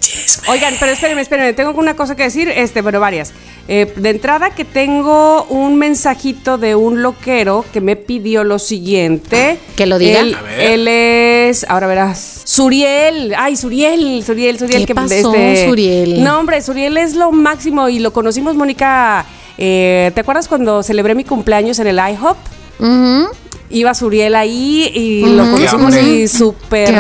[0.49, 3.33] Oigan, pero espérenme, espérenme, tengo una cosa que decir, este, bueno, varias.
[3.69, 9.59] Eh, de entrada que tengo un mensajito de un loquero que me pidió lo siguiente.
[9.77, 10.21] Que lo diga.
[10.59, 13.35] Él, es, ahora verás, Suriel.
[13.37, 14.87] Ay, Suriel, Suriel, Suriel.
[14.87, 15.33] ¿Qué pasó,
[15.67, 16.23] Suriel?
[16.23, 19.27] No, hombre, Suriel es lo máximo y lo conocimos, Mónica.
[19.59, 22.37] eh, ¿Te acuerdas cuando celebré mi cumpleaños en el IHOP?
[22.79, 23.29] Ujú.
[23.69, 26.95] Iba Suriel ahí y lo conocimos y súper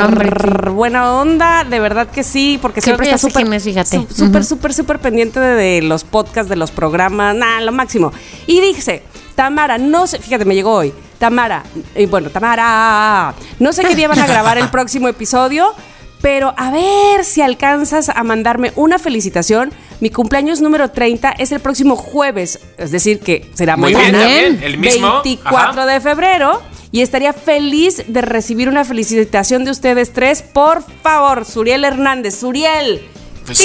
[0.73, 4.05] buena onda, de verdad que sí, porque Creo siempre que está súper, fíjate.
[4.13, 8.13] súper, súper, súper pendiente de, de los podcasts, de los programas, nada, lo máximo.
[8.49, 9.05] Y dice,
[9.37, 11.63] Tamara, no sé, fíjate, me llegó hoy, Tamara,
[11.95, 15.73] y bueno, Tamara, no sé qué día van a grabar el próximo episodio,
[16.21, 19.73] pero a ver si alcanzas a mandarme una felicitación.
[20.01, 24.25] Mi cumpleaños número 30 es el próximo jueves, es decir, que será Muy bien, mañana.
[24.25, 24.61] también.
[24.63, 25.23] El mismo.
[25.25, 25.87] 24 Ajá.
[25.87, 26.63] de febrero
[26.93, 30.43] y estaría feliz de recibir una felicitación de ustedes tres.
[30.43, 32.35] Por favor, Suriel Hernández.
[32.39, 33.03] Suriel.
[33.47, 33.59] Pues.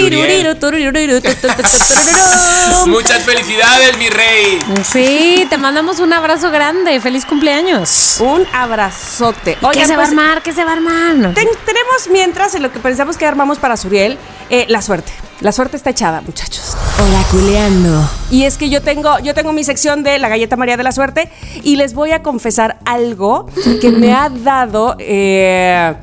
[2.87, 4.59] Muchas felicidades, mi rey.
[4.83, 8.17] Sí, te mandamos un abrazo grande, feliz cumpleaños.
[8.19, 9.55] Un abrazote.
[9.59, 10.43] ¿Qué Oigan, se va a pues, armar?
[10.43, 11.33] ¿Qué se va a armar?
[11.33, 14.17] ten- tenemos mientras en lo que pensamos que armamos para Suriel,
[14.49, 15.11] eh, la suerte.
[15.41, 16.77] La suerte está echada, muchachos.
[17.03, 18.07] Oraculeando.
[18.29, 20.91] Y es que yo tengo, yo tengo mi sección de la galleta María de la
[20.91, 21.31] Suerte
[21.63, 23.47] y les voy a confesar algo
[23.81, 25.95] que me ha dado eh,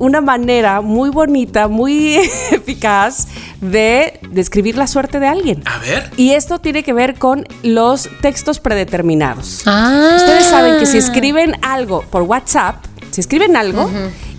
[0.00, 2.16] una manera muy bonita, muy
[2.50, 3.28] eficaz
[3.60, 5.62] de describir la suerte de alguien.
[5.66, 6.10] A ver.
[6.16, 9.62] Y esto tiene que ver con los textos predeterminados.
[9.66, 10.14] Ah.
[10.16, 12.76] Ustedes saben que si escriben algo por WhatsApp,
[13.10, 13.88] si escriben algo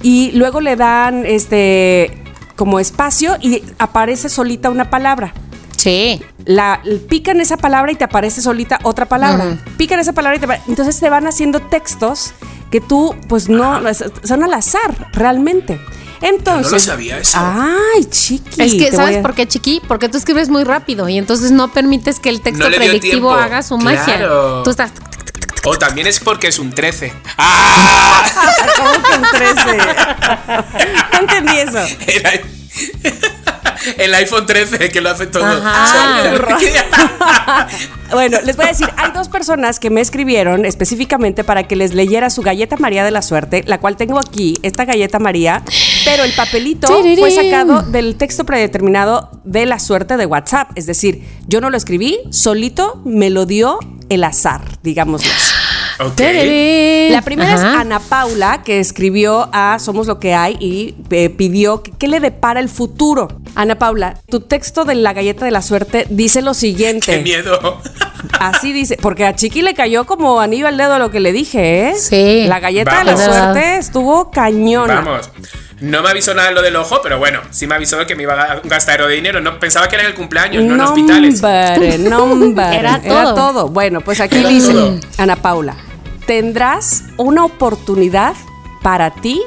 [0.02, 2.18] y luego le dan este
[2.56, 5.34] como espacio y aparece solita una palabra
[5.78, 6.22] Sí.
[6.46, 9.58] la pican esa palabra y te aparece solita otra palabra.
[9.78, 12.34] Pican esa palabra y te apare- entonces te van haciendo textos
[12.72, 13.82] que tú pues no
[14.24, 15.80] son al azar realmente.
[16.22, 16.72] Entonces.
[16.72, 17.38] No lo sabía eso.
[17.42, 18.62] Ay, chiqui.
[18.62, 19.82] Es que, ¿sabes a- por qué, Chiqui?
[19.88, 23.64] Porque tú escribes muy rápido y entonces no permites que el texto No predictivo haga
[23.64, 24.04] su magia.
[24.18, 24.62] Claro.
[24.64, 24.92] Tú estás.
[25.64, 27.14] O también es porque es un 13.
[27.38, 28.24] ¡Ah!
[28.78, 29.78] ¿Cómo que un 13?
[31.14, 31.80] No entendí eso.
[33.98, 35.46] El iPhone 13 que lo hace todo.
[35.46, 36.08] Ajá.
[38.12, 41.94] Bueno, les voy a decir, hay dos personas que me escribieron específicamente para que les
[41.94, 45.64] leyera su galleta María de la suerte, la cual tengo aquí, esta galleta María,
[46.06, 47.20] pero el papelito Tirirín.
[47.20, 50.72] fue sacado del texto predeterminado de la suerte de WhatsApp.
[50.76, 53.80] Es decir, yo no lo escribí, solito me lo dio
[54.10, 55.32] el azar, digámoslo.
[55.32, 55.52] así.
[56.04, 56.20] Ok.
[57.12, 57.62] La primera es.
[57.62, 62.20] Ana Paula, que escribió a Somos lo que hay y eh, pidió que, qué le
[62.20, 63.28] depara el futuro.
[63.56, 67.18] Ana Paula, tu texto de la galleta de la suerte dice lo siguiente.
[67.18, 67.80] Qué miedo.
[68.40, 71.90] Así dice, porque a Chiqui le cayó como anillo al dedo lo que le dije,
[71.90, 71.96] ¿eh?
[71.96, 72.46] Sí.
[72.48, 75.02] La galleta de la suerte estuvo cañona.
[75.02, 75.30] Vamos.
[75.82, 78.24] No me avisó nada de lo del ojo, pero bueno, sí me avisó que me
[78.24, 79.42] iba a gastar de dinero.
[79.42, 81.42] No, pensaba que era en el cumpleaños, no en hospitales.
[81.42, 82.78] Nombre, nombre.
[82.78, 83.02] Era
[83.34, 83.68] todo.
[83.70, 85.00] Bueno, pues aquí Era dice, todo.
[85.18, 85.76] Ana Paula,
[86.28, 88.36] tendrás una oportunidad
[88.84, 89.42] para ti.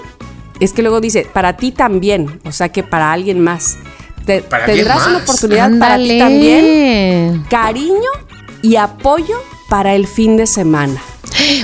[0.65, 3.77] Es que luego dice, para ti también, o sea que para alguien más.
[4.25, 8.11] Te- Para tendrás una oportunidad para ti también, cariño
[8.63, 9.37] y apoyo
[9.69, 11.01] para el fin de semana.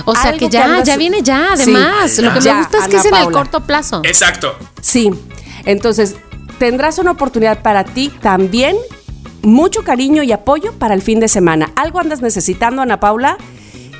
[0.05, 1.63] O sea que que ya, andas- ya viene ya, Sí.
[1.75, 2.19] además.
[2.19, 4.03] Lo que Ya, me gusta es que es en el corto plazo.
[4.05, 4.55] Exacto.
[4.83, 5.11] Sí,
[5.65, 6.17] entonces
[6.59, 8.77] tendrás una oportunidad para ti también,
[9.43, 11.71] mucho cariño y apoyo para el fin de semana.
[11.77, 13.39] Algo andas necesitando, Ana Paula,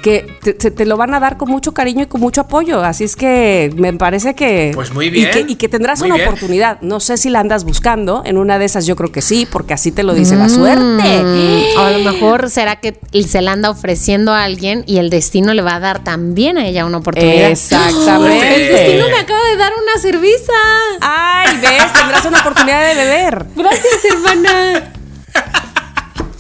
[0.03, 2.83] que te, se te lo van a dar con mucho cariño y con mucho apoyo.
[2.83, 4.73] Así es que me parece que...
[4.75, 6.29] Pues muy Y bien, que, y que tendrás muy una bien.
[6.29, 6.81] oportunidad.
[6.81, 8.23] No sé si la andas buscando.
[8.25, 10.83] En una de esas yo creo que sí, porque así te lo dice la suerte.
[11.23, 15.11] Mm, O a lo mejor será que se la anda ofreciendo a alguien y el
[15.11, 17.51] destino le va a dar también a ella una oportunidad.
[17.51, 18.55] Exactamente.
[18.55, 20.53] El destino me acaba de dar una cerveza.
[21.01, 23.47] Ay, ves, tendrás una oportunidad de beber.
[23.57, 24.93] Gracias, hermana.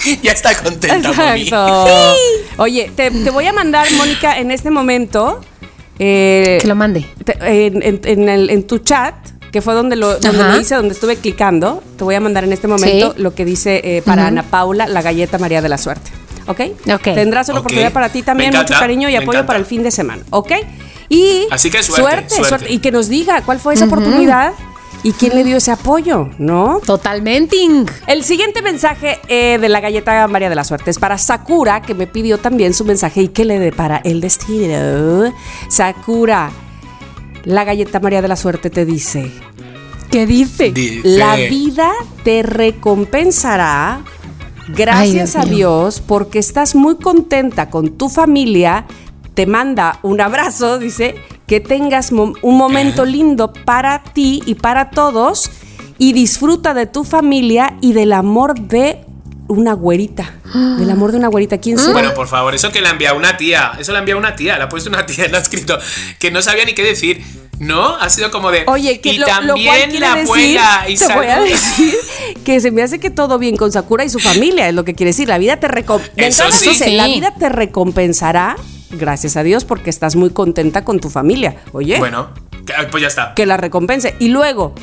[0.22, 1.42] Ya está contenta, Moni.
[1.42, 2.14] Exacto.
[2.58, 5.40] Oye, te, te voy a mandar, Mónica, en este momento.
[5.98, 7.06] eh, Que lo mande.
[7.24, 9.14] te- en, en- en el- en tu chat,
[9.52, 12.52] que fue donde lo, donde lo hice, donde estuve clicando, te voy a mandar en
[12.52, 13.22] este momento Sí.
[13.22, 16.10] lo que dice eh, para Ana Paula, la galleta María de la Suerte.
[16.46, 16.60] ¿Ok?
[16.94, 17.02] Ok.
[17.02, 19.46] Tendrás una oportunidad para ti también, encanta, mucho cariño y apoyo encanta.
[19.46, 20.22] para el fin de semana.
[20.30, 20.52] ¿Ok?
[21.08, 21.46] Y.
[21.50, 22.72] Así que suerte, suerte.
[22.72, 24.52] Y que nos diga cuál fue esa oportunidad
[25.02, 26.80] y quién le dio ese apoyo, ¿no?
[26.84, 27.56] Totalmente.
[28.06, 31.94] El siguiente mensaje eh, de la galleta María de la Suerte es para Sakura, que
[31.94, 35.32] me pidió también su mensaje y que le depara el destino.
[35.68, 36.50] Sakura,
[37.44, 39.30] la galleta María de la Suerte te dice.
[40.10, 40.72] ¿Qué dice?
[40.72, 41.00] Dice.
[41.04, 41.92] La vida
[42.24, 44.02] te recompensará.
[44.68, 45.44] Gracias Ay, Dios a.
[45.44, 48.86] Dios porque estás muy contenta con tu familia.
[49.34, 51.14] Te manda un abrazo, dice,
[51.50, 55.50] que tengas un momento lindo para ti y para todos
[55.98, 59.00] y disfruta de tu familia y del amor de
[59.48, 60.32] una güerita.
[60.78, 61.58] Del amor de una güerita.
[61.58, 61.92] ¿Quién será?
[61.92, 63.72] Bueno, por favor, eso que la ha enviado una tía.
[63.80, 64.58] Eso la ha enviado una tía.
[64.58, 65.76] La ha puesto una tía la ha escrito.
[66.20, 67.20] Que no sabía ni qué decir.
[67.58, 67.96] ¿No?
[67.96, 68.62] Ha sido como de.
[68.68, 71.96] Oye, que y lo, lo también quiere la decir, abuela y te voy a decir
[72.44, 74.94] que se me hace que todo bien con Sakura y su familia, es lo que
[74.94, 75.26] quiere decir.
[75.26, 76.52] La vida te recompensará.
[76.52, 76.74] Sí.
[76.74, 76.92] Sí.
[76.92, 78.56] La vida te recompensará,
[78.90, 81.56] gracias a Dios, porque estás muy contenta con tu familia.
[81.72, 82.30] Oye, Bueno,
[82.66, 83.34] que- pues ya está.
[83.34, 84.14] que la recompense.
[84.18, 84.74] Y luego,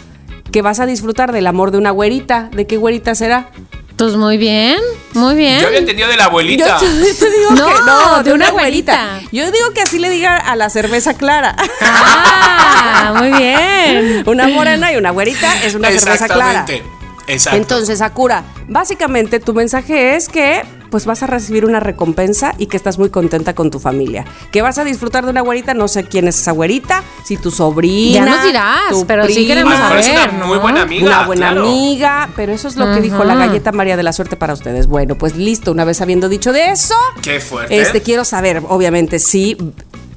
[0.51, 2.49] que vas a disfrutar del amor de una güerita.
[2.53, 3.49] ¿De qué güerita será?
[3.97, 4.77] Pues muy bien,
[5.15, 5.59] muy bien.
[5.59, 6.77] Yo había entendido de la abuelita.
[6.79, 6.87] Yo
[7.19, 9.19] te digo No, que no, de, de una, güerita.
[9.31, 11.55] Yo digo que así le diga a la cerveza clara.
[11.81, 14.23] Ah, muy bien.
[14.27, 16.61] una morena y una güerita es una cerveza clara.
[16.67, 16.97] Exactamente.
[17.27, 17.57] Exacto.
[17.57, 22.77] Entonces, Sakura, básicamente tu mensaje es que pues vas a recibir una recompensa y que
[22.77, 24.25] estás muy contenta con tu familia.
[24.51, 27.51] Que vas a disfrutar de una güerita, no sé quién es esa güerita, si tu
[27.51, 28.25] sobrina.
[28.25, 30.47] Ya nos dirás, tu pero sí queremos es saber, una ¿no?
[30.47, 31.05] muy buena amiga.
[31.05, 31.67] una buena claro.
[31.67, 34.87] amiga, pero eso es lo que dijo la galleta María de la Suerte para ustedes.
[34.87, 37.79] Bueno, pues listo, una vez habiendo dicho de eso, Qué fuerte.
[37.79, 39.57] este quiero saber, obviamente, si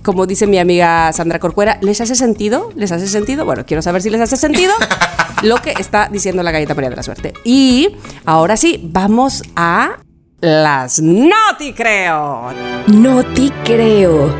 [0.02, 2.72] como dice mi amiga Sandra Corcuera, ¿les hace sentido?
[2.74, 3.44] ¿Les hace sentido?
[3.44, 4.72] Bueno, quiero saber si les hace sentido
[5.42, 7.34] lo que está diciendo la galleta María de la Suerte.
[7.44, 9.98] Y ahora sí, vamos a
[10.40, 12.52] las Noti creo.
[12.86, 14.34] No te creo.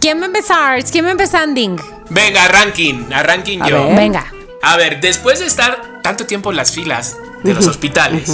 [0.00, 0.84] ¿Quién va a empezar?
[0.84, 1.48] ¿Quién va a empezar?
[2.10, 3.10] Venga, ranking.
[3.12, 3.86] A ranking A yo.
[3.86, 3.96] ver.
[3.96, 4.26] Venga.
[4.62, 8.32] A ver, después de estar tanto tiempo en las filas de los hospitales,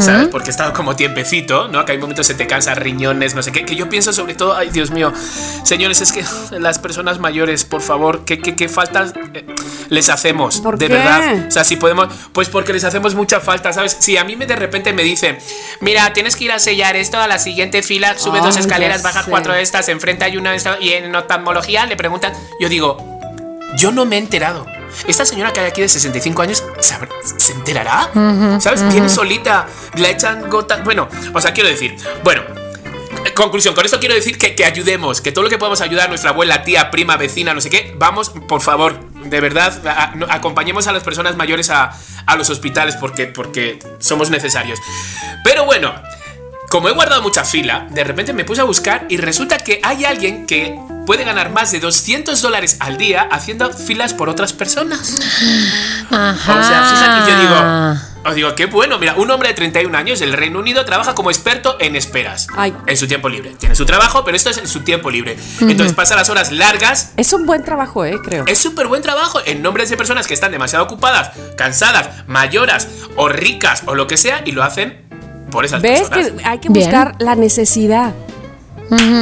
[0.00, 0.28] ¿sabes?
[0.28, 1.84] Porque he estado como tiempecito, ¿no?
[1.84, 3.64] Que hay momentos que se te cansan riñones, no sé qué.
[3.64, 5.12] Que yo pienso sobre todo, ay Dios mío,
[5.64, 6.24] señores, es que
[6.58, 9.46] las personas mayores, por favor, ¿qué, qué, qué faltas eh,
[9.88, 10.60] les hacemos?
[10.60, 10.94] ¿Por de qué?
[10.94, 11.46] verdad.
[11.48, 13.96] O sea, si podemos, pues porque les hacemos mucha falta, ¿sabes?
[13.98, 15.38] Si a mí me de repente me dicen,
[15.80, 19.22] mira, tienes que ir a sellar esto a la siguiente fila, sube dos escaleras, baja
[19.22, 19.30] sé.
[19.30, 22.96] cuatro de estas, enfrente hay una de estas, y en oftalmología le preguntan, yo digo,
[23.76, 24.66] yo no me he enterado.
[25.06, 28.10] Esta señora que hay aquí de 65 años, ¿sabrá- ¿se enterará?
[28.60, 28.82] ¿Sabes?
[28.92, 29.66] Viene solita,
[29.96, 30.82] le echan gotas.
[30.84, 32.42] Bueno, o sea, quiero decir, bueno,
[33.36, 36.08] Conclusión, con esto quiero decir que, que ayudemos, que todo lo que podamos ayudar a
[36.08, 40.14] nuestra abuela, tía, prima, vecina, no sé qué, vamos, por favor, de verdad, a- a-
[40.16, 41.92] no- acompañemos a las personas mayores a,
[42.26, 44.80] a los hospitales porque, porque somos necesarios.
[45.44, 45.94] Pero bueno,
[46.68, 50.04] como he guardado mucha fila, de repente me puse a buscar y resulta que hay
[50.04, 50.76] alguien que
[51.06, 55.18] puede ganar más de 200 dólares al día haciendo filas por otras personas.
[56.10, 56.60] Ajá.
[56.60, 58.98] O sea, fíjate, yo digo, os digo, qué bueno.
[58.98, 62.46] Mira, un hombre de 31 años del Reino Unido trabaja como experto en esperas.
[62.56, 62.74] Ay.
[62.86, 63.54] En su tiempo libre.
[63.58, 65.36] Tiene su trabajo, pero esto es en su tiempo libre.
[65.60, 67.12] Entonces pasa las horas largas.
[67.16, 68.18] Es un buen trabajo, ¿eh?
[68.22, 68.44] Creo.
[68.46, 73.28] Es súper buen trabajo en nombres de personas que están demasiado ocupadas, cansadas, mayoras o
[73.28, 75.02] ricas o lo que sea y lo hacen
[75.50, 76.40] por esas ¿Ves personas.
[76.42, 76.86] que hay que Bien.
[76.86, 78.12] buscar la necesidad?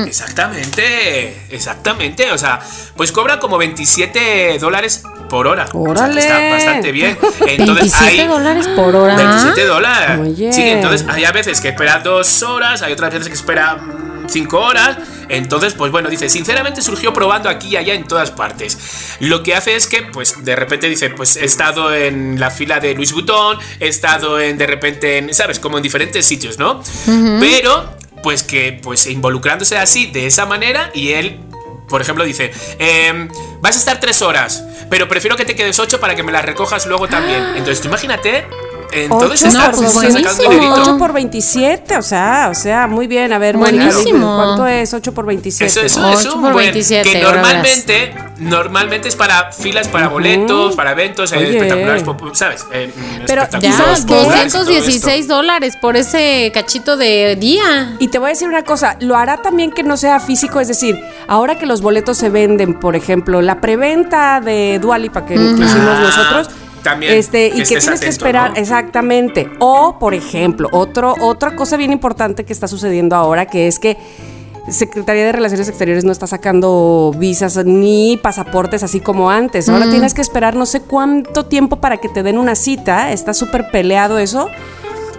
[0.06, 2.32] Exactamente, exactamente.
[2.32, 2.60] O sea,
[2.96, 5.66] pues cobra como 27 dólares por hora.
[5.72, 6.20] O sea, ¡Órale!
[6.20, 7.16] está bastante bien.
[7.46, 9.16] Entonces 27 hay dólares por hora.
[9.16, 10.18] 27 dólares.
[10.20, 10.52] Oye.
[10.52, 14.28] Sí, entonces hay a veces que espera dos horas, hay otras veces que espera mm,
[14.28, 14.98] cinco horas.
[15.28, 19.16] Entonces, pues bueno, dice, sinceramente surgió probando aquí y allá en todas partes.
[19.20, 22.80] Lo que hace es que, pues de repente dice, pues he estado en la fila
[22.80, 25.60] de Louis Vuitton, he estado en, de repente, en, ¿sabes?
[25.60, 26.82] Como en diferentes sitios, ¿no?
[27.38, 31.40] Pero, pues que, pues involucrándose así, de esa manera, y él
[31.90, 33.28] por ejemplo, dice, em,
[33.60, 36.44] vas a estar tres horas, pero prefiero que te quedes ocho para que me las
[36.44, 37.42] recojas luego también.
[37.56, 38.46] Entonces, tú imagínate,
[38.92, 40.50] en todo ese 8 estar pues por, sacando buenísimo.
[40.50, 40.82] dinerito.
[40.82, 43.32] 8 por 27, o sea, o sea, muy bien.
[43.32, 44.36] A ver, Buenísimo.
[44.36, 45.64] ¿cuánto es 8 por 27?
[45.66, 50.08] Eso, eso es 8 un por buen 27 que normalmente, normalmente es para filas para
[50.08, 51.50] boletos, para eventos eh, Oye.
[51.58, 52.04] espectaculares,
[52.38, 52.66] ¿sabes?
[52.72, 54.14] Eh, mm, Pero, espectáculos Ya, ¿sabes qué?
[54.14, 57.96] populares y todo 216 dólares por ese cachito de día.
[57.98, 60.68] Y te voy a decir una cosa, lo hará también que no sea físico, es
[60.68, 60.98] decir,
[61.28, 65.68] ahora que los boletos se venden, por ejemplo, la preventa de Dualipa que, que hicimos
[65.90, 66.50] Ah, nosotros,
[66.82, 68.56] también, este, y que tienes que esperar, ¿no?
[68.56, 69.48] exactamente.
[69.58, 73.96] O, por ejemplo, otro, otra cosa bien importante que está sucediendo ahora, que es que
[74.68, 79.68] Secretaría de Relaciones Exteriores no está sacando visas ni pasaportes así como antes.
[79.68, 79.90] Ahora Mm.
[79.90, 83.10] tienes que esperar no sé cuánto tiempo para que te den una cita.
[83.10, 84.48] Está súper peleado eso.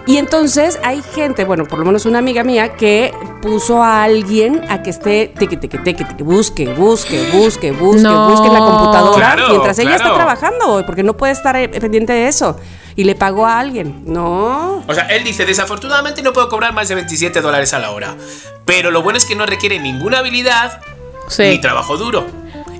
[0.06, 4.60] Y entonces hay gente, bueno, por lo menos una amiga mía, que puso a alguien
[4.68, 8.28] a que esté, teque, teque, teque, teque, busque, busque, busque, busque, No.
[8.28, 12.12] busque en la computadora Claro, mientras ella está trabajando, porque no puede estar eh, pendiente
[12.12, 12.58] de eso.
[12.96, 14.02] Y le pagó a alguien.
[14.04, 14.82] No.
[14.86, 18.16] O sea, él dice, desafortunadamente no puedo cobrar más de 27 dólares a la hora.
[18.64, 20.80] Pero lo bueno es que no requiere ninguna habilidad
[21.28, 21.44] Sí.
[21.44, 22.26] ni trabajo duro.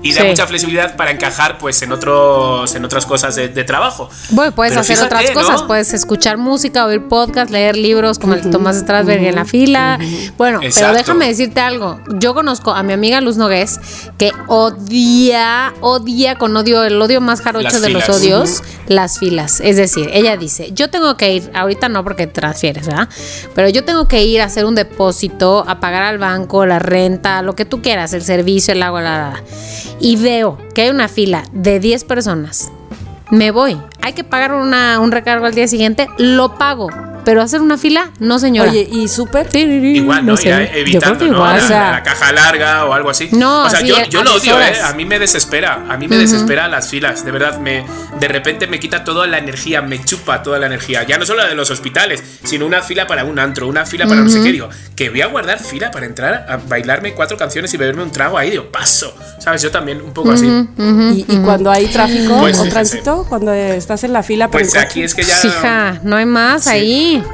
[0.03, 0.27] Y da Sí.
[0.29, 4.09] mucha flexibilidad para encajar pues en otros en otras cosas de, de trabajo.
[4.31, 5.67] Bueno, puedes Pero hacer fíjate, otras cosas, ¿no?
[5.69, 9.99] puedes escuchar música, oír podcast, leer libros como el de Tomás Strasberg en la fila.
[10.37, 12.01] Bueno, pero déjame decirte algo.
[12.19, 13.79] Yo conozco a mi amiga Luz Nogués
[14.19, 19.61] que odia, odia con odio, el odio más jarocho Las de los odios, las filas.
[19.61, 23.09] Es decir, ella dice, yo tengo que ir, ahorita no porque te transfieres, ¿verdad?
[23.55, 27.43] Pero yo tengo que ir a hacer un depósito, a pagar al banco, la renta,
[27.43, 29.43] lo que tú quieras, el servicio, el agua, la, la, la.
[30.03, 32.71] Y veo que hay una fila de 10 personas
[33.33, 33.81] me voy.
[34.03, 36.91] Hay que pagar una, un recargo al día siguiente, lo pago.
[37.25, 38.69] Pero hacer una fila, no señora.
[38.69, 39.47] Oye, ¿y súper?
[39.55, 40.37] Igual, ¿no?
[40.37, 40.49] sé.
[40.49, 41.33] Ya Yo creo evitando, ¿no?
[41.35, 41.59] igual.
[41.59, 43.29] La, o sea- la caja larga o algo así.
[43.31, 44.61] No, o sea, sí, yo, lo odio.
[44.61, 44.75] ¿eh?
[44.83, 45.85] A mí me desespera.
[45.89, 47.25] A mí me desespera las filas.
[47.25, 47.85] De verdad, me,
[48.19, 51.05] de repente me quita toda la energía, me chupa toda la energía.
[51.05, 54.09] Ya no solo la de los hospitales, sino una fila para un antro, una fila
[54.09, 54.51] para no sé qué.
[54.51, 58.11] Digo, que voy a guardar fila para entrar a bailarme cuatro canciones y beberme un
[58.11, 58.51] trago ahí.
[58.51, 59.15] Digo, paso.
[59.39, 59.63] ¿Sabes?
[59.63, 60.47] Yo también, un poco así.
[60.77, 63.27] ¿Y, y cuando hay tráfico Pues, o tránsito?
[63.29, 63.53] Cuando
[63.95, 65.05] estás en la fila por Pues aquí coche?
[65.05, 65.45] es que ya.
[65.47, 66.71] Hija, no hay más Sí.
[66.71, 67.25] ahí.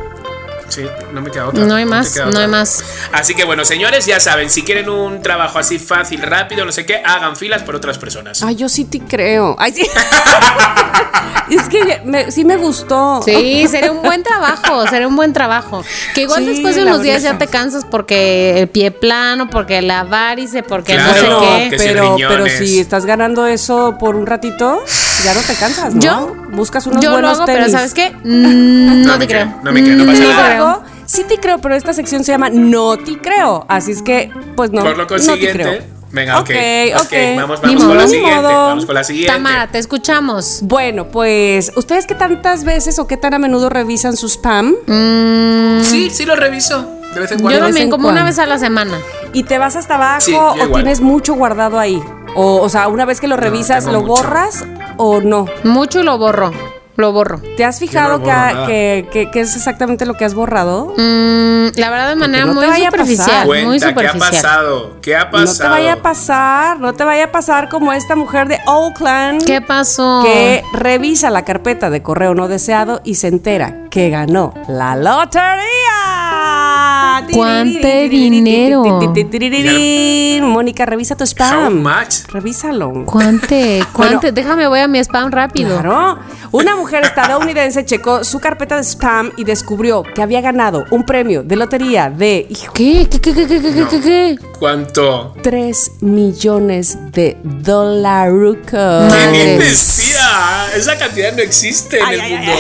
[0.69, 0.83] Sí,
[1.15, 1.65] no me queda otra.
[1.65, 2.41] No hay más, no otra.
[2.43, 2.85] hay más.
[3.13, 6.85] Así que bueno, señores, ya saben, si quieren un trabajo así fácil, rápido, no sé
[6.85, 8.43] qué, hagan filas por otras personas.
[8.43, 9.57] Ay, yo sí te creo.
[9.59, 9.89] Ay, sí.
[11.51, 13.23] es que me- sí me gustó.
[13.25, 15.83] Sí, sería un buen trabajo, sería un buen trabajo.
[16.15, 19.81] Que igual Sí, después de unos días ya te cansas porque el pie plano, porque
[19.81, 21.71] la varice, porque Claro, no sé qué.
[21.71, 24.83] que pero, pero si estás ganando eso por un ratito,
[25.25, 26.01] ya no te cansas, ¿no?
[26.01, 27.69] Yo- buscas unos Yo lo buenos hago, pero.
[27.69, 28.11] ¿sabes qué?
[28.25, 29.47] Mm, no, te creo.
[29.47, 30.35] creo, no me creo, no pasa nada.
[30.47, 30.51] creo.
[30.61, 33.65] embargo, sí te creo, pero esta sección se llama No te creo.
[33.69, 34.83] Así es que, pues no.
[34.83, 35.83] por lo no te consiguiente, creo.
[36.13, 36.51] venga, ok.
[36.51, 36.57] Ok,
[36.97, 37.13] ok, ok.
[37.37, 38.35] vamos, Ni vamos con la siguiente.
[38.43, 38.49] modo.
[38.69, 39.33] Vamos con la siguiente.
[39.33, 40.61] Tamara, te escuchamos.
[40.63, 44.75] Bueno, pues, ¿ustedes qué tantas veces o qué tan a menudo revisan su spam?
[45.83, 46.95] Sí, sí lo reviso.
[47.15, 47.61] De vez en Yo cuando.
[47.61, 48.99] vez también, como una vez a la semana.
[49.33, 50.73] ¿Y te vas hasta abajo Sí, yo o igual.
[50.83, 52.03] tienes mucho guardado ahí?
[52.41, 54.07] O, o sea, una vez que lo revisas, ¿lo mucho.
[54.23, 54.65] borras
[54.97, 55.47] o no?
[55.65, 56.53] Mucho lo borro.
[56.97, 57.41] lo borro.
[57.57, 60.95] ¿Te has fijado no que, que- que- que es exactamente lo que has borrado?
[60.97, 63.47] Mm, la verdad, de manera no te muy superficial.
[63.47, 64.43] muy Cuenta, ¿qué ha superficial.
[64.43, 64.97] pasado?
[65.01, 65.63] ¿Qué ha No pasado?
[65.63, 69.61] te vaya a pasar, no te vaya a pasar como esta mujer de Oakland ¿Qué
[69.61, 70.23] pasó?
[70.25, 75.78] que revisa la carpeta de correo no deseado y se entera que ganó la lotería.
[77.33, 78.85] ¿Cuánto dinero?
[80.43, 81.83] Mónica, revisa tu How spam.
[81.83, 82.27] much?
[82.33, 83.05] Revísalo.
[83.05, 83.85] ¿Cuánte?
[83.93, 84.33] ¿Cuánte?
[84.33, 85.81] Déjame, voy a mi spam rápido.
[85.81, 86.19] Claro.
[86.51, 91.43] Una mujer estadounidense checó su carpeta de spam y descubrió que había ganado un premio
[91.43, 93.07] de lotería de hijo, ¿Qué?
[93.11, 94.39] ¿Qué, qué, qué, qué, qué, qué, qué?
[94.59, 95.35] ¿Cuánto?
[95.43, 99.13] 3 millones de dolarucos.
[99.33, 100.69] ¿Qué dices, tía?
[100.75, 102.53] Esa cantidad no existe en Ay, el ay, mundo.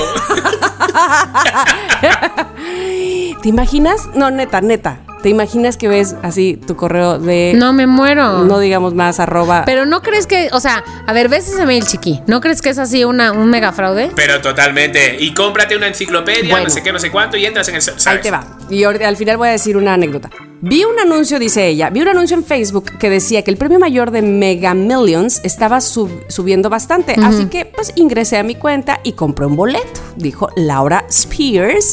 [3.42, 4.08] ¿Te imaginas?
[4.14, 5.07] No, neta, neta.
[5.22, 8.44] ¿Te imaginas que ves así tu correo de No me muero.
[8.44, 9.64] no digamos más arroba?
[9.66, 12.20] Pero no crees que, o sea, a ver, ves ese mail chiqui.
[12.26, 14.10] ¿No crees que es así una, un mega fraude?
[14.14, 15.16] Pero totalmente.
[15.18, 16.64] Y cómprate una enciclopedia, Bueno.
[16.64, 17.82] no sé qué, no sé cuánto, y entras en el.
[17.82, 18.06] ¿sabes?
[18.06, 18.58] Ahí te va.
[18.70, 20.30] Y al final voy a decir una anécdota.
[20.60, 23.78] Vi un anuncio, dice ella, vi un anuncio en Facebook que decía que el premio
[23.78, 27.14] mayor de Mega Millions estaba sub- subiendo bastante.
[27.22, 31.92] Así que pues ingresé a mi cuenta y compré un boleto, dijo Laura Spears,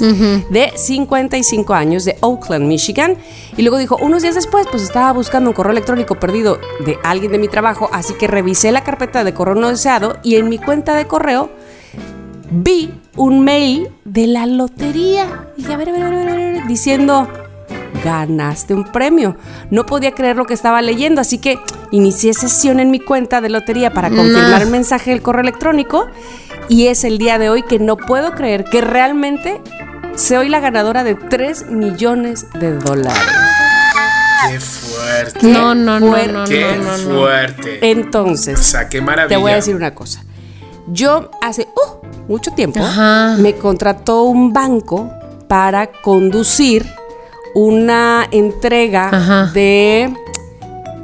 [0.50, 3.15] de 55 años de Oakland, Michigan.
[3.58, 7.32] Y luego dijo, unos días después, pues estaba buscando un correo electrónico perdido de alguien
[7.32, 10.58] de mi trabajo, así que revisé la carpeta de correo no deseado y en mi
[10.58, 11.50] cuenta de correo
[12.52, 15.50] vi un mail de la lotería.
[15.58, 17.28] Y dije, a ver, a ver, a ver, a ver, a ver, diciendo,
[18.04, 19.36] ganaste un premio.
[19.72, 21.60] No podía creer lo que estaba leyendo, así que
[21.92, 26.08] inicié sesión en mi cuenta de lotería para confirmar el mensaje del correo electrónico.
[26.70, 29.62] Y es el día de hoy que no puedo creer que realmente
[30.16, 33.22] soy la ganadora de 3 millones de dólares.
[34.50, 35.40] Qué fuerte.
[35.40, 37.20] Qué No, no, no, no, Qué no, no.
[37.20, 37.90] fuerte.
[37.90, 39.36] Entonces, o sea, qué maravilla.
[39.38, 40.24] Te voy a decir una cosa.
[40.88, 43.38] Yo hace uh, mucho tiempo Ajá.
[43.40, 45.12] me contrató un banco
[45.48, 46.86] para conducir
[47.56, 49.52] una entrega Ajá.
[49.54, 50.14] de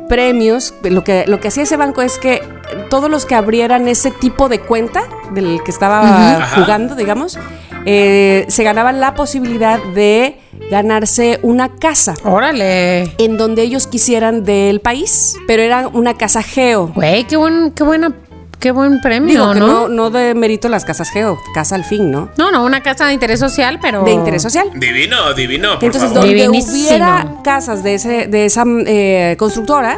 [0.07, 0.73] premios.
[0.83, 2.41] Lo que, lo que hacía ese banco es que
[2.89, 6.01] todos los que abrieran ese tipo de cuenta del que estaba
[6.37, 6.61] Ajá.
[6.61, 7.39] jugando, digamos,
[7.85, 10.39] eh, se ganaban la posibilidad de
[10.69, 13.03] ganarse una casa Órale.
[13.17, 16.87] en donde ellos quisieran del país, pero era una casa geo.
[16.93, 18.13] Güey, qué buen, qué buena,
[18.59, 19.67] qué buen premio, Digo que ¿no?
[19.67, 22.29] no, no de mérito las casas geo, casa al fin, ¿no?
[22.37, 24.03] No, no, una casa de interés social, pero.
[24.03, 24.67] De interés social.
[24.75, 26.25] Divino, divino, por Entonces, favor.
[26.25, 26.87] donde Divinísimo.
[26.87, 29.97] hubiera casas de, ese, de esa eh, constructora,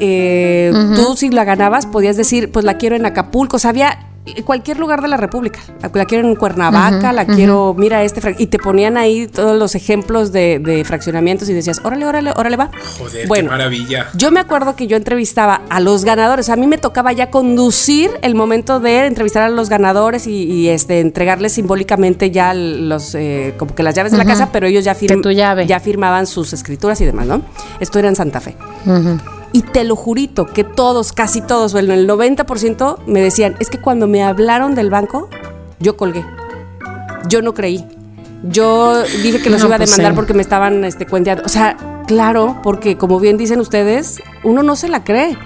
[0.00, 3.98] eh, tú si la ganabas podías decir, pues la quiero en Acapulco, o sea, había
[4.44, 5.58] cualquier lugar de la República.
[5.94, 10.30] La quiero en Cuernavaca, la quiero, mira este, y te ponían ahí todos los ejemplos
[10.32, 12.70] de, de fraccionamientos y decías, órale, órale, órale, va.
[12.98, 14.06] Joder, bueno, qué maravilla.
[14.14, 16.48] Yo me acuerdo que yo entrevistaba a los ganadores.
[16.50, 20.68] A mí me tocaba ya conducir el momento de entrevistar a los ganadores y, y,
[20.68, 24.84] este entregarles simbólicamente ya los eh, como que las llaves de la casa, pero ellos
[24.84, 25.66] ya, firm- Que tu llave.
[25.66, 27.42] ya firmaban sus escrituras y demás, ¿no?
[27.80, 28.56] Esto era en Santa Fe.
[29.52, 33.78] Y te lo jurito que todos, casi todos, bueno, el 90% me decían, es que
[33.78, 35.28] cuando me hablaron del banco,
[35.78, 36.24] yo colgué.
[37.28, 37.86] Yo no creí.
[38.44, 40.16] Yo dije que los No, iba a pues demandar sí.
[40.16, 41.44] porque me estaban este, cuenteando.
[41.44, 41.76] O sea,
[42.06, 45.36] claro, porque como bien dicen ustedes, uno no se la cree.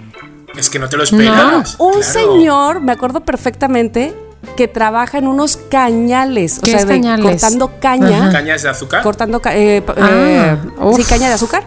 [0.56, 1.76] Es que no te lo esperas.
[1.78, 2.02] Un claro.
[2.02, 4.14] señor, me acuerdo perfectamente,
[4.56, 6.58] que trabaja en unos cañales.
[6.58, 7.26] O ¿Qué sea, es de- cañales?
[7.26, 8.30] cortando caña.
[8.32, 9.02] ¿Cañas de azúcar?
[9.02, 10.56] Cortando eh, Ah, eh,
[10.96, 11.64] sí, caña de azúcar.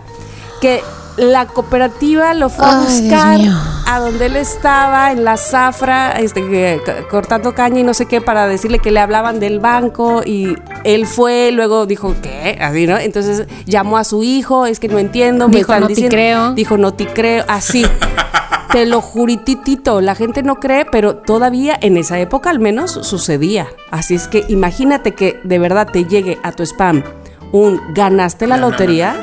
[0.61, 0.81] Que
[1.19, 3.39] la cooperativa lo fue a buscar
[3.87, 6.79] a donde él estaba, en la zafra, este,
[7.09, 10.21] cortando caña y no sé qué, para decirle que le hablaban del banco.
[10.25, 12.57] Y él fue, luego dijo, ¿qué?
[12.61, 12.97] Así, ¿no?
[12.97, 15.47] Entonces llamó a su hijo, es que no entiendo.
[15.49, 16.15] me Dijo, están "No te diciendo".
[16.15, 16.53] creo.
[16.53, 17.45] Dijo, no te creo.
[17.47, 17.85] Así.
[18.71, 23.65] Te lo jurititito, la gente no cree, pero todavía en esa época al menos sucedía.
[23.89, 27.01] Así es que imagínate que de verdad te llegue a tu spam
[27.51, 29.15] un ganaste la No, no, lotería,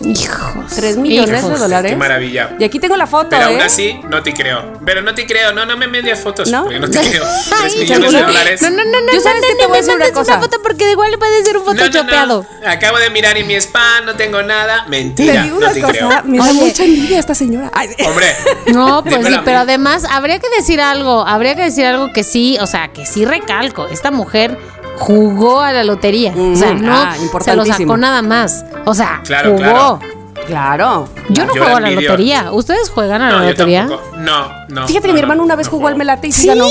[0.00, 0.74] Hijos.
[0.74, 1.52] 3 millones hijos.
[1.54, 1.92] de dólares.
[1.92, 2.56] Qué maravilla.
[2.58, 3.64] Y aquí tengo la foto, Pero aún ¿eh?
[3.64, 4.72] así, no te creo.
[4.84, 5.52] Pero no te creo.
[5.52, 6.50] No, no me envíes fotos.
[6.50, 6.64] ¿No?
[6.64, 7.24] Porque no te creo.
[7.24, 8.62] Ay, 3 millones de dólares.
[8.62, 9.12] No, no, no, no.
[9.12, 10.40] Yo sabes no, que no, te voy a no decir una cosa.
[10.40, 11.86] foto porque igual puede ser un No, no, no.
[11.86, 12.46] photoshopeado.
[12.66, 14.84] Acabo de mirar en mi spam, no tengo nada.
[14.84, 16.08] Te Mentira, digo no una te cosa, creo.
[16.24, 17.70] me da mucha envidia esta señora.
[17.72, 17.88] Ay.
[18.06, 18.26] Hombre.
[18.74, 22.24] No, pues dímelo sí, pero además habría que decir algo, habría que decir algo que
[22.24, 24.58] sí, o sea, que sí recalco, esta mujer
[24.98, 29.20] jugó a la lotería, o sea, no ah, se lo sacó nada más, o sea,
[29.24, 29.58] Claro, jugó.
[29.62, 30.00] claro.
[30.46, 31.08] Claro.
[31.30, 32.10] Yo no Yo juego a la envidio.
[32.10, 33.86] lotería, ¿ustedes juegan a la No, lotería?
[33.86, 34.16] tampoco.
[34.18, 34.86] No, no.
[34.86, 36.46] Fíjate que mi no, hermano una vez no jugó al melate y sí, ¿Sí?
[36.48, 36.66] ganó.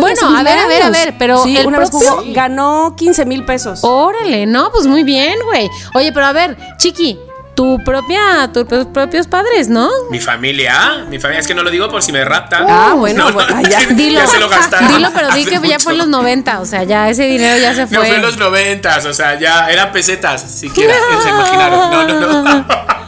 [0.00, 2.12] Bueno, hace mil a ver, a ver, a ver, pero Sí, el una vez propio-
[2.12, 3.80] jugó, ganó 15 mil pesos.
[3.82, 5.68] Órale, no, pues muy bien, güey.
[5.94, 7.18] Oye, pero a ver, Chiqui,
[7.58, 9.90] tu propia, tus propios padres, ¿no?
[10.12, 12.64] Mi familia, mi familia, es que no lo digo por si me raptan.
[12.68, 13.80] Ah, bueno, No, no, bueno, ya.
[13.96, 14.86] Dilo, ya se lo gastaron.
[14.94, 17.74] dilo, pero di que ya fue en los 90, o sea, ya ese dinero ya
[17.74, 18.18] se No, fue en fue.
[18.22, 21.90] los noventas, o sea, ya eran pesetas, siquiera, se imaginaron.
[21.90, 22.66] No, no, no.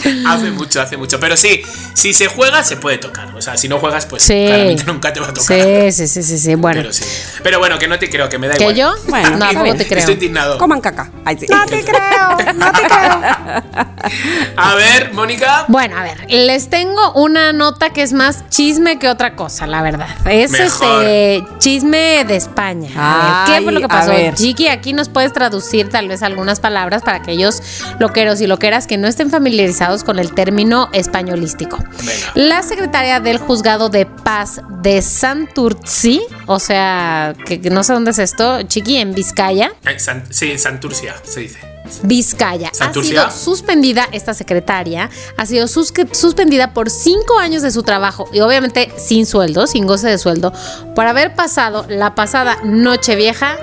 [0.26, 1.18] hace mucho, hace mucho.
[1.20, 1.62] Pero sí,
[1.94, 3.34] si se juega, se puede tocar.
[3.34, 4.44] O sea, si no juegas, pues Sí.
[4.46, 5.56] claramente nunca te va a tocar.
[5.56, 6.80] Sí, sí, sí, sí, sí, bueno.
[6.80, 7.04] Pero sí.
[7.42, 8.76] Pero bueno, que no te creo, que me da ¿Que igual.
[8.76, 8.94] yo?
[9.08, 9.98] Bueno, no, tampoco te creo.
[10.00, 10.58] Estoy indignado.
[10.58, 11.10] Coman caca.
[11.24, 11.46] Ay, sí.
[11.50, 13.82] No te creo, no te creo.
[14.56, 15.64] A ver, Mónica.
[15.68, 19.82] Bueno, a ver, les tengo una nota que es más chisme que otra cosa, la
[19.82, 20.08] verdad.
[20.28, 21.04] Es Mejor.
[21.04, 22.90] este chisme de España.
[22.96, 24.10] A ver, ¿qué fue lo que pasó?
[24.10, 24.34] ver.
[24.34, 27.62] Chiqui, aquí nos puedes traducir tal vez algunas palabras para aquellos
[27.98, 31.76] loqueros y loqueras que no estén familiarizados con el término españolístico.
[31.98, 32.32] Venga.
[32.34, 38.12] La secretaria del juzgado de paz de Santurci, o sea, que que no sé dónde
[38.12, 39.72] es esto, Chiqui, en Vizcaya.
[39.84, 41.58] Eh, San- sí, Santurcia, se dice.
[42.04, 42.68] Vizcaya.
[42.68, 43.30] Ha ¿Santurcia?
[43.30, 48.90] sido suspendida, esta secretaria, ha sido suspendida por cinco años de su trabajo y obviamente
[48.96, 50.52] sin sueldo, sin goce de sueldo,
[50.94, 53.56] por haber pasado la pasada noche vieja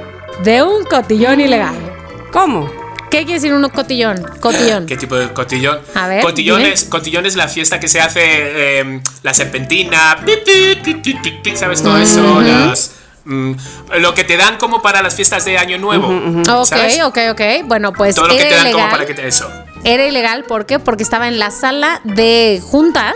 [0.43, 1.75] de un cotillón ilegal.
[2.31, 2.69] ¿Cómo?
[3.09, 4.23] ¿Qué quiere decir un cotillón?
[4.39, 4.85] Cotillón.
[4.85, 5.79] ¿Qué tipo de cotillón?
[5.95, 10.17] A ver, Cotillón es, cotillón es la fiesta que se hace eh, la serpentina,
[11.55, 12.41] ¿sabes todo eso?
[12.41, 12.91] Las,
[13.25, 13.53] mm,
[13.99, 16.07] lo que te dan como para las fiestas de Año Nuevo.
[16.07, 17.01] Ok, ¿sabes?
[17.01, 17.41] ok, ok.
[17.65, 19.49] Bueno, pues Todo lo que te dan como para que te eso.
[19.83, 20.77] Era ilegal, ¿por qué?
[20.79, 23.15] Porque estaba en la sala de juntas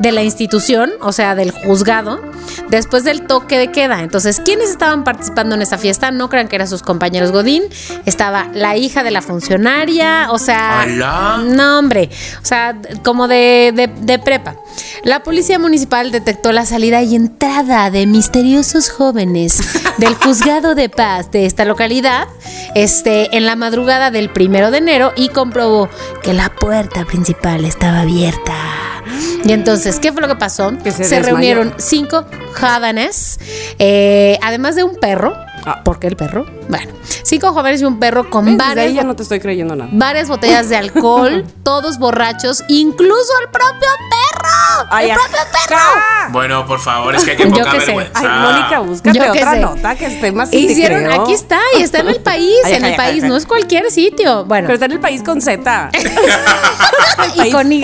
[0.00, 2.20] de la institución, o sea, del juzgado,
[2.68, 4.00] después del toque de queda.
[4.02, 6.10] Entonces, ¿quiénes estaban participando en esa fiesta?
[6.10, 7.62] No crean que eran sus compañeros Godín.
[8.04, 10.82] Estaba la hija de la funcionaria, o sea...
[10.82, 11.42] ¡Hala!
[11.44, 12.10] No, hombre,
[12.42, 14.56] o sea, como de, de- de prepa.
[15.04, 19.60] La policía municipal detectó la salida y entrada de misteriosos jóvenes
[19.98, 22.26] del juzgado de paz de esta localidad
[22.74, 25.88] este, en la madrugada del primero de enero y comprobó
[26.22, 28.54] que la puerta principal estaba abierta.
[29.44, 30.72] Y entonces, ¿qué fue lo que pasó?
[30.82, 32.24] Que se reunieron cinco
[32.58, 33.38] jóvenes,
[33.78, 35.34] eh, además de un perro.
[35.66, 35.82] Ah.
[35.82, 36.46] ¿Por qué el perro?
[36.68, 36.92] Bueno,
[37.22, 39.90] cinco jóvenes y un perro con varias ahí ya no te estoy creyendo nada.
[39.92, 44.33] varias botellas de alcohol, todos borrachos, incluso el propio perro.
[44.90, 45.38] Ay, el propio
[45.68, 45.80] perro.
[46.30, 47.86] Bueno, por favor, es que hay que Yo poca qué sé.
[47.86, 48.20] vergüenza.
[48.20, 49.60] Ay, Mónica, búscate Yo otra sé.
[49.60, 51.22] nota que esté más Hicieron, creo.
[51.22, 53.28] aquí está, y está en el país, Ay, en ay, el ay, país, ay.
[53.28, 54.44] no es cualquier sitio.
[54.44, 55.90] Bueno, Pero está en el país con Z.
[57.44, 57.80] y con Y.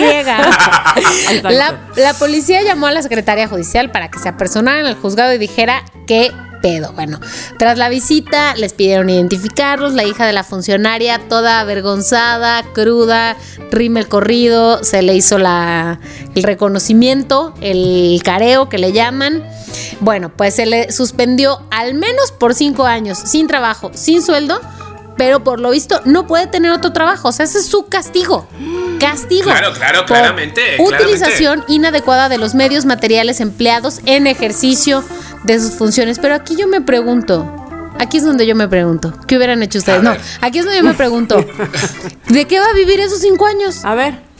[1.43, 5.33] La, la policía llamó a la secretaria judicial para que se apersonara en el juzgado
[5.33, 6.31] y dijera qué
[6.61, 6.93] pedo.
[6.93, 7.19] Bueno,
[7.57, 13.35] tras la visita les pidieron identificarlos, la hija de la funcionaria toda avergonzada, cruda,
[13.71, 15.99] rime el corrido, se le hizo la,
[16.35, 19.43] el reconocimiento, el careo que le llaman.
[19.99, 24.59] Bueno, pues se le suspendió al menos por cinco años, sin trabajo, sin sueldo,
[25.17, 27.29] pero por lo visto no puede tener otro trabajo.
[27.29, 28.47] O sea, ese es su castigo.
[28.99, 29.43] Castigo.
[29.43, 35.03] Claro, claro, por claramente, Utilización inadecuada de los medios materiales empleados en ejercicio
[35.43, 36.19] de sus funciones.
[36.19, 37.61] Pero aquí yo me pregunto.
[37.99, 39.13] Aquí es donde yo me pregunto.
[39.27, 40.01] ¿Qué hubieran hecho ustedes?
[40.01, 41.45] No, aquí es donde yo me pregunto.
[42.29, 43.85] ¿De qué va a vivir esos cinco años?
[43.85, 44.30] A ver.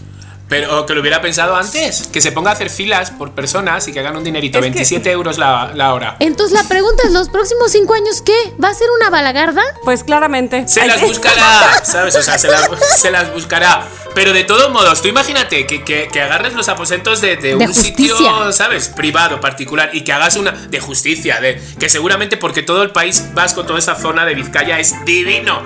[0.52, 2.10] Pero que lo hubiera pensado antes.
[2.12, 4.58] Que se ponga a hacer filas por personas y que hagan un dinerito.
[4.60, 6.18] Es que- 27 euros la, la hora.
[6.20, 8.36] Entonces la pregunta es, ¿los próximos cinco años qué?
[8.64, 9.64] ¿Va a ser una balagarda?
[9.86, 10.68] Pues claramente.
[10.68, 12.16] Se Ay, las buscará, ¿sabes?
[12.18, 13.88] O sea, se las, se las buscará.
[14.14, 17.66] Pero de todos modos, tú imagínate que, que- que agarres los aposentos de, de De
[17.66, 18.52] un sitio.
[18.52, 18.90] ¿sabes?
[18.90, 23.34] Privado, particular, y que hagas una de justicia, de que seguramente porque todo el país
[23.34, 25.62] vasco, toda esa zona de Vizcaya es divino.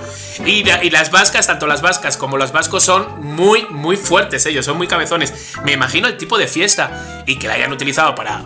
[0.46, 4.66] Y, y las vascas, tanto las vascas como los vascos, son muy, muy fuertes ellos,
[4.66, 5.34] son muy cabezones.
[5.64, 8.44] Me imagino el tipo de fiesta y que la hayan utilizado para...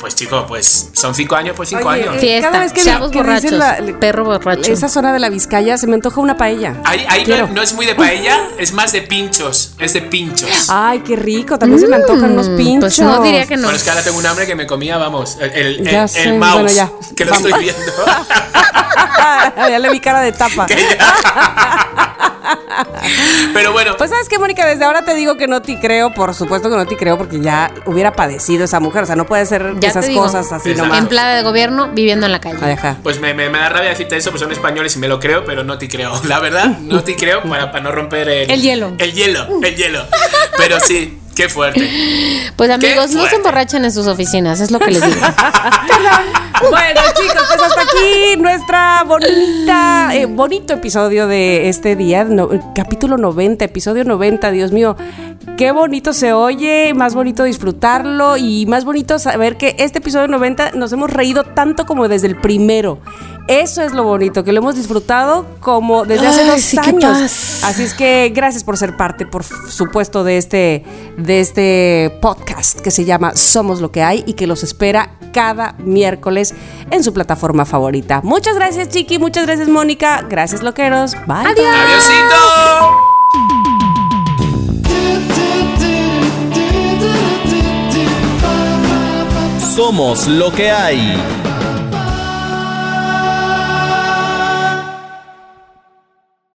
[0.00, 2.16] Pues chico, pues son cinco años, pues cinco Oye, años.
[2.16, 3.54] eh, Fiesta, cada vez que, chavos que borrachos,
[4.00, 4.72] perro borracho.
[4.72, 6.74] Esa zona de la Vizcaya se me antoja una paella.
[6.84, 9.74] Ahí, ahí no, no es muy de paella, es más de pinchos.
[9.78, 10.66] Es de pinchos.
[10.68, 11.60] Ay, qué rico.
[11.60, 12.96] También se me antojan unos Mm, pinchos.
[12.96, 13.62] Pues no diría que no.
[13.62, 16.06] Bueno, es que ahora tengo un hambre que me comía, vamos, el, el, el- Ya
[16.16, 16.90] el mouse, bueno, ya.
[17.16, 17.46] que lo Vamos.
[17.46, 17.92] estoy viendo.
[19.56, 20.66] ya le vi cara de tapa.
[22.42, 26.12] Que Pero bueno, Pues sabes qué, Mónica, desde ahora te digo que no te creo,
[26.14, 29.26] por supuesto que no te creo, porque ya hubiera padecido esa mujer, o sea, no
[29.26, 29.44] puede
[29.80, 30.22] Ya esas digo.
[30.22, 30.88] cosas así Exacto.
[30.88, 30.98] nomás.
[31.02, 32.76] Empleada de gobierno viviendo en la calle.
[33.02, 35.44] Pues me, me- me da rabia decirte eso, pues son españoles y me lo creo,
[35.44, 36.12] pero no te creo.
[36.24, 38.92] La verdad, no te creo para, para no romper el, El hielo.
[38.98, 40.04] El hielo, el hielo.
[40.56, 41.88] Pero sí, qué fuerte.
[42.56, 45.26] Pues amigos, no se emborrachen en sus oficinas, es lo que les digo.
[46.70, 53.16] Bueno, chicos, pues hasta aquí nuestra bonita, eh, bonito episodio de este día, no- capítulo
[53.16, 54.96] 90, episodio 90, Dios mío.
[55.58, 60.72] Qué bonito se oye, más bonito disfrutarlo y más bonito saber que este episodio 90
[60.74, 63.00] nos hemos reído tanto como desde el primero.
[63.48, 67.62] Eso es lo bonito, que lo hemos disfrutado como desde hace Ay, dos sí, años.
[67.64, 70.84] Así es que gracias por ser parte, por supuesto, de este,
[71.16, 75.74] de este podcast que se llama Somos lo que hay y que los espera cada
[75.78, 76.54] miércoles
[76.90, 78.20] en su plataforma favorita.
[78.22, 79.18] Muchas gracias, Chiqui.
[79.18, 80.24] Muchas gracias, Mónica.
[80.28, 81.14] Gracias, loqueros.
[81.26, 81.46] Bye.
[81.46, 81.66] Adiós.
[81.66, 83.12] ¡Adiósito!
[89.74, 91.41] Somos lo que hay.